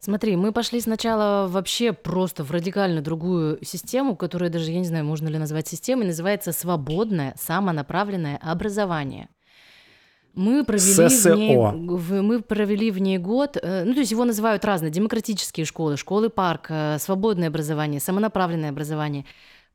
Смотри, 0.05 0.35
мы 0.35 0.51
пошли 0.51 0.81
сначала 0.81 1.47
вообще 1.47 1.91
просто 1.91 2.43
в 2.43 2.51
радикально 2.51 3.01
другую 3.01 3.57
систему, 3.65 4.15
которая 4.15 4.51
даже, 4.51 4.69
я 4.71 4.77
не 4.77 4.85
знаю, 4.85 5.03
можно 5.03 5.27
ли 5.29 5.39
назвать 5.39 5.67
системой, 5.67 6.05
называется 6.05 6.51
свободное 6.51 7.33
самонаправленное 7.39 8.37
образование. 8.37 9.29
Мы 10.35 10.63
провели, 10.63 10.83
в 11.33 11.37
ней, 11.37 11.55
в- 11.97 12.21
мы 12.21 12.39
провели 12.43 12.91
в 12.91 12.99
ней 12.99 13.17
год, 13.17 13.57
э, 13.59 13.83
ну 13.83 13.93
то 13.93 13.99
есть 14.01 14.11
его 14.11 14.25
называют 14.25 14.63
разные, 14.63 14.91
демократические 14.91 15.65
школы, 15.65 15.97
школы 15.97 16.29
парк, 16.29 16.67
э, 16.69 16.97
свободное 16.99 17.47
образование, 17.47 17.99
самонаправленное 17.99 18.69
образование. 18.69 19.25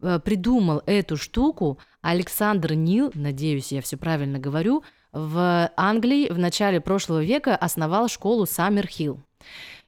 Э, 0.00 0.20
Придумал 0.24 0.80
эту 0.86 1.16
штуку 1.16 1.78
Александр 2.02 2.74
Нил, 2.74 3.10
надеюсь, 3.14 3.72
я 3.72 3.80
все 3.80 3.96
правильно 3.96 4.38
говорю, 4.38 4.84
в 5.12 5.68
Англии 5.76 6.28
в 6.30 6.38
начале 6.38 6.80
прошлого 6.80 7.24
века 7.24 7.56
основал 7.56 8.06
школу 8.08 8.46
Саммерхилл. 8.46 9.18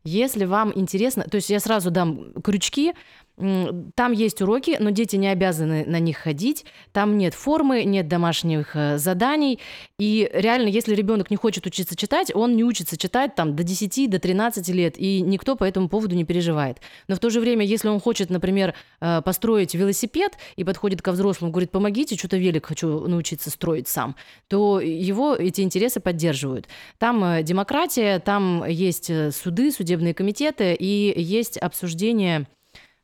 Если 0.04 0.44
вам 0.44 0.72
интересно, 0.74 1.24
то 1.24 1.36
есть 1.36 1.50
я 1.50 1.60
сразу 1.60 1.90
дам 1.90 2.32
крючки, 2.42 2.94
там 3.36 4.12
есть 4.12 4.42
уроки, 4.42 4.76
но 4.78 4.90
дети 4.90 5.16
не 5.16 5.28
обязаны 5.28 5.84
на 5.86 5.98
них 5.98 6.18
ходить, 6.18 6.66
там 6.92 7.16
нет 7.16 7.32
формы, 7.32 7.84
нет 7.84 8.06
домашних 8.06 8.76
э, 8.76 8.98
заданий, 8.98 9.58
и 9.98 10.30
реально, 10.34 10.68
если 10.68 10.94
ребенок 10.94 11.30
не 11.30 11.36
хочет 11.36 11.66
учиться 11.66 11.96
читать, 11.96 12.30
он 12.34 12.54
не 12.56 12.62
учится 12.62 12.98
читать 12.98 13.34
там 13.34 13.56
до 13.56 13.62
10, 13.62 14.10
до 14.10 14.18
13 14.18 14.68
лет, 14.68 14.98
и 14.98 15.22
никто 15.22 15.56
по 15.56 15.64
этому 15.64 15.88
поводу 15.88 16.14
не 16.14 16.24
переживает. 16.24 16.78
Но 17.08 17.16
в 17.16 17.20
то 17.20 17.30
же 17.30 17.40
время, 17.40 17.64
если 17.64 17.88
он 17.88 18.00
хочет, 18.00 18.28
например, 18.28 18.74
э, 19.00 19.22
построить 19.22 19.74
велосипед 19.74 20.36
и 20.56 20.62
подходит 20.62 21.00
ко 21.00 21.12
взрослому, 21.12 21.52
говорит, 21.52 21.70
помогите, 21.70 22.16
что-то 22.16 22.36
велик 22.36 22.66
хочу 22.66 23.08
научиться 23.08 23.50
строить 23.50 23.88
сам, 23.88 24.14
то 24.48 24.78
его 24.78 25.34
эти 25.34 25.62
интересы 25.62 26.00
поддерживают. 26.00 26.68
Там 26.98 27.24
э, 27.24 27.42
демократия, 27.42 28.18
там 28.18 28.62
есть 28.68 29.10
суды, 29.34 29.72
судебные 29.72 30.12
комитеты, 30.12 30.74
и 30.74 31.14
есть 31.16 31.56
обсуждение 31.56 32.46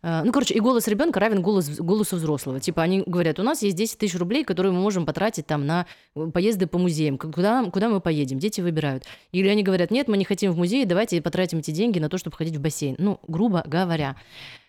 ну, 0.02 0.32
короче, 0.32 0.54
и 0.54 0.60
голос 0.60 0.86
ребенка 0.86 1.18
равен 1.18 1.42
голос, 1.42 1.68
голосу 1.68 2.16
взрослого. 2.16 2.60
Типа 2.60 2.82
они 2.82 3.02
говорят, 3.04 3.40
у 3.40 3.42
нас 3.42 3.62
есть 3.62 3.76
10 3.76 3.98
тысяч 3.98 4.16
рублей, 4.16 4.44
которые 4.44 4.72
мы 4.72 4.80
можем 4.80 5.04
потратить 5.04 5.46
там 5.46 5.66
на 5.66 5.86
э, 6.14 6.26
поезды 6.32 6.66
по 6.66 6.78
музеям. 6.78 7.18
Куда, 7.18 7.64
куда 7.64 7.88
мы 7.88 8.00
поедем? 8.00 8.38
Дети 8.38 8.60
выбирают. 8.60 9.04
Или 9.32 9.48
они 9.48 9.62
говорят, 9.64 9.90
нет, 9.90 10.06
мы 10.06 10.16
не 10.16 10.24
хотим 10.24 10.52
в 10.52 10.56
музей, 10.56 10.84
давайте 10.84 11.20
потратим 11.20 11.58
эти 11.58 11.72
деньги 11.72 11.98
на 11.98 12.08
то, 12.08 12.16
чтобы 12.16 12.36
ходить 12.36 12.56
в 12.56 12.60
бассейн. 12.60 12.94
Ну, 12.98 13.18
грубо 13.26 13.64
говоря. 13.66 14.16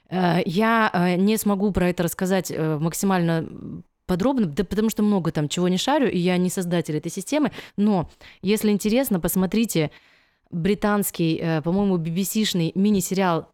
Э, 0.10 0.42
Я 0.46 0.90
э, 0.92 1.16
не 1.16 1.38
смогу 1.38 1.72
про 1.72 1.90
это 1.90 2.04
рассказать 2.04 2.52
э, 2.52 2.78
максимально 2.80 3.48
подробно, 4.08 4.48
да 4.48 4.64
потому 4.64 4.90
что 4.90 5.04
много 5.04 5.32
там 5.32 5.48
чего 5.48 5.68
не 5.68 5.78
шарю, 5.78 6.10
и 6.10 6.18
я 6.18 6.38
не 6.38 6.50
создатель 6.50 6.98
этой 6.98 7.12
системы, 7.12 7.52
но 7.78 8.10
если 8.42 8.72
интересно, 8.72 9.20
посмотрите 9.20 9.92
британский, 10.50 11.38
э, 11.40 11.62
по-моему, 11.62 11.98
BBC-шный 11.98 12.72
мини-сериал 12.74 13.52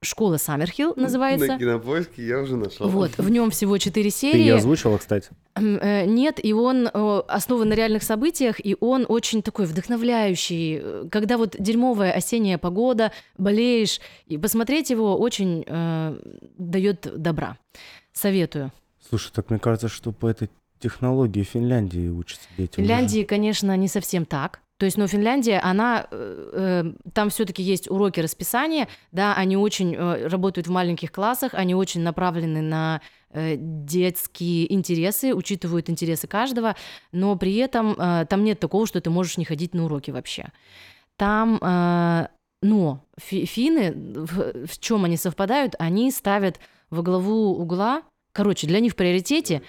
«Школа 0.00 0.36
Саммерхилл» 0.36 0.94
называется. 0.96 1.48
На 1.48 1.58
кинопоиске 1.58 2.26
я 2.26 2.38
уже 2.40 2.56
нашел. 2.56 2.88
Вот, 2.88 3.18
в 3.18 3.28
нем 3.30 3.50
всего 3.50 3.78
четыре 3.78 4.10
Ты 4.10 4.26
ее 4.26 4.32
серии. 4.32 4.48
озвучила, 4.50 4.98
кстати? 4.98 5.30
Э, 5.56 6.04
Нет, 6.06 6.38
и 6.42 6.52
он 6.52 6.86
э, 6.86 7.22
основан 7.26 7.68
на 7.70 7.74
реальных 7.74 8.04
событиях, 8.04 8.64
и 8.64 8.76
он 8.78 9.06
очень 9.08 9.42
такой 9.42 9.66
вдохновляющий. 9.66 11.08
Когда 11.10 11.36
вот 11.36 11.56
дерьмовая 11.58 12.12
осенняя 12.12 12.58
погода, 12.58 13.12
болеешь, 13.38 14.00
и 14.26 14.38
посмотреть 14.38 14.90
его 14.90 15.18
очень 15.18 15.64
э, 15.66 16.20
дает 16.58 17.00
добра. 17.16 17.58
Советую. 18.12 18.72
Слушай, 19.08 19.32
так 19.34 19.50
мне 19.50 19.58
кажется, 19.58 19.88
что 19.88 20.12
по 20.12 20.28
этой 20.28 20.48
технологии 20.78 21.42
Финляндии 21.42 22.08
учатся 22.08 22.46
дети. 22.56 22.74
В 22.74 22.76
Финляндии, 22.76 23.24
конечно, 23.24 23.76
не 23.76 23.88
совсем 23.88 24.24
так. 24.26 24.60
То 24.78 24.86
есть, 24.86 24.96
но 24.96 25.08
Финляндия, 25.08 25.58
она, 25.58 26.06
э, 26.10 26.84
э, 26.84 27.10
там 27.12 27.30
все-таки 27.30 27.62
есть 27.62 27.90
уроки 27.90 28.20
расписания, 28.20 28.86
да, 29.10 29.34
они 29.34 29.56
очень 29.56 29.94
э, 29.94 30.28
работают 30.28 30.68
в 30.68 30.70
маленьких 30.70 31.10
классах, 31.10 31.54
они 31.54 31.74
очень 31.74 32.02
направлены 32.02 32.62
на 32.62 33.00
э, 33.30 33.56
детские 33.58 34.72
интересы, 34.72 35.34
учитывают 35.34 35.90
интересы 35.90 36.28
каждого, 36.28 36.76
но 37.10 37.36
при 37.36 37.56
этом 37.56 37.96
э, 37.98 38.26
там 38.30 38.44
нет 38.44 38.60
такого, 38.60 38.86
что 38.86 39.00
ты 39.00 39.10
можешь 39.10 39.36
не 39.36 39.44
ходить 39.44 39.74
на 39.74 39.84
уроки 39.84 40.12
вообще. 40.12 40.52
Там, 41.16 41.58
э, 41.60 42.28
но 42.62 43.04
фи- 43.18 43.46
финны, 43.46 43.92
в, 43.92 44.66
в 44.68 44.78
чем 44.78 45.04
они 45.04 45.16
совпадают, 45.16 45.74
они 45.80 46.12
ставят 46.12 46.60
во 46.88 47.02
главу 47.02 47.56
угла, 47.58 48.02
короче, 48.30 48.68
для 48.68 48.78
них 48.78 48.92
в 48.92 48.96
приоритете, 48.96 49.62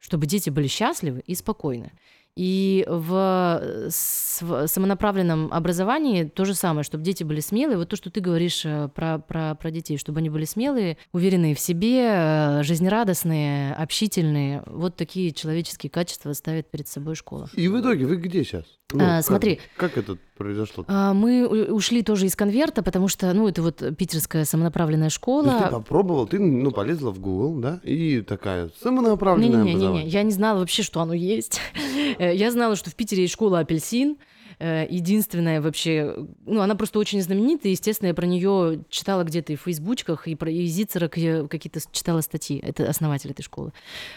чтобы 0.00 0.26
дети 0.26 0.50
были 0.50 0.66
счастливы 0.66 1.22
и 1.24 1.36
спокойны. 1.36 1.92
И 2.36 2.84
в 2.88 3.60
э, 3.62 3.88
св- 3.90 4.68
самонаправленном 4.68 5.52
образовании 5.52 6.24
то 6.24 6.44
же 6.44 6.54
самое, 6.54 6.82
чтобы 6.82 7.04
дети 7.04 7.22
были 7.22 7.38
смелые. 7.38 7.78
Вот 7.78 7.88
то, 7.88 7.96
что 7.96 8.10
ты 8.10 8.20
говоришь 8.20 8.62
э, 8.64 8.88
про, 8.92 9.18
про, 9.20 9.54
про 9.54 9.70
детей, 9.70 9.98
чтобы 9.98 10.18
они 10.18 10.30
были 10.30 10.44
смелые, 10.44 10.96
уверенные 11.12 11.54
в 11.54 11.60
себе, 11.60 12.08
э, 12.10 12.62
жизнерадостные, 12.64 13.74
общительные. 13.74 14.64
Вот 14.66 14.96
такие 14.96 15.30
человеческие 15.30 15.90
качества 15.90 16.32
ставит 16.32 16.68
перед 16.70 16.88
собой 16.88 17.14
школа. 17.14 17.48
И 17.54 17.68
в 17.68 17.80
итоге 17.80 18.06
вы 18.06 18.16
где 18.16 18.42
сейчас? 18.42 18.64
А, 18.98 19.22
смотри. 19.22 19.60
Как 19.76 19.96
это 19.96 20.18
произошло? 20.36 20.84
А, 20.88 21.14
Мы 21.14 21.46
ушли 21.72 22.02
тоже 22.02 22.26
из 22.26 22.36
конверта, 22.36 22.82
потому 22.82 23.08
что, 23.08 23.32
ну, 23.32 23.48
это 23.48 23.62
вот 23.62 23.82
питерская 23.96 24.44
самонаправленная 24.44 25.08
То 25.08 25.12
есть 25.12 25.16
ты 25.16 25.20
школа. 25.20 25.68
попробовал, 25.70 26.26
ты 26.26 26.38
ну, 26.38 26.70
полезла 26.70 27.10
в 27.10 27.18
Google, 27.18 27.60
да, 27.60 27.80
и 27.82 28.20
такая 28.20 28.70
самонаправленная 28.82 29.62
образование. 29.62 30.06
я 30.06 30.22
не 30.22 30.32
знала 30.32 30.58
вообще, 30.60 30.82
что 30.82 31.00
оно 31.00 31.14
есть. 31.14 31.60
Э, 32.24 32.34
Я 32.34 32.50
знала, 32.50 32.76
что 32.76 32.90
в 32.90 32.94
Питере 32.94 33.22
есть 33.22 33.34
школа 33.34 33.60
«Апельсин», 33.60 34.16
э, 34.58 34.86
единственная 34.88 35.60
вообще, 35.60 36.16
ну, 36.46 36.60
она 36.60 36.74
просто 36.74 36.98
очень 36.98 37.20
знаменитая, 37.20 37.72
естественно, 37.72 38.08
я 38.08 38.14
про 38.14 38.26
нее 38.26 38.84
читала 38.88 39.24
где-то 39.24 39.52
и 39.52 39.56
в 39.56 39.62
фейсбучках, 39.62 40.28
и 40.28 40.34
про 40.34 40.50
и 40.50 40.66
Зицерок 40.66 41.16
я 41.16 41.46
какие-то 41.46 41.80
читала 41.90 42.20
статьи, 42.20 42.58
это 42.58 42.88
основатель 42.88 43.30
этой 43.30 43.42
школы. 43.42 43.72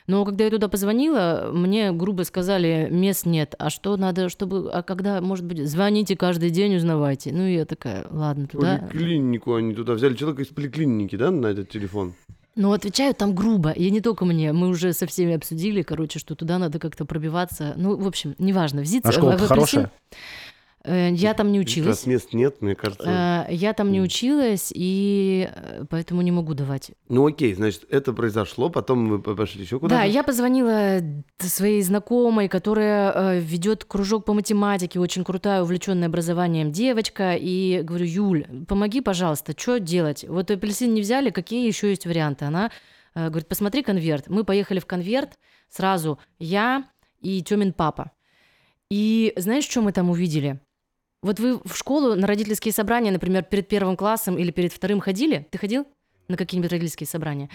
Но 0.06 0.24
когда 0.26 0.44
я 0.44 0.50
туда 0.50 0.68
позвонила, 0.68 1.50
мне 1.54 1.92
грубо 1.92 2.24
сказали, 2.24 2.88
мест 2.92 3.26
нет, 3.26 3.56
а 3.60 3.70
что 3.70 3.98
надо, 3.98 4.30
чтобы, 4.30 4.70
а 4.72 4.84
когда, 4.84 5.22
может 5.22 5.46
быть, 5.46 5.68
звоните 5.68 6.16
каждый 6.16 6.50
день, 6.50 6.76
узнавайте. 6.76 7.32
Ну, 7.32 7.48
я 7.48 7.66
такая, 7.66 8.06
ладно, 8.10 8.48
туда. 8.48 8.88
Поликлинику 8.92 9.56
они 9.56 9.74
туда 9.74 9.94
взяли 9.94 10.16
человека 10.16 10.44
из 10.44 10.48
поликлиники, 10.48 11.16
да, 11.16 11.32
на 11.32 11.48
этот 11.48 11.70
телефон? 11.70 12.14
Ну, 12.58 12.74
отвечают 12.74 13.18
там 13.20 13.36
грубо, 13.36 13.70
и 13.70 13.90
не 13.92 14.02
только 14.02 14.26
мне, 14.26 14.52
мы 14.52 14.68
уже 14.68 14.92
со 14.92 15.06
всеми 15.06 15.36
обсудили, 15.36 15.84
короче, 15.84 16.18
что 16.20 16.34
туда 16.36 16.58
надо 16.58 16.80
как-то 16.80 17.06
пробиваться. 17.06 17.74
Ну, 17.78 17.96
в 17.96 18.08
общем, 18.08 18.34
неважно. 18.40 18.82
В 18.82 18.86
ЗИЦ, 18.86 19.06
А 19.06 19.12
школа 19.12 19.32
в- 19.38 19.42
в 19.42 19.44
Апельсин- 19.44 19.48
хорошая? 19.48 19.92
Э, 20.88 21.12
Я 21.12 21.34
там 21.34 21.52
не 21.52 21.60
Как 21.60 21.68
раз 21.68 21.72
училась. 21.74 22.06
мест 22.06 22.34
нет, 22.34 22.62
мне 22.62 22.76
кажется. 22.76 23.46
Э, 23.50 23.54
Я 23.54 23.74
там 23.74 23.92
не 23.92 24.02
училась, 24.02 24.72
и 24.74 25.50
э, 25.54 25.84
поэтому 25.90 26.22
не 26.22 26.32
могу 26.32 26.54
давать. 26.54 26.92
Ну 27.10 27.28
окей, 27.28 27.54
значит, 27.54 27.86
это 27.90 28.14
произошло, 28.14 28.70
потом 28.70 29.10
вы 29.10 29.20
пошли 29.20 29.64
еще 29.64 29.80
куда-то? 29.80 30.02
Да, 30.02 30.04
я 30.06 30.24
позвонила 30.24 31.00
своей 31.40 31.82
знакомой, 31.82 32.48
которая 32.48 33.40
ведет 33.40 33.84
кружок 33.84 34.24
по 34.26 34.34
математике, 34.34 35.00
очень 35.00 35.26
крутая, 35.26 35.62
увлеченная 35.62 36.08
образованием 36.08 36.72
девочка, 36.72 37.36
и 37.38 37.82
говорю, 37.84 38.06
Юль, 38.06 38.46
помоги, 38.68 39.02
пожалуйста, 39.02 39.54
что 39.58 39.80
делать? 39.80 40.24
Вот 40.28 40.50
апельсин 40.50 40.94
не 40.94 41.02
взяли, 41.02 41.32
какие 41.32 41.68
еще 41.68 41.90
есть 41.90 42.06
варианты? 42.06 42.46
Она 42.46 42.72
говорит, 43.14 43.48
посмотри 43.48 43.84
конверт. 43.84 44.30
Мы 44.30 44.44
поехали 44.44 44.80
в 44.80 44.86
конверт 44.86 45.38
сразу, 45.70 46.20
я 46.40 46.86
и 47.20 47.42
Тёмин 47.44 47.74
папа. 47.74 48.12
И 48.90 49.34
знаешь, 49.36 49.66
что 49.66 49.82
мы 49.82 49.92
там 49.92 50.10
увидели? 50.10 50.62
Вот 51.22 51.40
вы 51.40 51.60
в 51.64 51.76
школу 51.76 52.16
на 52.16 52.28
родительские 52.28 52.74
собрания, 52.74 53.12
например, 53.12 53.44
перед 53.44 53.68
первым 53.68 53.98
классом 53.98 54.38
или 54.38 54.52
перед 54.52 54.72
вторым 54.72 55.00
ходили? 55.00 55.48
Ты 55.52 55.58
ходил 55.58 55.88
на 56.28 56.38
какие-нибудь 56.38 56.72
родительские 56.72 57.08
собрания? 57.08 57.50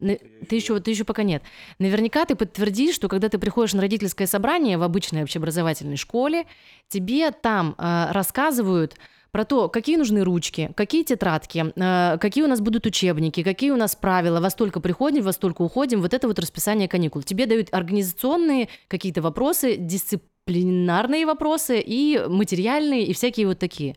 На- 0.00 0.16
Ты 0.16 0.54
еще, 0.56 0.78
ты 0.78 0.92
еще 0.92 1.04
пока 1.04 1.24
нет. 1.24 1.42
Наверняка 1.80 2.24
ты 2.24 2.36
подтвердишь, 2.36 2.94
что 2.94 3.08
когда 3.08 3.28
ты 3.28 3.38
приходишь 3.38 3.74
на 3.74 3.80
родительское 3.80 4.28
собрание 4.28 4.78
в 4.78 4.82
обычной 4.84 5.24
общеобразовательной 5.24 5.96
школе, 5.96 6.46
тебе 6.88 7.32
там 7.32 7.74
э, 7.76 8.12
рассказывают 8.12 8.94
про 9.30 9.44
то, 9.44 9.68
какие 9.68 9.96
нужны 9.96 10.24
ручки, 10.24 10.70
какие 10.74 11.02
тетрадки, 11.02 11.72
э, 11.74 12.18
какие 12.18 12.44
у 12.44 12.46
нас 12.46 12.60
будут 12.60 12.86
учебники, 12.86 13.42
какие 13.42 13.70
у 13.70 13.76
нас 13.76 13.94
правила, 13.94 14.40
во 14.40 14.50
столько 14.50 14.80
приходим, 14.80 15.22
во 15.22 15.32
столько 15.32 15.62
уходим, 15.62 16.00
вот 16.00 16.14
это 16.14 16.28
вот 16.28 16.38
расписание 16.38 16.88
каникул. 16.88 17.22
Тебе 17.22 17.46
дают 17.46 17.68
организационные 17.72 18.68
какие-то 18.88 19.22
вопросы, 19.22 19.76
дисциплинарные 19.76 21.26
вопросы 21.26 21.80
и 21.80 22.20
материальные, 22.26 23.04
и 23.04 23.12
всякие 23.12 23.46
вот 23.46 23.58
такие. 23.58 23.96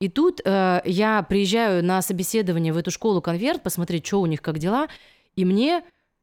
И 0.00 0.08
тут 0.08 0.40
э, 0.44 0.80
я 0.84 1.22
приезжаю 1.22 1.84
на 1.84 2.00
собеседование 2.00 2.72
в 2.72 2.78
эту 2.78 2.90
школу 2.90 3.20
конверт, 3.20 3.62
посмотреть, 3.62 4.06
что 4.06 4.20
у 4.20 4.26
них, 4.26 4.40
как 4.40 4.58
дела, 4.58 4.88
и 5.36 5.44
мне 5.44 5.82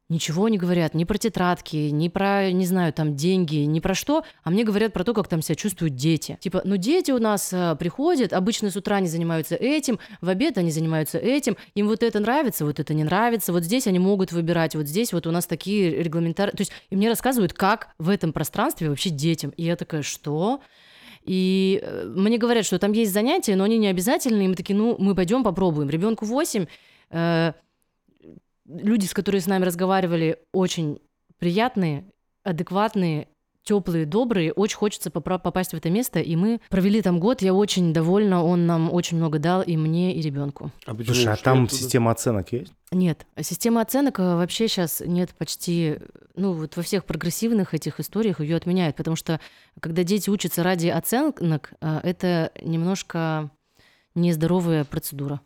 ничего 0.10 0.48
не 0.50 0.58
говорят 0.58 0.94
ни 0.94 1.04
про 1.04 1.18
тетрадки, 1.18 1.76
ни 1.76 2.08
про, 2.08 2.52
не 2.52 2.66
знаю, 2.66 2.94
там, 2.94 3.16
деньги, 3.16 3.58
ни 3.58 3.80
про 3.80 3.94
что, 3.94 4.24
а 4.44 4.50
мне 4.50 4.64
говорят 4.64 4.94
про 4.94 5.04
то, 5.04 5.14
как 5.14 5.28
там 5.28 5.42
себя 5.42 5.56
чувствуют 5.56 5.96
дети. 5.96 6.38
Типа, 6.40 6.62
ну, 6.64 6.78
дети 6.78 7.12
у 7.12 7.20
нас 7.20 7.52
э, 7.52 7.76
приходят, 7.78 8.34
обычно 8.34 8.72
с 8.72 8.76
утра 8.76 8.98
они 8.98 9.08
занимаются 9.08 9.56
этим, 9.56 10.00
в 10.22 10.30
обед 10.30 10.58
они 10.58 10.72
занимаются 10.72 11.18
этим, 11.18 11.58
им 11.76 11.88
вот 11.88 12.04
это 12.04 12.20
нравится, 12.20 12.66
вот 12.66 12.80
это 12.80 12.94
не 12.94 13.04
нравится, 13.04 13.52
вот 13.52 13.64
здесь 13.64 13.88
они 13.88 14.00
могут 14.00 14.32
выбирать, 14.32 14.76
вот 14.76 14.88
здесь 14.88 15.12
вот 15.12 15.28
у 15.28 15.32
нас 15.32 15.46
такие 15.46 16.02
регламентарные... 16.02 16.56
То 16.56 16.62
есть, 16.62 16.72
и 16.90 16.96
мне 16.96 17.10
рассказывают, 17.10 17.54
как 17.54 17.90
в 17.98 18.10
этом 18.10 18.32
пространстве 18.32 18.90
вообще 18.90 19.10
детям. 19.10 19.52
И 19.58 19.64
я 19.64 19.76
такая, 19.76 20.04
что? 20.04 20.62
И 21.24 21.82
э, 21.84 22.06
мне 22.16 22.38
говорят, 22.38 22.66
что 22.66 22.80
там 22.80 22.94
есть 22.94 23.12
занятия, 23.12 23.58
но 23.58 23.66
они 23.66 23.78
не 23.78 23.88
обязательные. 23.88 24.46
И 24.46 24.48
мы 24.48 24.56
такие, 24.56 24.76
ну, 24.76 24.96
мы 24.98 25.14
пойдем 25.14 25.44
попробуем. 25.44 25.90
Ребенку 25.90 26.26
8. 26.26 26.66
э, 27.10 27.54
люди, 28.68 29.06
с 29.06 29.14
которыми 29.14 29.42
с 29.42 29.48
нами 29.48 29.64
разговаривали, 29.66 30.40
очень 30.54 31.00
приятные, 31.40 32.06
адекватные, 32.44 33.28
теплые, 33.68 34.06
добрые. 34.06 34.54
Очень 34.54 34.78
хочется 34.78 35.12
попасть 35.12 35.72
в 35.72 35.76
это 35.76 35.90
место. 35.90 36.20
И 36.20 36.36
мы 36.36 36.62
провели 36.70 37.02
там 37.02 37.20
год. 37.20 37.42
Я 37.42 37.54
очень 37.54 37.94
довольна. 37.94 38.44
Он 38.44 38.66
нам 38.66 38.92
очень 38.94 39.18
много 39.18 39.40
дал 39.40 39.62
и 39.62 39.76
мне, 39.76 40.16
и 40.16 40.22
ребенку. 40.22 40.72
А 40.86 40.96
почему 40.96 41.14
Слушай, 41.14 41.28
а 41.28 41.34
ушли 41.34 41.44
там 41.44 41.64
оттуда? 41.64 41.82
система 41.82 42.12
оценок 42.12 42.52
есть? 42.54 42.74
Нет, 42.92 43.28
система 43.42 43.82
оценок 43.82 44.20
э, 44.20 44.36
вообще 44.36 44.70
сейчас 44.70 45.04
нет 45.06 45.36
почти, 45.38 45.98
ну 46.36 46.54
вот 46.54 46.78
во 46.78 46.84
всех 46.84 47.04
прогрессивных 47.04 47.74
этих 47.74 48.00
историях 48.00 48.40
ее 48.40 48.56
отменяют, 48.56 48.96
потому 48.96 49.18
что 49.18 49.42
когда 49.82 50.04
дети 50.04 50.30
учатся 50.30 50.64
ради 50.64 50.88
оценок, 50.88 51.74
э, 51.82 52.00
это 52.04 52.54
немножко 52.62 53.52
нездоровая 54.16 54.86
процедура. 54.86 55.42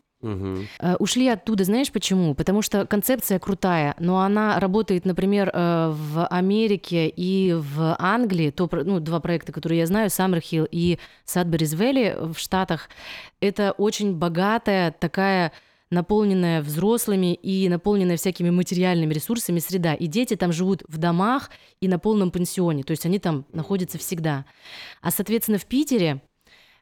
Э, 0.80 0.96
Ушли 1.00 1.28
оттуда, 1.28 1.64
знаешь 1.64 1.92
почему? 1.92 2.36
Потому 2.36 2.62
что 2.62 2.86
концепция 2.86 3.40
крутая, 3.40 3.96
но 4.00 4.22
она 4.22 4.60
работает, 4.60 5.06
например, 5.06 5.50
э, 5.54 5.94
в 5.94 6.26
Америке 6.28 7.08
и 7.10 7.54
в 7.54 7.96
Англии, 8.00 8.52
то, 8.52 8.70
ну, 8.72 9.00
два 9.00 9.20
проекта, 9.20 9.52
которые 9.52 9.80
я 9.80 9.86
знаю, 9.86 10.10
Саммерхилл 10.10 10.68
и 10.70 11.00
Садберис 11.26 11.74
Вэлли 11.74 12.16
в 12.20 12.38
Штатах, 12.38 12.90
это 13.40 13.72
очень 13.74 14.14
богатая 14.16 14.92
такая 14.92 15.52
наполненная 15.92 16.62
взрослыми 16.62 17.34
и 17.34 17.68
наполненная 17.68 18.16
всякими 18.18 18.50
материальными 18.50 19.14
ресурсами 19.14 19.60
среда. 19.60 19.94
И 19.94 20.08
дети 20.08 20.36
там 20.36 20.54
живут 20.54 20.84
в 20.88 20.98
домах 20.98 21.52
и 21.82 21.88
на 21.88 22.00
полном 22.00 22.32
пансионе, 22.32 22.84
то 22.84 22.92
есть 22.92 23.06
они 23.06 23.20
там 23.20 23.46
находятся 23.52 23.98
всегда. 23.98 24.46
А, 25.02 25.12
соответственно, 25.12 25.58
в 25.58 25.66
Питере 25.66 26.22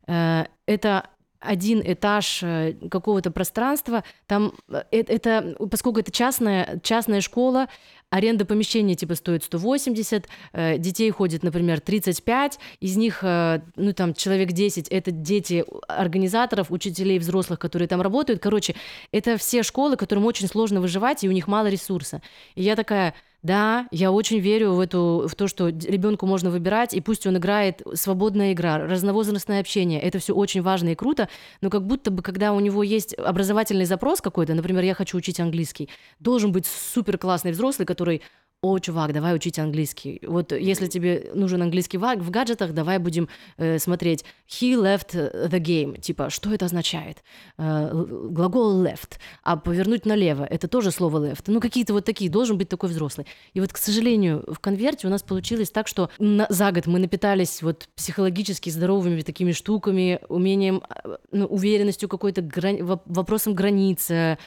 э, 0.08 0.46
это 0.68 1.10
один 1.40 1.82
этаж 1.84 2.42
э, 2.44 2.74
какого-то 2.92 3.32
пространства, 3.32 4.04
там 4.28 4.54
э, 4.70 4.84
э- 4.92 5.04
это, 5.08 5.56
поскольку 5.72 6.00
это 6.00 6.12
частная, 6.12 6.80
частная 6.84 7.22
школа, 7.22 7.68
аренда 8.10 8.46
помещения 8.46 8.96
типа 8.96 9.16
стоит 9.16 9.44
180, 9.44 10.28
э, 10.54 10.78
детей 10.78 11.10
ходит, 11.12 11.44
например, 11.44 11.80
35, 11.80 12.60
из 12.82 12.98
них, 12.98 13.24
ну 13.24 13.94
там 13.94 14.14
человек 14.14 14.52
10, 14.52 14.88
это 14.90 15.12
дети 15.12 15.64
организаторов, 15.88 16.72
учителей, 16.72 17.20
взрослых, 17.20 17.60
которые 17.60 17.88
там 17.88 18.02
работают. 18.02 18.42
Короче, 18.42 18.76
это 19.12 19.38
все 19.38 19.64
школы, 19.64 19.96
которым 19.96 20.26
очень 20.26 20.48
сложно 20.48 20.82
выживать, 20.82 21.24
и 21.24 21.30
у 21.30 21.32
них 21.32 21.48
мало 21.48 21.68
ресурса. 21.68 22.22
И 22.56 22.64
я 22.64 22.76
такая, 22.76 23.14
да, 23.42 23.88
я 23.92 24.12
очень 24.12 24.40
верю 24.40 24.74
в, 24.74 24.80
эту, 24.80 25.28
в 25.30 25.36
то, 25.36 25.48
что 25.48 25.70
ребенку 25.70 26.26
можно 26.26 26.50
выбирать, 26.50 26.94
и 26.94 27.02
пусть 27.02 27.26
он 27.26 27.38
играет 27.38 27.82
свободная 27.94 28.54
игра, 28.54 28.78
разновозрастное 28.80 29.62
общение. 29.62 30.02
Это 30.02 30.20
все 30.20 30.34
очень 30.34 30.62
важно 30.62 30.90
и 30.90 30.96
круто, 30.96 31.30
но 31.62 31.70
как 31.70 31.86
будто 31.86 32.12
бы, 32.12 32.22
когда 32.22 32.52
у 32.52 32.60
него 32.60 32.84
есть 32.84 33.18
образовательный 33.18 33.86
запрос 33.86 34.20
какой-то, 34.20 34.54
например, 34.54 34.84
я 34.84 34.94
хочу 34.94 35.18
учить 35.18 35.40
английский, 35.40 35.90
должен 36.20 36.52
быть 36.52 36.66
супер 36.66 37.18
классный 37.18 37.52
взрослый, 37.52 37.86
который 37.86 38.22
о, 38.62 38.78
чувак, 38.80 39.14
давай 39.14 39.34
учить 39.36 39.58
английский. 39.58 40.20
Вот 40.28 40.52
если 40.52 40.88
тебе 40.88 41.32
нужен 41.34 41.62
английский 41.62 41.98
в 41.98 42.10
в 42.18 42.30
гаджетах, 42.30 42.74
давай 42.74 42.98
будем 42.98 43.30
э, 43.58 43.80
смотреть 43.80 44.26
he 44.50 44.74
left 44.76 45.14
the 45.14 45.60
game. 45.62 45.98
Типа, 46.02 46.30
что 46.30 46.54
это 46.54 46.66
означает? 46.66 47.24
Э, 47.58 47.90
глагол 47.94 48.84
left. 48.84 49.18
А 49.44 49.56
повернуть 49.56 50.06
налево, 50.06 50.44
это 50.44 50.68
тоже 50.68 50.92
слово 50.92 51.26
left. 51.26 51.44
Ну, 51.48 51.62
какие-то 51.62 51.94
вот 51.94 52.04
такие, 52.04 52.30
должен 52.30 52.58
быть 52.58 52.68
такой 52.68 52.90
взрослый. 52.90 53.28
И 53.54 53.62
вот, 53.62 53.72
к 53.72 53.78
сожалению, 53.78 54.44
в 54.48 54.60
конверте 54.60 55.08
у 55.08 55.10
нас 55.10 55.24
получилось 55.24 55.70
так, 55.72 55.88
что 55.88 56.10
на- 56.20 56.48
за 56.50 56.72
год 56.74 56.86
мы 56.86 57.00
напитались 57.00 57.62
вот 57.62 57.88
психологически 57.96 58.70
здоровыми 58.70 59.22
такими 59.22 59.54
штуками, 59.54 60.20
умением, 60.28 60.84
э, 61.06 61.16
ну, 61.32 61.46
уверенностью 61.46 62.10
какой-то, 62.10 62.42
грани- 62.42 62.82
воп- 62.82 63.04
вопросом 63.06 63.54
границы, 63.54 64.38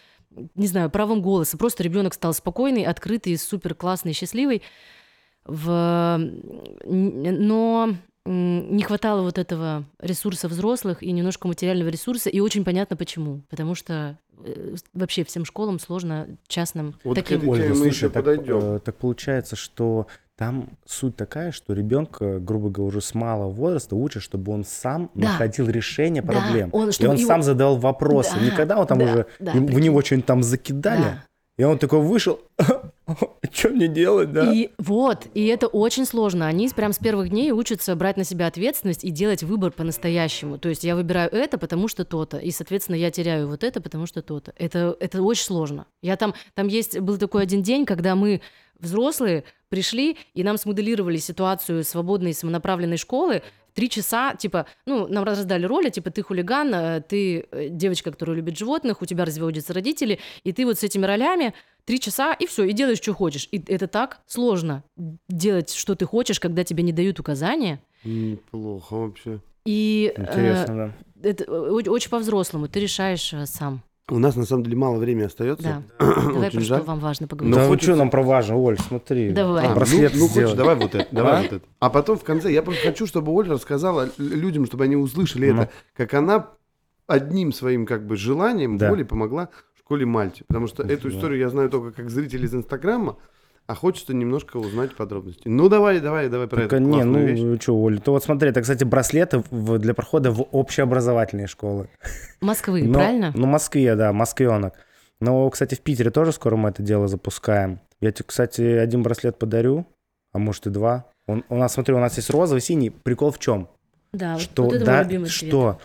не 0.54 0.66
знаю, 0.66 0.90
правом 0.90 1.22
голоса. 1.22 1.56
Просто 1.58 1.82
ребенок 1.82 2.14
стал 2.14 2.34
спокойный, 2.34 2.84
открытый, 2.84 3.36
супер 3.36 3.74
классный, 3.74 4.12
счастливый. 4.12 4.62
В... 5.44 6.30
Но 6.84 7.94
не 8.24 8.82
хватало 8.84 9.22
вот 9.22 9.38
этого 9.38 9.84
ресурса 9.98 10.46
взрослых 10.46 11.02
и 11.02 11.10
немножко 11.10 11.48
материального 11.48 11.88
ресурса, 11.88 12.30
и 12.30 12.38
очень 12.38 12.64
понятно 12.64 12.96
почему. 12.96 13.42
Потому 13.50 13.74
что 13.74 14.16
э, 14.44 14.76
вообще 14.94 15.24
всем 15.24 15.44
школам 15.44 15.80
сложно 15.80 16.28
частным 16.46 16.94
Вот 17.02 17.18
к 17.18 17.22
таким. 17.22 17.48
Ольга, 17.48 17.70
мы 17.70 17.74
слушай, 17.74 17.88
еще 17.88 18.08
так, 18.10 18.24
подойдем. 18.24 18.58
э, 18.76 18.78
так 18.78 18.96
получается, 18.96 19.56
что 19.56 20.06
там 20.36 20.70
суть 20.86 21.14
такая, 21.16 21.52
что 21.52 21.72
ребенка, 21.74 22.38
грубо 22.40 22.70
говоря, 22.70 22.88
уже 22.88 23.00
с 23.00 23.14
малого 23.14 23.50
возраста 23.50 23.94
учат, 23.96 24.22
чтобы 24.22 24.52
он 24.52 24.64
сам 24.64 25.10
Да. 25.14 25.28
находил 25.28 25.68
решение 25.68 26.22
Да, 26.22 26.32
проблем. 26.32 26.70
он- 26.72 26.90
и 26.90 27.06
он 27.06 27.16
его- 27.16 27.26
сам 27.28 27.42
задавал 27.42 27.76
вопросы. 27.76 28.34
Да, 28.36 28.40
Не 28.44 28.50
когда 28.50 28.78
он 28.78 28.86
там 28.86 28.98
да, 28.98 29.04
уже 29.04 29.26
да, 29.38 29.52
в 29.52 29.78
него 29.80 30.00
что-нибудь 30.02 30.26
там 30.26 30.42
закидали, 30.42 31.02
Да. 31.02 31.24
и 31.58 31.64
он 31.64 31.78
такой 31.78 32.00
вышел, 32.00 32.40
что 33.52 33.68
мне 33.68 33.88
делать, 33.88 34.32
да? 34.32 34.50
И 34.52 34.70
вот, 34.78 35.26
и 35.34 35.46
это 35.46 35.66
очень 35.66 36.06
сложно. 36.06 36.46
Они 36.46 36.68
прям 36.70 36.92
с 36.94 36.98
первых 36.98 37.28
дней 37.28 37.52
учатся 37.52 37.94
брать 37.94 38.16
на 38.16 38.24
себя 38.24 38.46
ответственность 38.46 39.04
и 39.04 39.10
делать 39.10 39.42
выбор 39.42 39.70
по-настоящему. 39.70 40.58
То 40.58 40.70
есть 40.70 40.82
я 40.82 40.96
выбираю 40.96 41.30
это, 41.30 41.58
потому 41.58 41.88
что 41.88 42.04
то-то, 42.06 42.38
и, 42.38 42.50
соответственно, 42.50 42.96
я 42.96 43.10
теряю 43.10 43.48
вот 43.48 43.62
это, 43.64 43.80
потому 43.82 44.06
что 44.06 44.22
то-то. 44.22 44.54
Это, 44.56 44.96
это 44.98 45.22
очень 45.22 45.44
сложно. 45.44 45.86
Я 46.00 46.16
там, 46.16 46.34
там 46.54 46.68
есть, 46.68 46.98
был 46.98 47.18
такой 47.18 47.42
один 47.42 47.62
день, 47.62 47.84
когда 47.84 48.14
мы, 48.14 48.40
взрослые, 48.80 49.44
пришли, 49.72 50.18
и 50.34 50.44
нам 50.44 50.58
смоделировали 50.58 51.16
ситуацию 51.16 51.82
свободной 51.82 52.34
самонаправленной 52.34 52.98
школы, 52.98 53.42
три 53.72 53.88
часа, 53.88 54.34
типа, 54.34 54.66
ну, 54.84 55.06
нам 55.08 55.24
раздали 55.24 55.64
роли, 55.64 55.88
типа, 55.88 56.10
ты 56.10 56.22
хулиган, 56.22 56.74
э, 56.74 57.00
ты 57.00 57.46
э, 57.50 57.68
девочка, 57.70 58.10
которая 58.10 58.36
любит 58.36 58.58
животных, 58.58 59.00
у 59.00 59.06
тебя 59.06 59.24
разводятся 59.24 59.72
родители, 59.72 60.18
и 60.44 60.52
ты 60.52 60.66
вот 60.66 60.78
с 60.78 60.82
этими 60.82 61.06
ролями 61.06 61.54
три 61.86 62.00
часа, 62.00 62.34
и 62.34 62.46
все, 62.46 62.64
и 62.64 62.74
делаешь, 62.74 62.98
что 62.98 63.14
хочешь. 63.14 63.48
И 63.50 63.62
это 63.66 63.86
так 63.86 64.20
сложно, 64.26 64.84
делать, 65.30 65.72
что 65.72 65.94
ты 65.94 66.04
хочешь, 66.04 66.38
когда 66.38 66.64
тебе 66.64 66.82
не 66.82 66.92
дают 66.92 67.18
указания. 67.18 67.80
Неплохо 68.04 68.92
вообще. 68.92 69.40
И 69.64 70.12
э, 70.14 70.20
Интересно, 70.20 70.94
да. 71.22 71.28
это 71.30 71.50
очень 71.50 72.10
по-взрослому, 72.10 72.68
ты 72.68 72.78
решаешь 72.78 73.32
э, 73.32 73.46
сам. 73.46 73.82
У 74.10 74.18
нас 74.18 74.34
на 74.36 74.44
самом 74.44 74.64
деле 74.64 74.76
мало 74.76 74.98
времени 74.98 75.24
остается. 75.24 75.82
Да. 75.98 76.04
Давай 76.14 76.48
Очень 76.48 76.50
про 76.50 76.60
что 76.60 76.60
жаль. 76.74 76.82
вам 76.82 76.98
важно 76.98 77.24
Ну, 77.24 77.28
поговорить. 77.28 77.56
Но 77.56 77.62
да 77.62 77.68
хочется- 77.68 77.90
что 77.92 77.98
нам 77.98 78.10
про 78.10 78.22
важно, 78.22 78.56
Оль, 78.56 78.78
смотри. 78.78 79.30
Давай. 79.30 79.64
А, 79.64 79.68
ну, 79.70 79.74
Браслет 79.76 80.12
ну, 80.14 80.20
хочешь, 80.22 80.32
сделать. 80.32 80.56
давай 80.56 80.74
вот 80.76 80.94
это, 80.94 81.08
давай 81.14 81.32
А? 81.38 81.42
вот 81.42 81.52
это. 81.52 81.66
А 81.78 81.88
потом 81.90 82.18
в 82.18 82.24
конце, 82.24 82.52
я 82.52 82.62
просто 82.62 82.82
хочу, 82.82 83.06
чтобы 83.06 83.32
Оля 83.32 83.52
рассказала 83.52 84.08
людям, 84.18 84.66
чтобы 84.66 84.84
они 84.84 84.96
услышали 84.96 85.50
Ну. 85.50 85.62
это, 85.62 85.70
как 85.96 86.14
она 86.14 86.48
одним 87.06 87.52
своим 87.52 87.86
как 87.86 88.04
бы 88.06 88.16
желанием 88.16 88.76
Да. 88.76 88.90
Оле 88.90 89.04
помогла 89.04 89.48
в 89.74 89.78
школе 89.78 90.04
Мальте. 90.04 90.44
Потому 90.48 90.66
что 90.66 90.82
эту 90.82 91.08
историю 91.08 91.38
я 91.38 91.48
знаю 91.48 91.70
только 91.70 91.92
как 91.92 92.10
зритель 92.10 92.44
из 92.44 92.54
Инстаграма, 92.54 93.16
а 93.72 93.74
хочется 93.74 94.12
немножко 94.14 94.58
узнать 94.58 94.94
подробности. 94.94 95.48
Ну 95.48 95.68
давай, 95.70 96.00
давай, 96.00 96.28
давай 96.28 96.46
про 96.46 96.58
Только 96.58 96.76
эту 96.76 96.84
не, 96.84 96.92
классную 96.92 97.26
вещь. 97.26 97.40
ну 97.40 97.58
что, 97.60 97.74
Оль, 97.82 98.00
то 98.00 98.12
вот 98.12 98.22
смотри, 98.22 98.50
это, 98.50 98.60
кстати, 98.60 98.84
браслеты 98.84 99.42
в- 99.50 99.78
для 99.78 99.94
прохода 99.94 100.30
в 100.30 100.42
общеобразовательные 100.42 101.46
школы. 101.46 101.88
Москвы, 102.40 102.82
Но- 102.84 102.94
правильно? 102.94 103.32
Ну, 103.34 103.46
в 103.46 103.50
Москве, 103.50 103.94
да, 103.96 104.12
москвенок. 104.12 104.74
Но, 105.20 105.48
кстати, 105.50 105.74
в 105.74 105.80
Питере 105.80 106.10
тоже 106.10 106.32
скоро 106.32 106.56
мы 106.56 106.68
это 106.68 106.82
дело 106.82 107.08
запускаем. 107.08 107.80
Я 108.00 108.12
тебе, 108.12 108.24
кстати, 108.26 108.60
один 108.60 109.02
браслет 109.02 109.38
подарю, 109.38 109.86
а 110.32 110.38
может 110.38 110.66
и 110.66 110.70
два. 110.70 111.06
Он, 111.26 111.44
у 111.48 111.56
нас, 111.56 111.72
смотри, 111.74 111.94
у 111.94 111.98
нас 111.98 112.16
есть 112.16 112.30
розовый, 112.30 112.60
синий. 112.60 112.90
Прикол 112.90 113.30
в 113.30 113.38
чем? 113.38 113.68
Да, 114.12 114.34
вот- 114.34 114.42
что, 114.42 114.64
вот 114.64 114.74
это 114.74 114.84
да, 114.84 114.94
мой 114.96 115.04
любимый 115.04 115.28
цвет. 115.30 115.48
что 115.48 115.78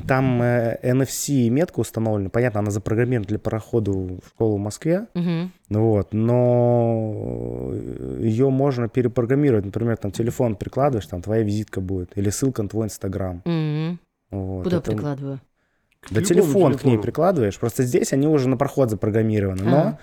там 0.00 0.42
э, 0.42 0.78
NFC 0.82 1.48
метка 1.50 1.80
установлена. 1.80 2.28
Понятно, 2.30 2.60
она 2.60 2.70
запрограммирована 2.70 3.26
для 3.28 3.38
прохода 3.38 3.92
в 3.92 4.18
школу 4.28 4.56
в 4.56 4.60
Москве. 4.60 5.06
Ну 5.14 5.50
вот, 5.70 6.12
но 6.12 7.72
ее 8.18 8.50
можно 8.50 8.88
перепрограммировать. 8.88 9.64
Например, 9.66 9.96
там 9.96 10.10
телефон 10.10 10.56
прикладываешь, 10.56 11.06
там 11.06 11.22
твоя 11.22 11.42
визитка 11.42 11.80
будет. 11.80 12.10
Или 12.16 12.30
ссылка 12.30 12.62
на 12.62 12.68
твой 12.68 12.86
Инстаграм. 12.86 13.42
Мгм. 13.44 13.98
Вот, 14.30 14.64
Куда 14.64 14.78
это- 14.78 14.90
прикладываю? 14.90 15.40
Да 16.10 16.20
телефон 16.22 16.76
к 16.76 16.84
ней 16.84 16.98
прикладываешь. 16.98 17.58
Просто 17.58 17.82
здесь 17.82 18.12
они 18.12 18.26
уже 18.26 18.48
на 18.48 18.56
проход 18.58 18.90
запрограммированы. 18.90 19.62
Но 19.62 19.78
Ага. 19.80 19.98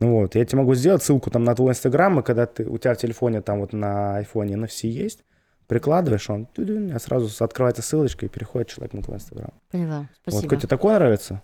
ну 0.00 0.12
вот, 0.20 0.34
я 0.34 0.44
тебе 0.46 0.58
могу 0.60 0.74
сделать 0.74 1.02
ссылку 1.02 1.30
там 1.30 1.44
на 1.44 1.54
твой 1.54 1.72
Инстаграм, 1.72 2.18
и 2.20 2.22
когда 2.22 2.46
ты, 2.46 2.64
у 2.64 2.78
тебя 2.78 2.94
в 2.94 2.96
телефоне 2.98 3.42
там 3.42 3.60
вот 3.60 3.72
на 3.74 4.16
айфоне 4.16 4.54
NFC 4.54 4.86
есть, 4.88 5.24
прикладываешь, 5.66 6.28
он 6.30 6.48
а 6.94 6.98
сразу 6.98 7.28
открывается 7.44 7.82
ссылочка 7.82 8.26
и 8.26 8.28
переходит 8.28 8.68
человек 8.68 8.92
на 8.94 9.02
твой 9.02 9.16
Инстаграм. 9.16 9.50
Поняла, 9.70 9.98
Вот, 10.00 10.06
спасибо. 10.22 10.48
Котя, 10.50 10.60
тебе 10.60 10.68
такое 10.68 10.94
нравится? 10.96 11.42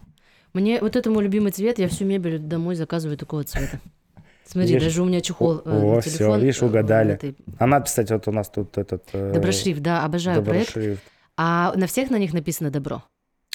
Мне 0.52 0.80
вот 0.80 0.96
это 0.96 1.10
мой 1.10 1.22
любимый 1.24 1.52
цвет, 1.52 1.78
я 1.78 1.88
всю 1.88 2.04
мебель 2.04 2.38
домой 2.38 2.74
заказываю 2.74 3.16
такого 3.18 3.44
цвета. 3.44 3.80
Смотри, 4.46 4.72
Видишь? 4.74 4.84
даже 4.84 5.02
у 5.02 5.04
меня 5.04 5.20
чехол 5.20 5.60
э, 5.62 5.70
О, 5.70 5.94
на 5.96 6.00
всё, 6.00 6.10
телефон. 6.10 6.40
видишь, 6.40 6.62
э, 6.62 6.66
угадали. 6.66 7.14
этой- 7.14 7.36
Она, 7.58 7.80
кстати, 7.82 8.12
вот 8.14 8.26
у 8.28 8.32
нас 8.32 8.48
тут 8.48 8.78
этот... 8.78 9.04
э, 9.12 9.32
Доброшрифт, 9.34 9.82
да, 9.82 10.04
обожаю 10.04 10.42
проект. 10.42 10.68
доброшрифт. 10.74 11.02
А 11.36 11.74
на 11.76 11.86
всех 11.86 12.08
на 12.10 12.16
них 12.18 12.32
написано 12.32 12.70
добро. 12.70 13.02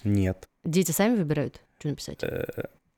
Нет. 0.03 0.45
Дети 0.63 0.91
сами 0.91 1.15
выбирают, 1.15 1.61
что 1.79 1.87
написать. 1.89 2.19
Э, 2.21 2.45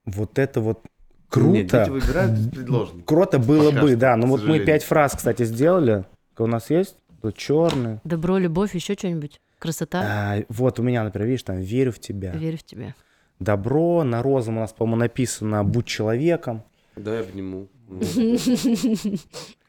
Вот 0.05 0.37
это 0.39 0.59
вот 0.59 0.81
Нет, 0.83 0.91
круто. 1.29 1.79
дети 1.79 1.89
выбирают 1.89 2.51
предложено. 2.53 3.03
Круто 3.03 3.39
было 3.39 3.69
Пока 3.69 3.81
бы, 3.81 3.87
что, 3.91 3.97
да. 3.97 4.15
Ну 4.17 4.23
к 4.27 4.29
вот 4.29 4.43
мы 4.43 4.59
пять 4.59 4.83
фраз, 4.83 5.13
кстати, 5.15 5.45
сделали. 5.45 6.03
У 6.37 6.47
нас 6.47 6.69
есть? 6.69 6.97
Черный. 7.31 7.99
Добро, 8.03 8.37
любовь, 8.37 8.75
еще 8.75 8.93
что-нибудь. 8.93 9.39
Красота. 9.59 10.01
А, 10.03 10.43
вот 10.49 10.79
у 10.79 10.83
меня, 10.83 11.03
например, 11.03 11.27
видишь, 11.27 11.43
там 11.43 11.59
верю 11.59 11.91
в 11.91 11.99
тебя. 11.99 12.31
Верю 12.33 12.57
в 12.57 12.63
тебя. 12.63 12.93
Добро. 13.39 14.03
На 14.03 14.21
розовом 14.21 14.57
у 14.57 14.61
нас, 14.61 14.73
по-моему, 14.73 14.97
написано 14.97 15.63
будь 15.63 15.85
человеком. 15.85 16.63
Дай 16.95 17.21
обниму. 17.21 17.67
Ну. 17.87 18.01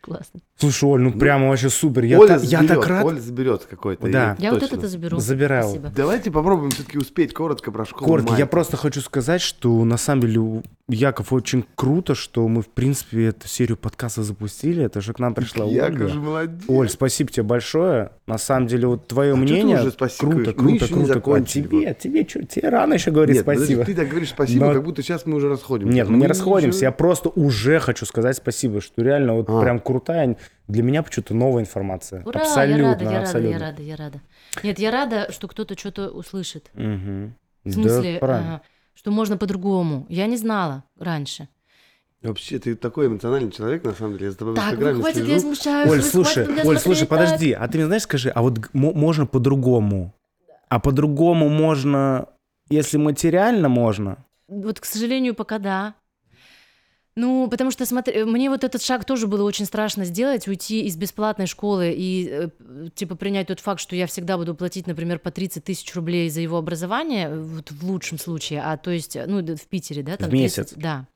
Классно. 0.00 0.40
Слушай, 0.59 0.84
Оль, 0.88 1.00
ну, 1.02 1.11
Ну, 1.11 1.18
прямо 1.18 1.48
вообще 1.48 1.68
супер. 1.68 2.04
Я, 2.04 2.18
Оля 2.18 2.28
та- 2.28 2.34
я 2.44 2.61
заберет, 2.61 2.68
так 2.68 2.86
рад. 2.86 3.04
Оля 3.04 3.20
заберет 3.20 3.64
какой-то. 3.68 4.09
Да. 4.11 4.36
и 4.38 4.42
Я 4.42 4.52
вот 4.52 4.62
это 4.62 4.88
заберу. 4.88 5.18
Забираю. 5.18 5.64
Спасибо. 5.64 5.92
Давайте 5.94 6.30
попробуем 6.30 6.70
все-таки 6.70 6.96
успеть 6.98 7.34
коротко 7.34 7.70
про 7.70 7.84
школу. 7.84 8.07
Коротко, 8.07 8.30
я 8.32 8.38
Мальты. 8.38 8.50
просто 8.50 8.76
хочу 8.78 9.00
сказать, 9.02 9.42
что 9.42 9.84
на 9.84 9.98
самом 9.98 10.22
деле, 10.22 10.38
у- 10.40 10.62
Яков, 10.88 11.32
очень 11.32 11.64
круто, 11.74 12.14
что 12.14 12.46
мы, 12.46 12.62
в 12.62 12.68
принципе, 12.68 13.26
эту 13.26 13.48
серию 13.48 13.76
подкаста 13.76 14.22
запустили. 14.22 14.84
Это 14.84 15.00
же 15.00 15.12
к 15.12 15.18
нам 15.18 15.34
пришла 15.34 15.64
Яков 15.66 15.90
Ольга. 15.96 16.09
же 16.09 16.20
молодец. 16.20 16.62
Оль, 16.68 16.88
спасибо 16.88 17.30
тебе 17.30 17.42
большое. 17.42 18.11
На 18.28 18.38
самом 18.38 18.68
деле, 18.68 18.86
вот 18.86 19.09
твое 19.09 19.32
А 19.32 19.36
мнение... 19.36 19.80
уже 19.80 19.90
спасибо 19.90 20.30
круто, 20.32 20.52
говоришь? 20.52 20.57
Мы 20.62 20.78
круто, 20.78 20.84
еще 20.84 20.94
не 20.94 21.00
круто. 21.00 21.12
А 21.12 21.14
закончили, 21.16 21.62
тебе, 21.64 21.96
тебе, 22.00 22.26
что, 22.28 22.44
тебе 22.44 22.68
рано 22.68 22.94
еще 22.94 23.11
говорить 23.11 23.34
Нет, 23.36 23.44
подожди, 23.44 23.74
спасибо. 23.74 23.84
ты 23.84 23.94
так 23.94 24.09
говоришь 24.09 24.28
спасибо, 24.30 24.66
Но- 24.66 24.72
как 24.74 24.84
будто 24.84 25.02
сейчас 25.02 25.26
мы 25.26 25.34
уже 25.36 25.48
расходимся. 25.48 25.92
Нет, 25.92 26.07
мы 26.09 26.14
не 26.14 26.20
Мы 26.22 26.28
расходимся. 26.28 26.76
еще- 26.78 26.86
Я 26.86 26.92
просто 26.92 27.30
уже 27.30 27.80
хочу 27.80 28.07
сказать 28.07 28.36
спасибо, 28.36 28.80
что 28.80 29.02
реально 29.02 29.34
вот 29.34 29.46
А. 29.50 29.61
прям 29.61 29.80
крутая, 29.80 30.36
для 30.68 30.82
меня 30.82 31.03
почему-то 31.03 31.34
новая 31.34 31.62
информация. 31.62 32.22
Ура, 32.24 32.40
абсолютно, 32.40 32.82
я 32.82 32.88
рада, 32.92 33.05
я 33.05 33.11
рада, 33.11 33.22
абсолютно. 33.22 33.53
я 33.53 33.59
рада, 33.59 33.82
я 33.82 33.97
рада. 33.97 34.20
Нет, 34.62 34.78
я 34.78 34.90
рада, 34.90 35.32
что 35.32 35.49
кто-то 35.49 35.78
что-то 35.78 36.11
услышит. 36.11 36.70
Мгм. 36.74 37.34
В 37.64 37.72
смысле, 37.72 38.14
да, 38.14 38.18
правильно. 38.20 38.55
а, 38.57 38.61
что 38.94 39.11
можно 39.11 39.36
по-другому. 39.36 40.07
Я 40.09 40.26
не 40.26 40.36
знала 40.36 40.84
раньше. 40.99 41.49
Вообще, 42.22 42.59
ты 42.59 42.74
такой 42.74 43.07
эмоциональный 43.07 43.53
человек, 43.53 43.84
на 43.84 43.92
самом 43.92 44.14
деле. 44.14 44.26
Я 44.26 44.30
за 44.32 44.38
тобой 44.38 44.55
в 44.55 44.57
Так, 44.57 44.64
ну 44.64 44.70
Инстаграме 44.72 45.01
хватит, 45.01 45.16
слежу. 45.18 45.32
я 45.32 45.40
смущаюсь. 45.40 45.90
Оль, 45.90 46.03
слушай, 46.03 46.47
Оль, 46.47 46.55
смотреть 46.55 46.80
слушай, 46.80 47.07
подожди, 47.07 47.53
а 47.53 47.68
ты 47.68 47.78
мне 47.78 47.86
знаешь, 47.86 48.03
скажи, 48.03 48.30
а 48.30 48.42
вот 48.42 48.59
можно 48.72 49.26
по-другому? 49.26 50.14
А 50.68 50.80
по-другому 50.80 51.49
можно, 51.49 52.26
если 52.68 52.97
материально 52.97 53.68
можно? 53.68 54.24
Вот, 54.49 54.80
к 54.80 54.84
сожалению, 54.84 55.34
пока 55.34 55.59
да. 55.59 55.94
Ну, 57.18 57.48
потому 57.48 57.70
что, 57.70 57.86
смотри, 57.86 58.24
мне 58.24 58.50
вот 58.50 58.62
этот 58.62 58.82
шаг 58.82 59.06
тоже 59.06 59.26
было 59.26 59.42
очень 59.42 59.64
страшно 59.64 60.04
сделать, 60.04 60.46
уйти 60.46 60.84
из 60.84 60.96
бесплатной 60.96 61.46
школы 61.46 61.94
и, 61.96 62.28
э, 62.30 62.48
типа, 62.94 63.16
принять 63.16 63.46
тот 63.46 63.60
факт, 63.60 63.80
что 63.80 63.96
я 63.96 64.06
всегда 64.06 64.36
буду 64.36 64.54
платить, 64.54 64.86
например, 64.86 65.18
по 65.18 65.30
30 65.30 65.64
тысяч 65.64 65.94
рублей 65.94 66.28
за 66.28 66.42
его 66.42 66.58
образование, 66.58 67.34
вот 67.34 67.70
в 67.70 67.86
лучшем 67.86 68.18
случае, 68.18 68.60
а 68.62 68.76
то 68.76 68.90
есть, 68.90 69.16
ну, 69.26 69.40
в 69.40 69.66
Питере, 69.66 70.02
да? 70.02 70.18
Там 70.18 70.28
В 70.28 70.32
месяц. 70.34 70.74
30, 70.74 70.78
да. 70.78 71.06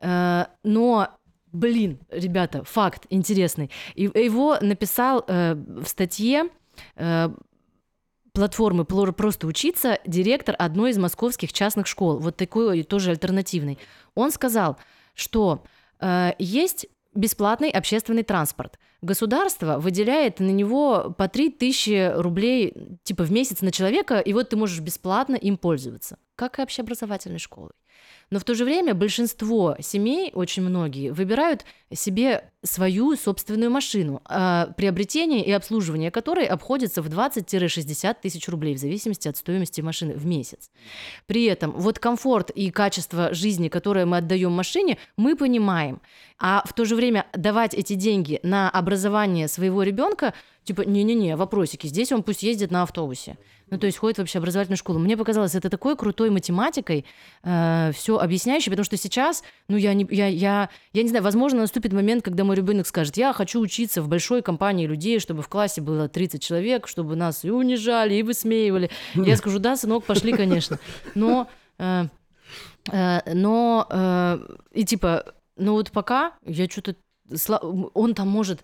Э, 0.00 0.46
Но, 0.64 1.08
блин, 1.52 1.98
ребята, 2.10 2.64
факт 2.64 3.04
интересный. 3.10 3.70
И 3.94 4.04
его 4.04 4.56
написал 4.62 5.26
э, 5.28 5.54
в 5.54 5.86
статье 5.86 6.44
э, 6.96 7.28
платформы 8.32 8.84
«Плор- 8.84 9.12
«Просто 9.12 9.46
учиться» 9.46 9.98
директор 10.06 10.56
одной 10.58 10.92
из 10.92 10.96
московских 10.96 11.52
частных 11.52 11.86
школ, 11.86 12.18
вот 12.18 12.36
такой 12.36 12.82
тоже 12.82 13.10
альтернативный. 13.10 13.78
Он 14.14 14.30
сказал, 14.30 14.78
что 15.14 15.64
э, 16.00 16.32
есть 16.38 16.86
бесплатный 17.14 17.70
общественный 17.70 18.22
транспорт. 18.22 18.78
Государство 19.02 19.78
выделяет 19.78 20.40
на 20.40 20.50
него 20.50 21.14
по 21.16 21.28
3 21.28 21.50
тысячи 21.50 22.12
рублей 22.14 22.74
типа 23.02 23.24
в 23.24 23.32
месяц 23.32 23.60
на 23.60 23.70
человека, 23.72 24.18
и 24.20 24.32
вот 24.32 24.50
ты 24.50 24.56
можешь 24.56 24.80
бесплатно 24.80 25.36
им 25.36 25.56
пользоваться, 25.58 26.18
как 26.36 26.58
и 26.58 26.62
общеобразовательной 26.62 27.38
школой. 27.38 27.72
Но 28.32 28.38
в 28.38 28.44
то 28.44 28.54
же 28.54 28.64
время 28.64 28.94
большинство 28.94 29.76
семей, 29.80 30.30
очень 30.32 30.62
многие, 30.62 31.10
выбирают 31.10 31.66
себе 31.92 32.50
свою 32.62 33.14
собственную 33.14 33.70
машину, 33.70 34.22
а 34.24 34.68
приобретение 34.74 35.44
и 35.44 35.52
обслуживание 35.52 36.10
которой 36.10 36.46
обходится 36.46 37.02
в 37.02 37.08
20-60 37.08 38.16
тысяч 38.22 38.48
рублей 38.48 38.74
в 38.74 38.78
зависимости 38.78 39.28
от 39.28 39.36
стоимости 39.36 39.82
машины 39.82 40.14
в 40.14 40.24
месяц. 40.24 40.70
При 41.26 41.44
этом 41.44 41.72
вот 41.72 41.98
комфорт 41.98 42.48
и 42.48 42.70
качество 42.70 43.34
жизни, 43.34 43.68
которое 43.68 44.06
мы 44.06 44.16
отдаем 44.16 44.52
машине, 44.52 44.96
мы 45.18 45.36
понимаем. 45.36 46.00
А 46.38 46.64
в 46.66 46.72
то 46.72 46.86
же 46.86 46.96
время 46.96 47.26
давать 47.34 47.74
эти 47.74 47.92
деньги 47.96 48.40
на 48.42 48.70
образование 48.70 49.46
своего 49.46 49.82
ребенка, 49.82 50.32
типа, 50.64 50.82
не-не-не, 50.82 51.36
вопросики, 51.36 51.86
здесь 51.86 52.12
он 52.12 52.22
пусть 52.22 52.42
ездит 52.42 52.70
на 52.70 52.82
автобусе. 52.82 53.36
Ну, 53.72 53.78
то 53.78 53.86
есть 53.86 53.96
ходит 53.96 54.18
вообще 54.18 54.36
образовательную 54.36 54.76
школу. 54.76 54.98
Мне 54.98 55.16
показалось, 55.16 55.54
это 55.54 55.70
такой 55.70 55.96
крутой 55.96 56.28
математикой, 56.28 57.06
все 57.42 58.18
объясняющий, 58.18 58.68
потому 58.68 58.84
что 58.84 58.98
сейчас, 58.98 59.42
ну, 59.66 59.78
я 59.78 59.94
не, 59.94 60.06
я, 60.10 60.26
я, 60.26 60.68
я 60.92 61.02
не 61.02 61.08
знаю, 61.08 61.24
возможно, 61.24 61.60
наступит 61.60 61.94
момент, 61.94 62.22
когда 62.22 62.44
мой 62.44 62.54
ребенок 62.54 62.86
скажет, 62.86 63.16
я 63.16 63.32
хочу 63.32 63.60
учиться 63.60 64.02
в 64.02 64.08
большой 64.08 64.42
компании 64.42 64.86
людей, 64.86 65.20
чтобы 65.20 65.40
в 65.40 65.48
классе 65.48 65.80
было 65.80 66.06
30 66.06 66.42
человек, 66.42 66.86
чтобы 66.86 67.16
нас 67.16 67.46
и 67.46 67.50
унижали, 67.50 68.12
и 68.12 68.22
высмеивали. 68.22 68.90
Я 69.14 69.38
скажу, 69.38 69.58
да, 69.58 69.74
сынок, 69.74 70.04
пошли, 70.04 70.32
конечно. 70.34 70.78
Но, 71.14 71.48
э, 71.78 72.04
э, 72.92 73.34
но, 73.34 73.86
э, 73.88 74.38
и 74.72 74.84
типа, 74.84 75.32
ну 75.56 75.72
вот 75.72 75.92
пока 75.92 76.34
я 76.44 76.68
что-то, 76.68 76.94
он 77.94 78.14
там 78.14 78.28
может 78.28 78.60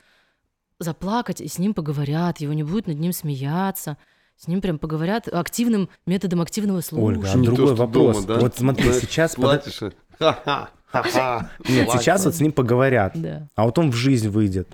заплакать, 0.79 1.41
и 1.41 1.49
с 1.49 1.59
ним 1.59 1.73
поговорят, 1.73 2.41
его 2.41 2.53
не 2.53 2.63
будет 2.63 2.89
над 2.89 2.99
ним 2.99 3.13
смеяться. 3.13 3.97
С 4.39 4.47
ним 4.47 4.61
прям 4.61 4.79
поговорят 4.79 5.27
активным 5.27 5.89
методом 6.07 6.41
активного 6.41 6.81
Ольга, 6.93 7.27
а 7.27 7.33
слушания. 7.33 7.37
Не 7.37 7.47
то, 7.47 7.55
другой 7.57 7.75
вопрос. 7.75 8.25
дома, 8.25 8.27
да? 8.27 8.41
Вот 8.41 8.57
смотри, 8.57 8.93
сейчас... 8.93 9.35
Платишь. 9.35 9.81
Нет, 11.69 11.91
сейчас 11.91 12.25
вот 12.25 12.37
с 12.37 12.41
ним 12.41 12.53
поговорят. 12.53 13.17
А 13.57 13.65
вот 13.65 13.79
он 13.79 13.91
в 13.91 13.97
жизнь 13.97 14.29
выйдет. 14.29 14.69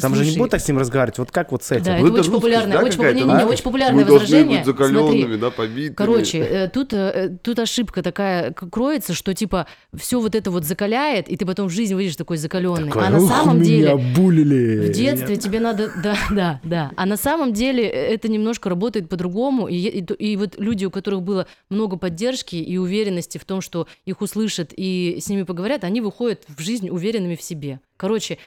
Там 0.00 0.14
же 0.14 0.20
не 0.20 0.26
Слушай, 0.26 0.38
будут 0.38 0.50
так 0.50 0.60
с 0.60 0.68
ним 0.68 0.78
разговаривать, 0.78 1.18
вот 1.18 1.30
как 1.30 1.52
вот 1.52 1.62
с 1.62 1.70
этим. 1.70 1.84
Да, 1.84 1.98
это 1.98 2.12
очень 2.12 2.32
популярное, 2.32 2.76
да, 2.78 2.82
очень, 2.84 2.96
какая-то, 2.96 3.16
не, 3.16 3.22
не, 3.22 3.32
не, 3.32 3.38
да? 3.38 3.46
очень 3.46 3.62
популярное 3.62 3.94
Мы 3.96 4.04
должны 4.04 4.24
возражение. 4.24 4.58
быть 4.58 4.66
Смотри, 4.66 4.86
закаленными, 4.86 5.36
да, 5.36 5.50
побитыми. 5.50 5.94
Короче, 5.94 6.38
э, 6.38 6.68
тут, 6.68 6.92
э, 6.92 7.38
тут 7.42 7.58
ошибка 7.60 8.02
такая 8.02 8.52
кроется, 8.52 9.14
что 9.14 9.32
типа 9.32 9.66
все 9.96 10.20
вот 10.20 10.34
это 10.34 10.50
вот 10.50 10.64
закаляет, 10.64 11.28
и 11.28 11.36
ты 11.36 11.46
потом 11.46 11.68
в 11.68 11.70
жизнь 11.70 11.94
выйдешь 11.94 12.16
такой 12.16 12.36
закаленный. 12.36 12.90
а 12.94 13.10
на 13.10 13.18
«Ух, 13.22 13.28
самом 13.28 13.60
меня 13.60 13.64
деле 13.64 13.96
булили. 14.16 14.88
в 14.88 14.92
детстве 14.92 15.36
тебе 15.36 15.60
надо, 15.60 15.90
да, 16.02 16.16
да, 16.30 16.60
да. 16.64 16.90
А 16.96 17.06
на 17.06 17.16
самом 17.16 17.52
деле 17.52 17.84
э, 17.84 18.14
это 18.14 18.28
немножко 18.28 18.68
работает 18.68 19.08
по-другому. 19.08 19.68
И, 19.68 19.76
и, 19.76 20.00
и 20.02 20.36
вот 20.36 20.54
люди, 20.58 20.84
у 20.84 20.90
которых 20.90 21.22
было 21.22 21.46
много 21.70 21.96
поддержки 21.96 22.56
и 22.56 22.76
уверенности 22.76 23.38
в 23.38 23.44
том, 23.44 23.60
что 23.60 23.86
их 24.04 24.20
услышат 24.20 24.72
и 24.76 25.18
с 25.20 25.28
ними 25.28 25.44
поговорят, 25.44 25.84
они 25.84 26.00
выходят 26.00 26.42
в 26.48 26.60
жизнь 26.60 26.88
уверенными 26.90 27.36
в 27.36 27.42
себе. 27.42 27.80
Короче, 27.96 28.34
э, 28.34 28.38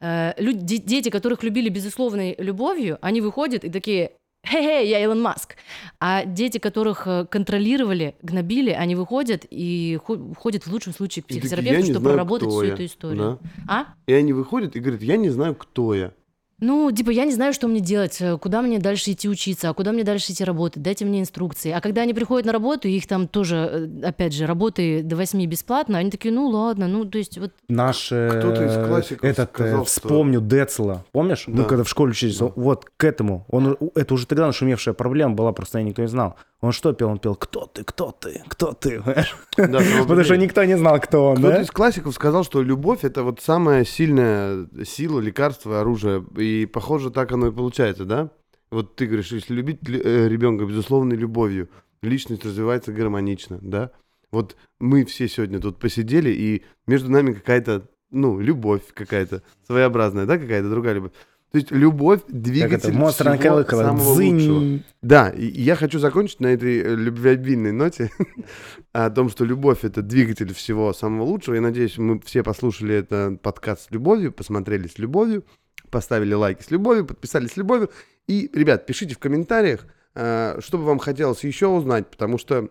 люди, 0.00 0.58
де- 0.58 0.78
дети, 0.78 1.08
которых 1.08 1.42
любили 1.42 1.68
безусловной 1.68 2.34
любовью, 2.38 2.98
они 3.00 3.20
выходят 3.20 3.64
и 3.64 3.70
такие 3.70 4.12
«Хе-хе, 4.46 4.88
я 4.88 5.02
Илон 5.02 5.20
Маск». 5.20 5.56
А 5.98 6.24
дети, 6.24 6.58
которых 6.58 7.06
э, 7.06 7.26
контролировали, 7.28 8.14
гнобили, 8.22 8.70
они 8.70 8.94
выходят 8.94 9.44
и 9.50 9.98
ходят 10.36 10.64
в 10.64 10.72
лучшем 10.72 10.92
случае 10.92 11.22
к 11.24 11.26
психотерапевту, 11.26 11.74
«Я 11.74 11.80
не 11.82 11.90
чтобы 11.90 12.10
проработать 12.10 12.48
всю 12.48 12.62
я». 12.62 12.74
эту 12.74 12.84
историю. 12.84 13.40
Да. 13.42 13.64
А? 13.68 13.86
И 14.06 14.12
они 14.12 14.32
выходят 14.32 14.76
и 14.76 14.80
говорят, 14.80 15.02
я 15.02 15.16
не 15.16 15.30
знаю, 15.30 15.54
кто 15.54 15.94
я. 15.94 16.12
Ну, 16.58 16.90
типа, 16.90 17.10
я 17.10 17.26
не 17.26 17.32
знаю, 17.32 17.52
что 17.52 17.68
мне 17.68 17.80
делать, 17.80 18.16
э, 18.20 18.38
куда 18.38 18.62
мне 18.62 18.78
дальше 18.78 19.12
идти 19.12 19.28
учиться, 19.28 19.68
а 19.68 19.74
куда 19.74 19.92
мне 19.92 20.04
дальше 20.04 20.32
идти 20.32 20.42
работать, 20.42 20.82
дайте 20.82 21.04
мне 21.04 21.20
инструкции. 21.20 21.70
А 21.70 21.82
когда 21.82 22.00
они 22.00 22.14
приходят 22.14 22.46
на 22.46 22.52
работу, 22.52 22.88
их 22.88 23.06
там 23.06 23.28
тоже, 23.28 23.90
э, 24.02 24.06
опять 24.06 24.32
же, 24.32 24.46
работы 24.46 25.02
до 25.02 25.16
8 25.16 25.44
бесплатно, 25.44 25.98
они 25.98 26.10
такие, 26.10 26.32
ну 26.32 26.46
ладно, 26.48 26.88
ну, 26.88 27.04
то 27.04 27.18
есть 27.18 27.36
вот... 27.38 27.52
Наш 27.68 28.10
э, 28.10 28.30
Кто-то 28.38 28.64
из 28.64 28.88
классиков 28.88 29.24
этот, 29.24 29.50
э, 29.50 29.52
сказал, 29.54 29.84
что- 29.84 30.00
вспомню 30.00 30.40
Децла, 30.40 31.04
помнишь? 31.12 31.44
Да. 31.46 31.52
Мы 31.52 31.64
когда 31.64 31.84
в 31.84 31.88
школе 31.90 32.12
учились, 32.12 32.38
Да. 32.38 32.50
вот 32.56 32.86
к 32.96 33.04
этому. 33.04 33.44
Он, 33.50 33.76
это 33.94 34.14
уже 34.14 34.26
тогда 34.26 34.46
нашумевшая 34.46 34.94
проблема 34.94 35.34
была, 35.34 35.52
просто 35.52 35.82
никто 35.82 36.00
не 36.00 36.08
знал. 36.08 36.36
Он 36.60 36.72
что 36.72 36.92
пел? 36.92 37.10
Он 37.10 37.18
пел 37.18 37.34
«Кто 37.34 37.66
ты? 37.66 37.84
Кто 37.84 38.12
ты? 38.12 38.42
Кто 38.48 38.72
ты?» 38.72 39.02
Да, 39.56 39.80
Потому 40.00 40.24
что 40.24 40.36
никто 40.36 40.64
не 40.64 40.76
знал, 40.76 41.00
кто 41.00 41.30
он, 41.30 41.36
Кто-то 41.36 41.56
да? 41.56 41.62
из 41.62 41.70
классиков 41.70 42.14
сказал, 42.14 42.44
что 42.44 42.62
любовь 42.62 43.04
это 43.04 43.22
вот 43.22 43.40
самая 43.40 43.84
сильная 43.84 44.66
сила, 44.84 45.20
лекарство, 45.20 45.80
оружие. 45.80 46.24
И 46.36 46.66
похоже, 46.66 47.10
так 47.10 47.30
оно 47.32 47.48
и 47.48 47.52
получается, 47.52 48.04
да? 48.04 48.30
Вот 48.70 48.96
ты 48.96 49.06
говоришь, 49.06 49.32
если 49.32 49.54
любить 49.54 49.86
ребенка 49.86 50.64
безусловной 50.64 51.16
любовью, 51.16 51.68
личность 52.02 52.44
развивается 52.44 52.92
гармонично, 52.92 53.58
да? 53.60 53.90
Вот 54.32 54.56
мы 54.80 55.04
все 55.04 55.28
сегодня 55.28 55.60
тут 55.60 55.78
посидели, 55.78 56.30
и 56.30 56.64
между 56.86 57.10
нами 57.10 57.32
какая-то, 57.32 57.88
ну, 58.10 58.40
любовь 58.40 58.82
какая-то 58.92 59.42
своеобразная, 59.66 60.26
да, 60.26 60.36
какая-то 60.38 60.68
другая 60.68 60.94
любовь. 60.94 61.12
То 61.52 61.58
есть 61.58 61.70
любовь 61.70 62.22
Как 62.26 62.42
двигатель 62.42 62.90
это? 62.90 62.98
Монстр 62.98 63.24
на 63.26 63.38
всего 63.38 63.64
самого 63.64 64.10
лучшего. 64.10 64.80
Да, 65.00 65.30
и 65.30 65.46
я 65.46 65.76
хочу 65.76 65.98
закончить 65.98 66.40
на 66.40 66.48
этой 66.48 66.78
э, 66.80 66.94
любвеобильной 66.94 67.72
ноте 67.72 68.10
о 68.92 69.10
том, 69.10 69.30
что 69.30 69.44
любовь 69.44 69.84
это 69.84 70.02
двигатель 70.02 70.52
всего 70.52 70.92
самого 70.92 71.24
лучшего. 71.24 71.54
Я 71.54 71.60
надеюсь, 71.60 71.98
мы 71.98 72.20
все 72.20 72.42
послушали 72.42 72.96
этот 72.96 73.40
подкаст 73.42 73.88
с 73.88 73.90
любовью, 73.90 74.32
посмотрели 74.32 74.88
с 74.88 74.98
любовью, 74.98 75.44
поставили 75.90 76.34
лайки 76.34 76.62
с 76.62 76.70
любовью, 76.70 77.06
подписались 77.06 77.52
с 77.52 77.56
любовью. 77.56 77.90
И, 78.26 78.50
ребят, 78.52 78.84
пишите 78.86 79.14
в 79.14 79.18
комментариях, 79.18 79.86
э, 80.14 80.60
что 80.60 80.78
бы 80.78 80.84
вам 80.84 80.98
хотелось 80.98 81.44
еще 81.44 81.68
узнать, 81.68 82.10
потому 82.10 82.38
что 82.38 82.70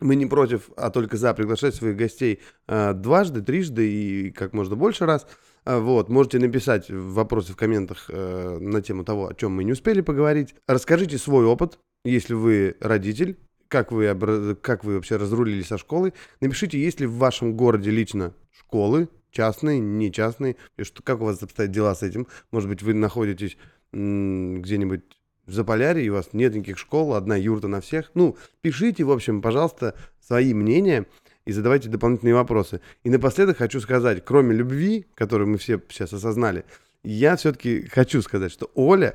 мы 0.00 0.14
не 0.14 0.26
против, 0.26 0.70
а 0.76 0.90
только 0.90 1.16
за 1.16 1.34
приглашать 1.34 1.74
своих 1.74 1.96
гостей 1.96 2.40
э, 2.68 2.92
дважды, 2.94 3.42
трижды 3.42 3.90
и 3.90 4.30
как 4.30 4.52
можно 4.52 4.76
больше 4.76 5.06
раз. 5.06 5.26
А, 5.68 5.80
Вот, 5.80 6.08
можете 6.08 6.38
написать 6.38 6.86
вопросы 6.88 7.52
в 7.52 7.56
комментах 7.56 8.06
э, 8.08 8.58
на 8.58 8.80
тему 8.80 9.04
того, 9.04 9.28
о 9.28 9.34
чем 9.34 9.52
мы 9.52 9.64
не 9.64 9.72
успели 9.72 10.00
поговорить. 10.00 10.54
Расскажите 10.66 11.18
свой 11.18 11.44
опыт, 11.44 11.78
если 12.06 12.32
вы 12.32 12.76
родитель, 12.80 13.36
как 13.68 13.92
вы, 13.92 14.06
обра- 14.06 14.54
как 14.54 14.82
вы 14.82 14.94
вообще 14.94 15.16
разрулили 15.16 15.60
со 15.60 15.76
школой. 15.76 16.14
Напишите, 16.40 16.80
есть 16.80 17.00
ли 17.00 17.06
в 17.06 17.16
вашем 17.16 17.54
городе 17.54 17.90
лично 17.90 18.32
школы, 18.50 19.10
частные, 19.30 19.78
не 19.78 20.10
частные, 20.10 20.56
и 20.78 20.84
что, 20.84 21.02
как 21.02 21.20
у 21.20 21.26
вас 21.26 21.42
обстоят 21.42 21.70
дела 21.70 21.94
с 21.94 22.02
этим. 22.02 22.28
Может 22.50 22.70
быть, 22.70 22.80
вы 22.80 22.94
находитесь 22.94 23.58
где-нибудь 23.92 25.02
в 25.44 25.52
Заполярье, 25.52 26.02
и 26.02 26.08
у 26.08 26.14
вас 26.14 26.30
нет 26.32 26.54
никаких 26.54 26.78
школ, 26.78 27.12
одна 27.12 27.36
юрта 27.36 27.68
на 27.68 27.82
всех. 27.82 28.10
Ну, 28.14 28.38
пишите, 28.62 29.04
в 29.04 29.10
общем, 29.10 29.42
пожалуйста, 29.42 29.94
свои 30.18 30.54
мнения 30.54 31.04
и 31.48 31.52
задавайте 31.52 31.88
дополнительные 31.88 32.34
вопросы. 32.34 32.82
И 33.04 33.10
напоследок 33.10 33.56
хочу 33.56 33.80
сказать, 33.80 34.22
кроме 34.22 34.54
любви, 34.54 35.06
которую 35.14 35.48
мы 35.48 35.56
все 35.56 35.80
сейчас 35.88 36.12
осознали, 36.12 36.66
я 37.02 37.36
все-таки 37.36 37.88
хочу 37.88 38.20
сказать, 38.20 38.52
что 38.52 38.70
Оля, 38.74 39.14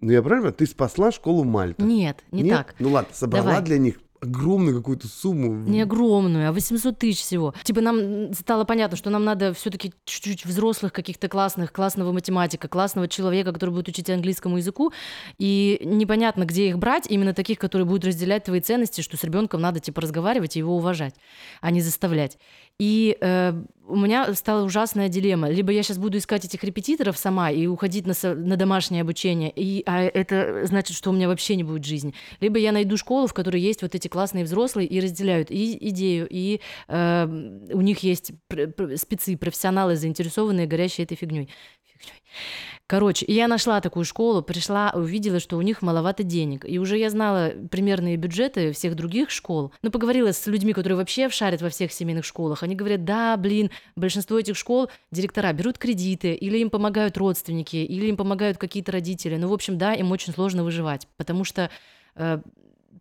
ну 0.00 0.10
я 0.10 0.22
правильно, 0.22 0.52
ты 0.52 0.64
спасла 0.64 1.12
школу 1.12 1.44
Мальта. 1.44 1.84
Нет, 1.84 2.24
не 2.32 2.44
Нет? 2.44 2.56
так. 2.56 2.74
Ну 2.78 2.88
ладно, 2.88 3.10
собрала 3.12 3.44
Давай. 3.44 3.62
для 3.62 3.76
них 3.76 3.96
огромную 4.20 4.76
какую-то 4.76 5.08
сумму. 5.08 5.54
Не 5.68 5.82
огромную, 5.82 6.48
а 6.48 6.52
800 6.52 6.98
тысяч 6.98 7.20
всего. 7.20 7.54
Типа 7.62 7.80
нам 7.80 8.32
стало 8.34 8.64
понятно, 8.64 8.96
что 8.96 9.10
нам 9.10 9.24
надо 9.24 9.52
все-таки 9.54 9.92
чуть-чуть 10.04 10.44
взрослых 10.44 10.92
каких-то 10.92 11.28
классных, 11.28 11.72
классного 11.72 12.12
математика, 12.12 12.68
классного 12.68 13.08
человека, 13.08 13.52
который 13.52 13.70
будет 13.70 13.88
учить 13.88 14.10
английскому 14.10 14.58
языку. 14.58 14.92
И 15.38 15.80
непонятно, 15.84 16.44
где 16.44 16.68
их 16.68 16.78
брать, 16.78 17.06
именно 17.08 17.34
таких, 17.34 17.58
которые 17.58 17.86
будут 17.86 18.04
разделять 18.04 18.44
твои 18.44 18.60
ценности, 18.60 19.00
что 19.00 19.16
с 19.16 19.24
ребенком 19.24 19.60
надо 19.60 19.80
типа 19.80 20.00
разговаривать 20.00 20.56
и 20.56 20.60
его 20.60 20.76
уважать, 20.76 21.14
а 21.60 21.70
не 21.70 21.80
заставлять. 21.80 22.38
И 22.78 23.16
э, 23.20 23.54
у 23.88 23.96
меня 23.96 24.32
стала 24.34 24.64
ужасная 24.64 25.08
дилемма. 25.08 25.48
Либо 25.48 25.72
я 25.72 25.82
сейчас 25.82 25.98
буду 25.98 26.18
искать 26.18 26.44
этих 26.44 26.62
репетиторов 26.64 27.16
сама 27.16 27.50
и 27.50 27.66
уходить 27.66 28.06
на, 28.06 28.14
со- 28.14 28.34
на 28.34 28.56
домашнее 28.56 29.02
обучение, 29.02 29.52
и, 29.54 29.82
а 29.86 30.02
это 30.02 30.66
значит, 30.66 30.96
что 30.96 31.10
у 31.10 31.12
меня 31.12 31.28
вообще 31.28 31.56
не 31.56 31.64
будет 31.64 31.84
жизни. 31.84 32.14
Либо 32.40 32.58
я 32.58 32.72
найду 32.72 32.96
школу, 32.96 33.26
в 33.26 33.34
которой 33.34 33.60
есть 33.60 33.82
вот 33.82 33.94
эти 33.94 34.08
классные 34.08 34.44
взрослые 34.44 34.88
и 34.88 35.00
разделяют 35.00 35.50
и 35.50 35.76
идею, 35.88 36.26
и 36.30 36.60
э, 36.88 37.24
у 37.72 37.80
них 37.80 38.00
есть 38.00 38.32
пр- 38.48 38.72
пр- 38.72 38.96
спецы, 38.96 39.36
профессионалы, 39.36 39.96
заинтересованные, 39.96 40.66
горящие 40.66 41.04
этой 41.04 41.16
фигней. 41.16 41.48
Фигнёй. 41.98 42.22
Короче, 42.88 43.24
я 43.28 43.48
нашла 43.48 43.80
такую 43.80 44.04
школу, 44.04 44.42
пришла, 44.42 44.92
увидела, 44.94 45.40
что 45.40 45.56
у 45.56 45.62
них 45.62 45.82
маловато 45.82 46.22
денег. 46.22 46.64
И 46.64 46.78
уже 46.78 46.96
я 46.98 47.10
знала 47.10 47.52
примерные 47.70 48.16
бюджеты 48.16 48.72
всех 48.72 48.94
других 48.94 49.30
школ. 49.30 49.72
Но 49.82 49.90
поговорила 49.90 50.32
с 50.32 50.46
людьми, 50.46 50.72
которые 50.72 50.96
вообще 50.96 51.28
вшарят 51.28 51.62
во 51.62 51.68
всех 51.68 51.90
семейных 51.90 52.24
школах. 52.24 52.62
Они 52.62 52.76
говорят, 52.76 53.04
да, 53.04 53.36
блин, 53.36 53.70
большинство 53.96 54.38
этих 54.38 54.56
школ 54.56 54.88
директора 55.10 55.52
берут 55.52 55.78
кредиты, 55.78 56.34
или 56.34 56.58
им 56.58 56.70
помогают 56.70 57.16
родственники, 57.18 57.76
или 57.76 58.06
им 58.06 58.16
помогают 58.16 58.56
какие-то 58.56 58.92
родители. 58.92 59.36
Ну, 59.36 59.48
в 59.48 59.52
общем, 59.52 59.78
да, 59.78 59.92
им 59.92 60.12
очень 60.12 60.32
сложно 60.32 60.62
выживать, 60.62 61.08
потому 61.16 61.42
что 61.42 61.70
э, 62.14 62.40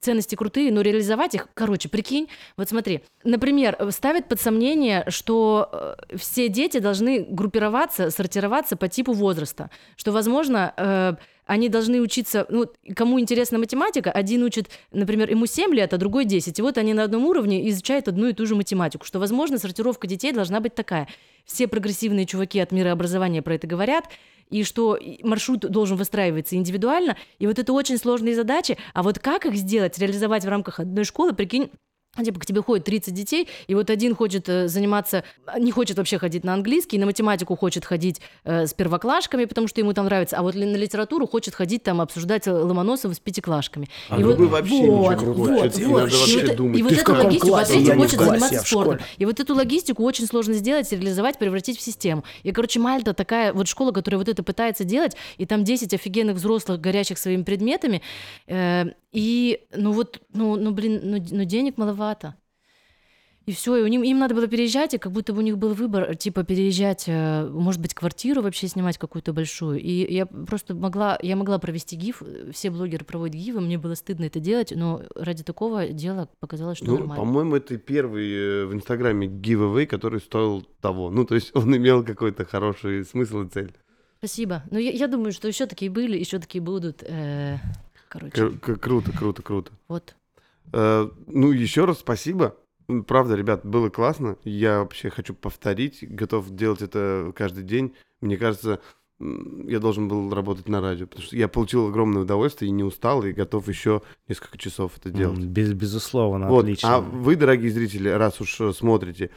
ценности 0.01 0.35
крутые, 0.35 0.71
но 0.71 0.81
реализовать 0.81 1.35
их, 1.35 1.47
короче, 1.53 1.89
прикинь, 1.89 2.27
вот 2.57 2.69
смотри, 2.69 3.03
например, 3.23 3.75
э, 3.77 3.91
ставят 3.91 4.27
под 4.27 4.39
сомнение, 4.41 5.05
что 5.09 5.69
э, 6.09 6.17
все 6.17 6.49
дети 6.49 6.79
должны 6.79 7.25
группироваться, 7.29 8.11
сортироваться 8.11 8.75
по 8.75 8.87
типу 8.87 9.13
возраста, 9.13 9.69
что, 9.95 10.11
возможно, 10.11 10.73
э, 10.77 11.15
они 11.45 11.69
должны 11.69 12.01
учиться, 12.01 12.45
ну, 12.49 12.65
кому 12.95 13.19
интересна 13.19 13.59
математика, 13.59 14.11
один 14.11 14.43
учит, 14.43 14.69
например, 14.91 15.29
ему 15.29 15.45
7 15.45 15.73
лет, 15.73 15.93
а 15.93 15.97
другой 15.97 16.25
10, 16.25 16.57
и 16.57 16.61
вот 16.61 16.77
они 16.77 16.93
на 16.93 17.03
одном 17.03 17.25
уровне 17.25 17.69
изучают 17.69 18.07
одну 18.07 18.27
и 18.27 18.33
ту 18.33 18.45
же 18.45 18.55
математику, 18.55 19.05
что, 19.05 19.19
возможно, 19.19 19.57
сортировка 19.57 20.07
детей 20.07 20.31
должна 20.31 20.59
быть 20.59 20.75
такая. 20.75 21.07
Все 21.45 21.67
прогрессивные 21.67 22.25
чуваки 22.25 22.59
от 22.59 22.71
мира 22.71 22.91
образования 22.91 23.41
про 23.41 23.55
это 23.55 23.67
говорят, 23.67 24.05
и 24.49 24.63
что 24.63 24.97
маршрут 25.23 25.61
должен 25.61 25.97
выстраиваться 25.97 26.55
индивидуально, 26.55 27.17
и 27.39 27.47
вот 27.47 27.59
это 27.59 27.73
очень 27.73 27.97
сложные 27.97 28.35
задачи, 28.35 28.77
а 28.93 29.03
вот 29.03 29.19
как 29.19 29.45
их 29.45 29.55
сделать, 29.55 29.97
реализовать 29.97 30.45
в 30.45 30.49
рамках 30.49 30.79
одной 30.79 31.03
школы, 31.03 31.33
прикинь, 31.33 31.69
Типа 32.23 32.39
к 32.39 32.45
тебе 32.45 32.61
ходит 32.61 32.85
30 32.85 33.13
детей, 33.13 33.47
и 33.67 33.75
вот 33.75 33.89
один 33.89 34.15
хочет 34.15 34.47
э, 34.47 34.67
заниматься, 34.67 35.23
не 35.59 35.71
хочет 35.71 35.97
вообще 35.97 36.17
ходить 36.17 36.43
на 36.43 36.53
английский, 36.53 36.97
на 36.97 37.05
математику 37.05 37.55
хочет 37.55 37.83
ходить 37.85 38.21
э, 38.43 38.67
с 38.67 38.73
первоклашками, 38.73 39.45
потому 39.45 39.67
что 39.67 39.81
ему 39.81 39.93
там 39.93 40.05
нравится, 40.05 40.37
а 40.37 40.41
вот 40.41 40.55
ли- 40.55 40.65
на 40.65 40.77
литературу 40.77 41.27
хочет 41.27 41.55
ходить 41.55 41.83
там 41.83 42.01
обсуждать 42.01 42.47
Ломоносова 42.47 43.13
с 43.13 43.19
пятиклашками. 43.19 43.89
А 44.09 44.19
и 44.19 44.23
другой 44.23 44.47
вот, 44.47 44.51
вообще 44.53 44.79
ничего 44.79 44.97
вот, 44.97 45.21
не 45.21 45.25
вот, 45.25 45.59
хочет, 45.59 45.79
и 45.79 45.85
вот. 45.85 46.03
надо 46.03 46.15
вообще 46.17 46.39
и 46.39 46.45
вот, 46.47 46.55
думать. 46.55 46.79
и 46.79 46.83
вот 46.83 46.91
эту 46.93 47.13
логистику, 47.13 47.47
классе? 47.47 47.73
а 47.73 47.75
третий 47.75 47.91
хочет 47.91 48.17
классе, 48.17 48.31
заниматься 48.31 48.67
спортом. 48.67 49.05
И 49.17 49.25
вот 49.25 49.39
эту 49.39 49.55
логистику 49.55 50.03
очень 50.03 50.25
сложно 50.25 50.53
сделать, 50.53 50.91
реализовать, 50.91 51.37
превратить 51.37 51.77
в 51.77 51.81
систему. 51.81 52.23
И, 52.43 52.51
короче, 52.51 52.79
Мальта 52.79 53.13
такая 53.13 53.53
вот 53.53 53.67
школа, 53.67 53.91
которая 53.91 54.19
вот 54.19 54.29
это 54.29 54.43
пытается 54.43 54.83
делать, 54.83 55.15
и 55.37 55.45
там 55.45 55.63
10 55.63 55.93
офигенных 55.93 56.35
взрослых, 56.35 56.79
горящих 56.79 57.17
своими 57.17 57.43
предметами, 57.43 58.01
э, 58.47 58.85
и, 59.15 59.65
ну 59.75 59.93
вот, 59.93 60.21
ну, 60.33 60.55
ну 60.57 60.71
блин, 60.71 60.99
ну, 61.03 61.25
ну 61.31 61.43
денег 61.45 61.77
маловато. 61.77 62.35
И 63.45 63.51
все, 63.51 63.77
и 63.77 63.83
у 63.83 63.87
них, 63.87 64.03
им 64.03 64.17
надо 64.17 64.33
было 64.33 64.47
переезжать, 64.47 64.95
и 64.95 64.97
как 64.97 65.11
будто 65.11 65.31
бы 65.31 65.39
у 65.39 65.41
них 65.41 65.59
был 65.59 65.75
выбор, 65.75 66.15
типа 66.15 66.43
переезжать, 66.43 67.03
э, 67.05 67.47
может 67.47 67.79
быть, 67.79 67.93
квартиру 67.93 68.41
вообще 68.41 68.67
снимать 68.67 68.97
какую-то 68.97 69.33
большую. 69.33 69.79
И 69.79 70.11
я 70.11 70.25
просто 70.25 70.73
могла, 70.73 71.19
я 71.21 71.35
могла 71.35 71.59
провести 71.59 71.95
гиф, 71.95 72.23
э, 72.25 72.51
все 72.51 72.71
блогеры 72.71 73.05
проводят 73.05 73.35
гифы, 73.35 73.61
мне 73.61 73.77
было 73.77 73.93
стыдно 73.93 74.25
это 74.25 74.39
делать, 74.39 74.73
но 74.75 75.03
ради 75.15 75.43
такого 75.43 75.89
дела 75.89 76.27
показалось, 76.39 76.77
что 76.79 76.87
Ну, 76.87 76.97
нормально. 76.97 77.23
по-моему, 77.23 77.55
это 77.55 77.77
первый 77.77 78.31
э, 78.33 78.65
в 78.65 78.73
Инстаграме 78.73 79.27
giveaway, 79.27 79.85
который 79.85 80.21
стоил 80.21 80.63
того. 80.81 81.11
Ну, 81.11 81.23
то 81.23 81.35
есть 81.35 81.55
он 81.55 81.75
имел 81.77 82.03
какой-то 82.03 82.45
хороший 82.45 83.05
смысл 83.05 83.41
и 83.41 83.49
цель. 83.49 83.73
Спасибо. 84.17 84.63
Ну, 84.71 84.79
я, 84.79 84.89
я 84.89 85.07
думаю, 85.07 85.31
что 85.33 85.47
еще 85.47 85.67
такие 85.67 85.91
были, 85.91 86.17
еще 86.17 86.39
такие 86.39 86.63
будут. 86.63 87.03
Э, 87.03 87.59
короче, 88.19 88.49
к- 88.57 88.77
Круто, 88.77 89.11
круто, 89.11 89.41
круто. 89.41 89.71
вот. 89.87 90.15
Э, 90.73 91.09
Ну, 91.27 91.51
еще 91.51 91.85
раз 91.85 91.99
спасибо. 91.99 92.55
Правда, 93.07 93.35
ребят, 93.35 93.65
было 93.65 93.89
классно. 93.89 94.37
Я 94.43 94.79
вообще 94.79 95.09
хочу 95.09 95.33
повторить, 95.33 95.99
готов 96.07 96.49
делать 96.51 96.81
это 96.81 97.31
каждый 97.35 97.63
день. 97.63 97.93
Мне 98.21 98.37
кажется, 98.37 98.79
я 99.19 99.79
должен 99.79 100.07
был 100.07 100.31
работать 100.33 100.67
на 100.67 100.81
радио, 100.81 101.07
потому 101.07 101.25
что 101.25 101.35
я 101.35 101.47
получил 101.47 101.87
огромное 101.87 102.23
удовольствие 102.23 102.69
и 102.69 102.71
не 102.71 102.83
устал, 102.83 103.23
и 103.23 103.31
готов 103.31 103.67
еще 103.69 104.01
несколько 104.27 104.57
часов 104.57 104.97
это 104.97 105.09
делать. 105.09 105.39
Без, 105.39 105.73
безусловно, 105.73 106.47
Вот, 106.49 106.65
отлично. 106.65 106.95
а 106.95 106.99
вы, 106.99 107.35
дорогие 107.35 107.71
зрители, 107.71 108.09
раз 108.09 108.39
уж 108.41 108.59
э, 108.61 108.71
смотрите, 108.73 109.29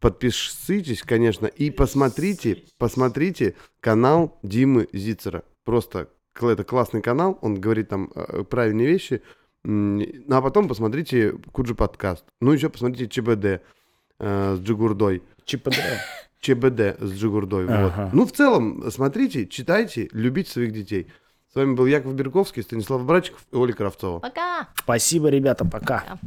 подпишитесь, 0.00 1.02
конечно, 1.02 1.46
и 1.46 1.70
посмотрите, 1.70 2.62
посмотрите 2.78 3.54
канал 3.80 4.38
Димы 4.42 4.88
Зицера. 4.92 5.42
Просто 5.64 6.08
это 6.42 6.64
классный 6.64 7.02
канал, 7.02 7.38
он 7.40 7.60
говорит 7.60 7.88
там 7.88 8.10
э, 8.14 8.44
правильные 8.44 8.86
вещи. 8.86 9.22
Ну 9.62 10.04
а 10.28 10.42
потом 10.42 10.68
посмотрите 10.68 11.32
Куджи 11.52 11.74
подкаст. 11.74 12.24
Ну 12.40 12.52
еще 12.52 12.68
посмотрите 12.68 13.08
ЧБД 13.08 13.62
э, 14.18 14.56
с 14.56 14.60
Джигурдой. 14.60 15.22
ЧПД. 15.44 15.80
ЧБД 16.40 17.00
с 17.00 17.12
Джигурдой. 17.12 17.66
вот. 17.66 17.74
Ага. 17.74 18.10
Ну 18.12 18.26
в 18.26 18.32
целом 18.32 18.90
смотрите, 18.90 19.46
читайте, 19.46 20.08
любите 20.12 20.50
своих 20.50 20.72
детей. 20.72 21.06
С 21.50 21.56
вами 21.56 21.74
был 21.74 21.86
Яков 21.86 22.14
Берковский, 22.14 22.62
Станислав 22.62 23.04
Брачиков 23.06 23.46
и 23.52 23.56
Оля 23.56 23.72
Кравцова. 23.72 24.18
Пока! 24.18 24.68
Спасибо, 24.74 25.28
ребята, 25.28 25.64
пока. 25.64 26.00
Пока. 26.00 26.18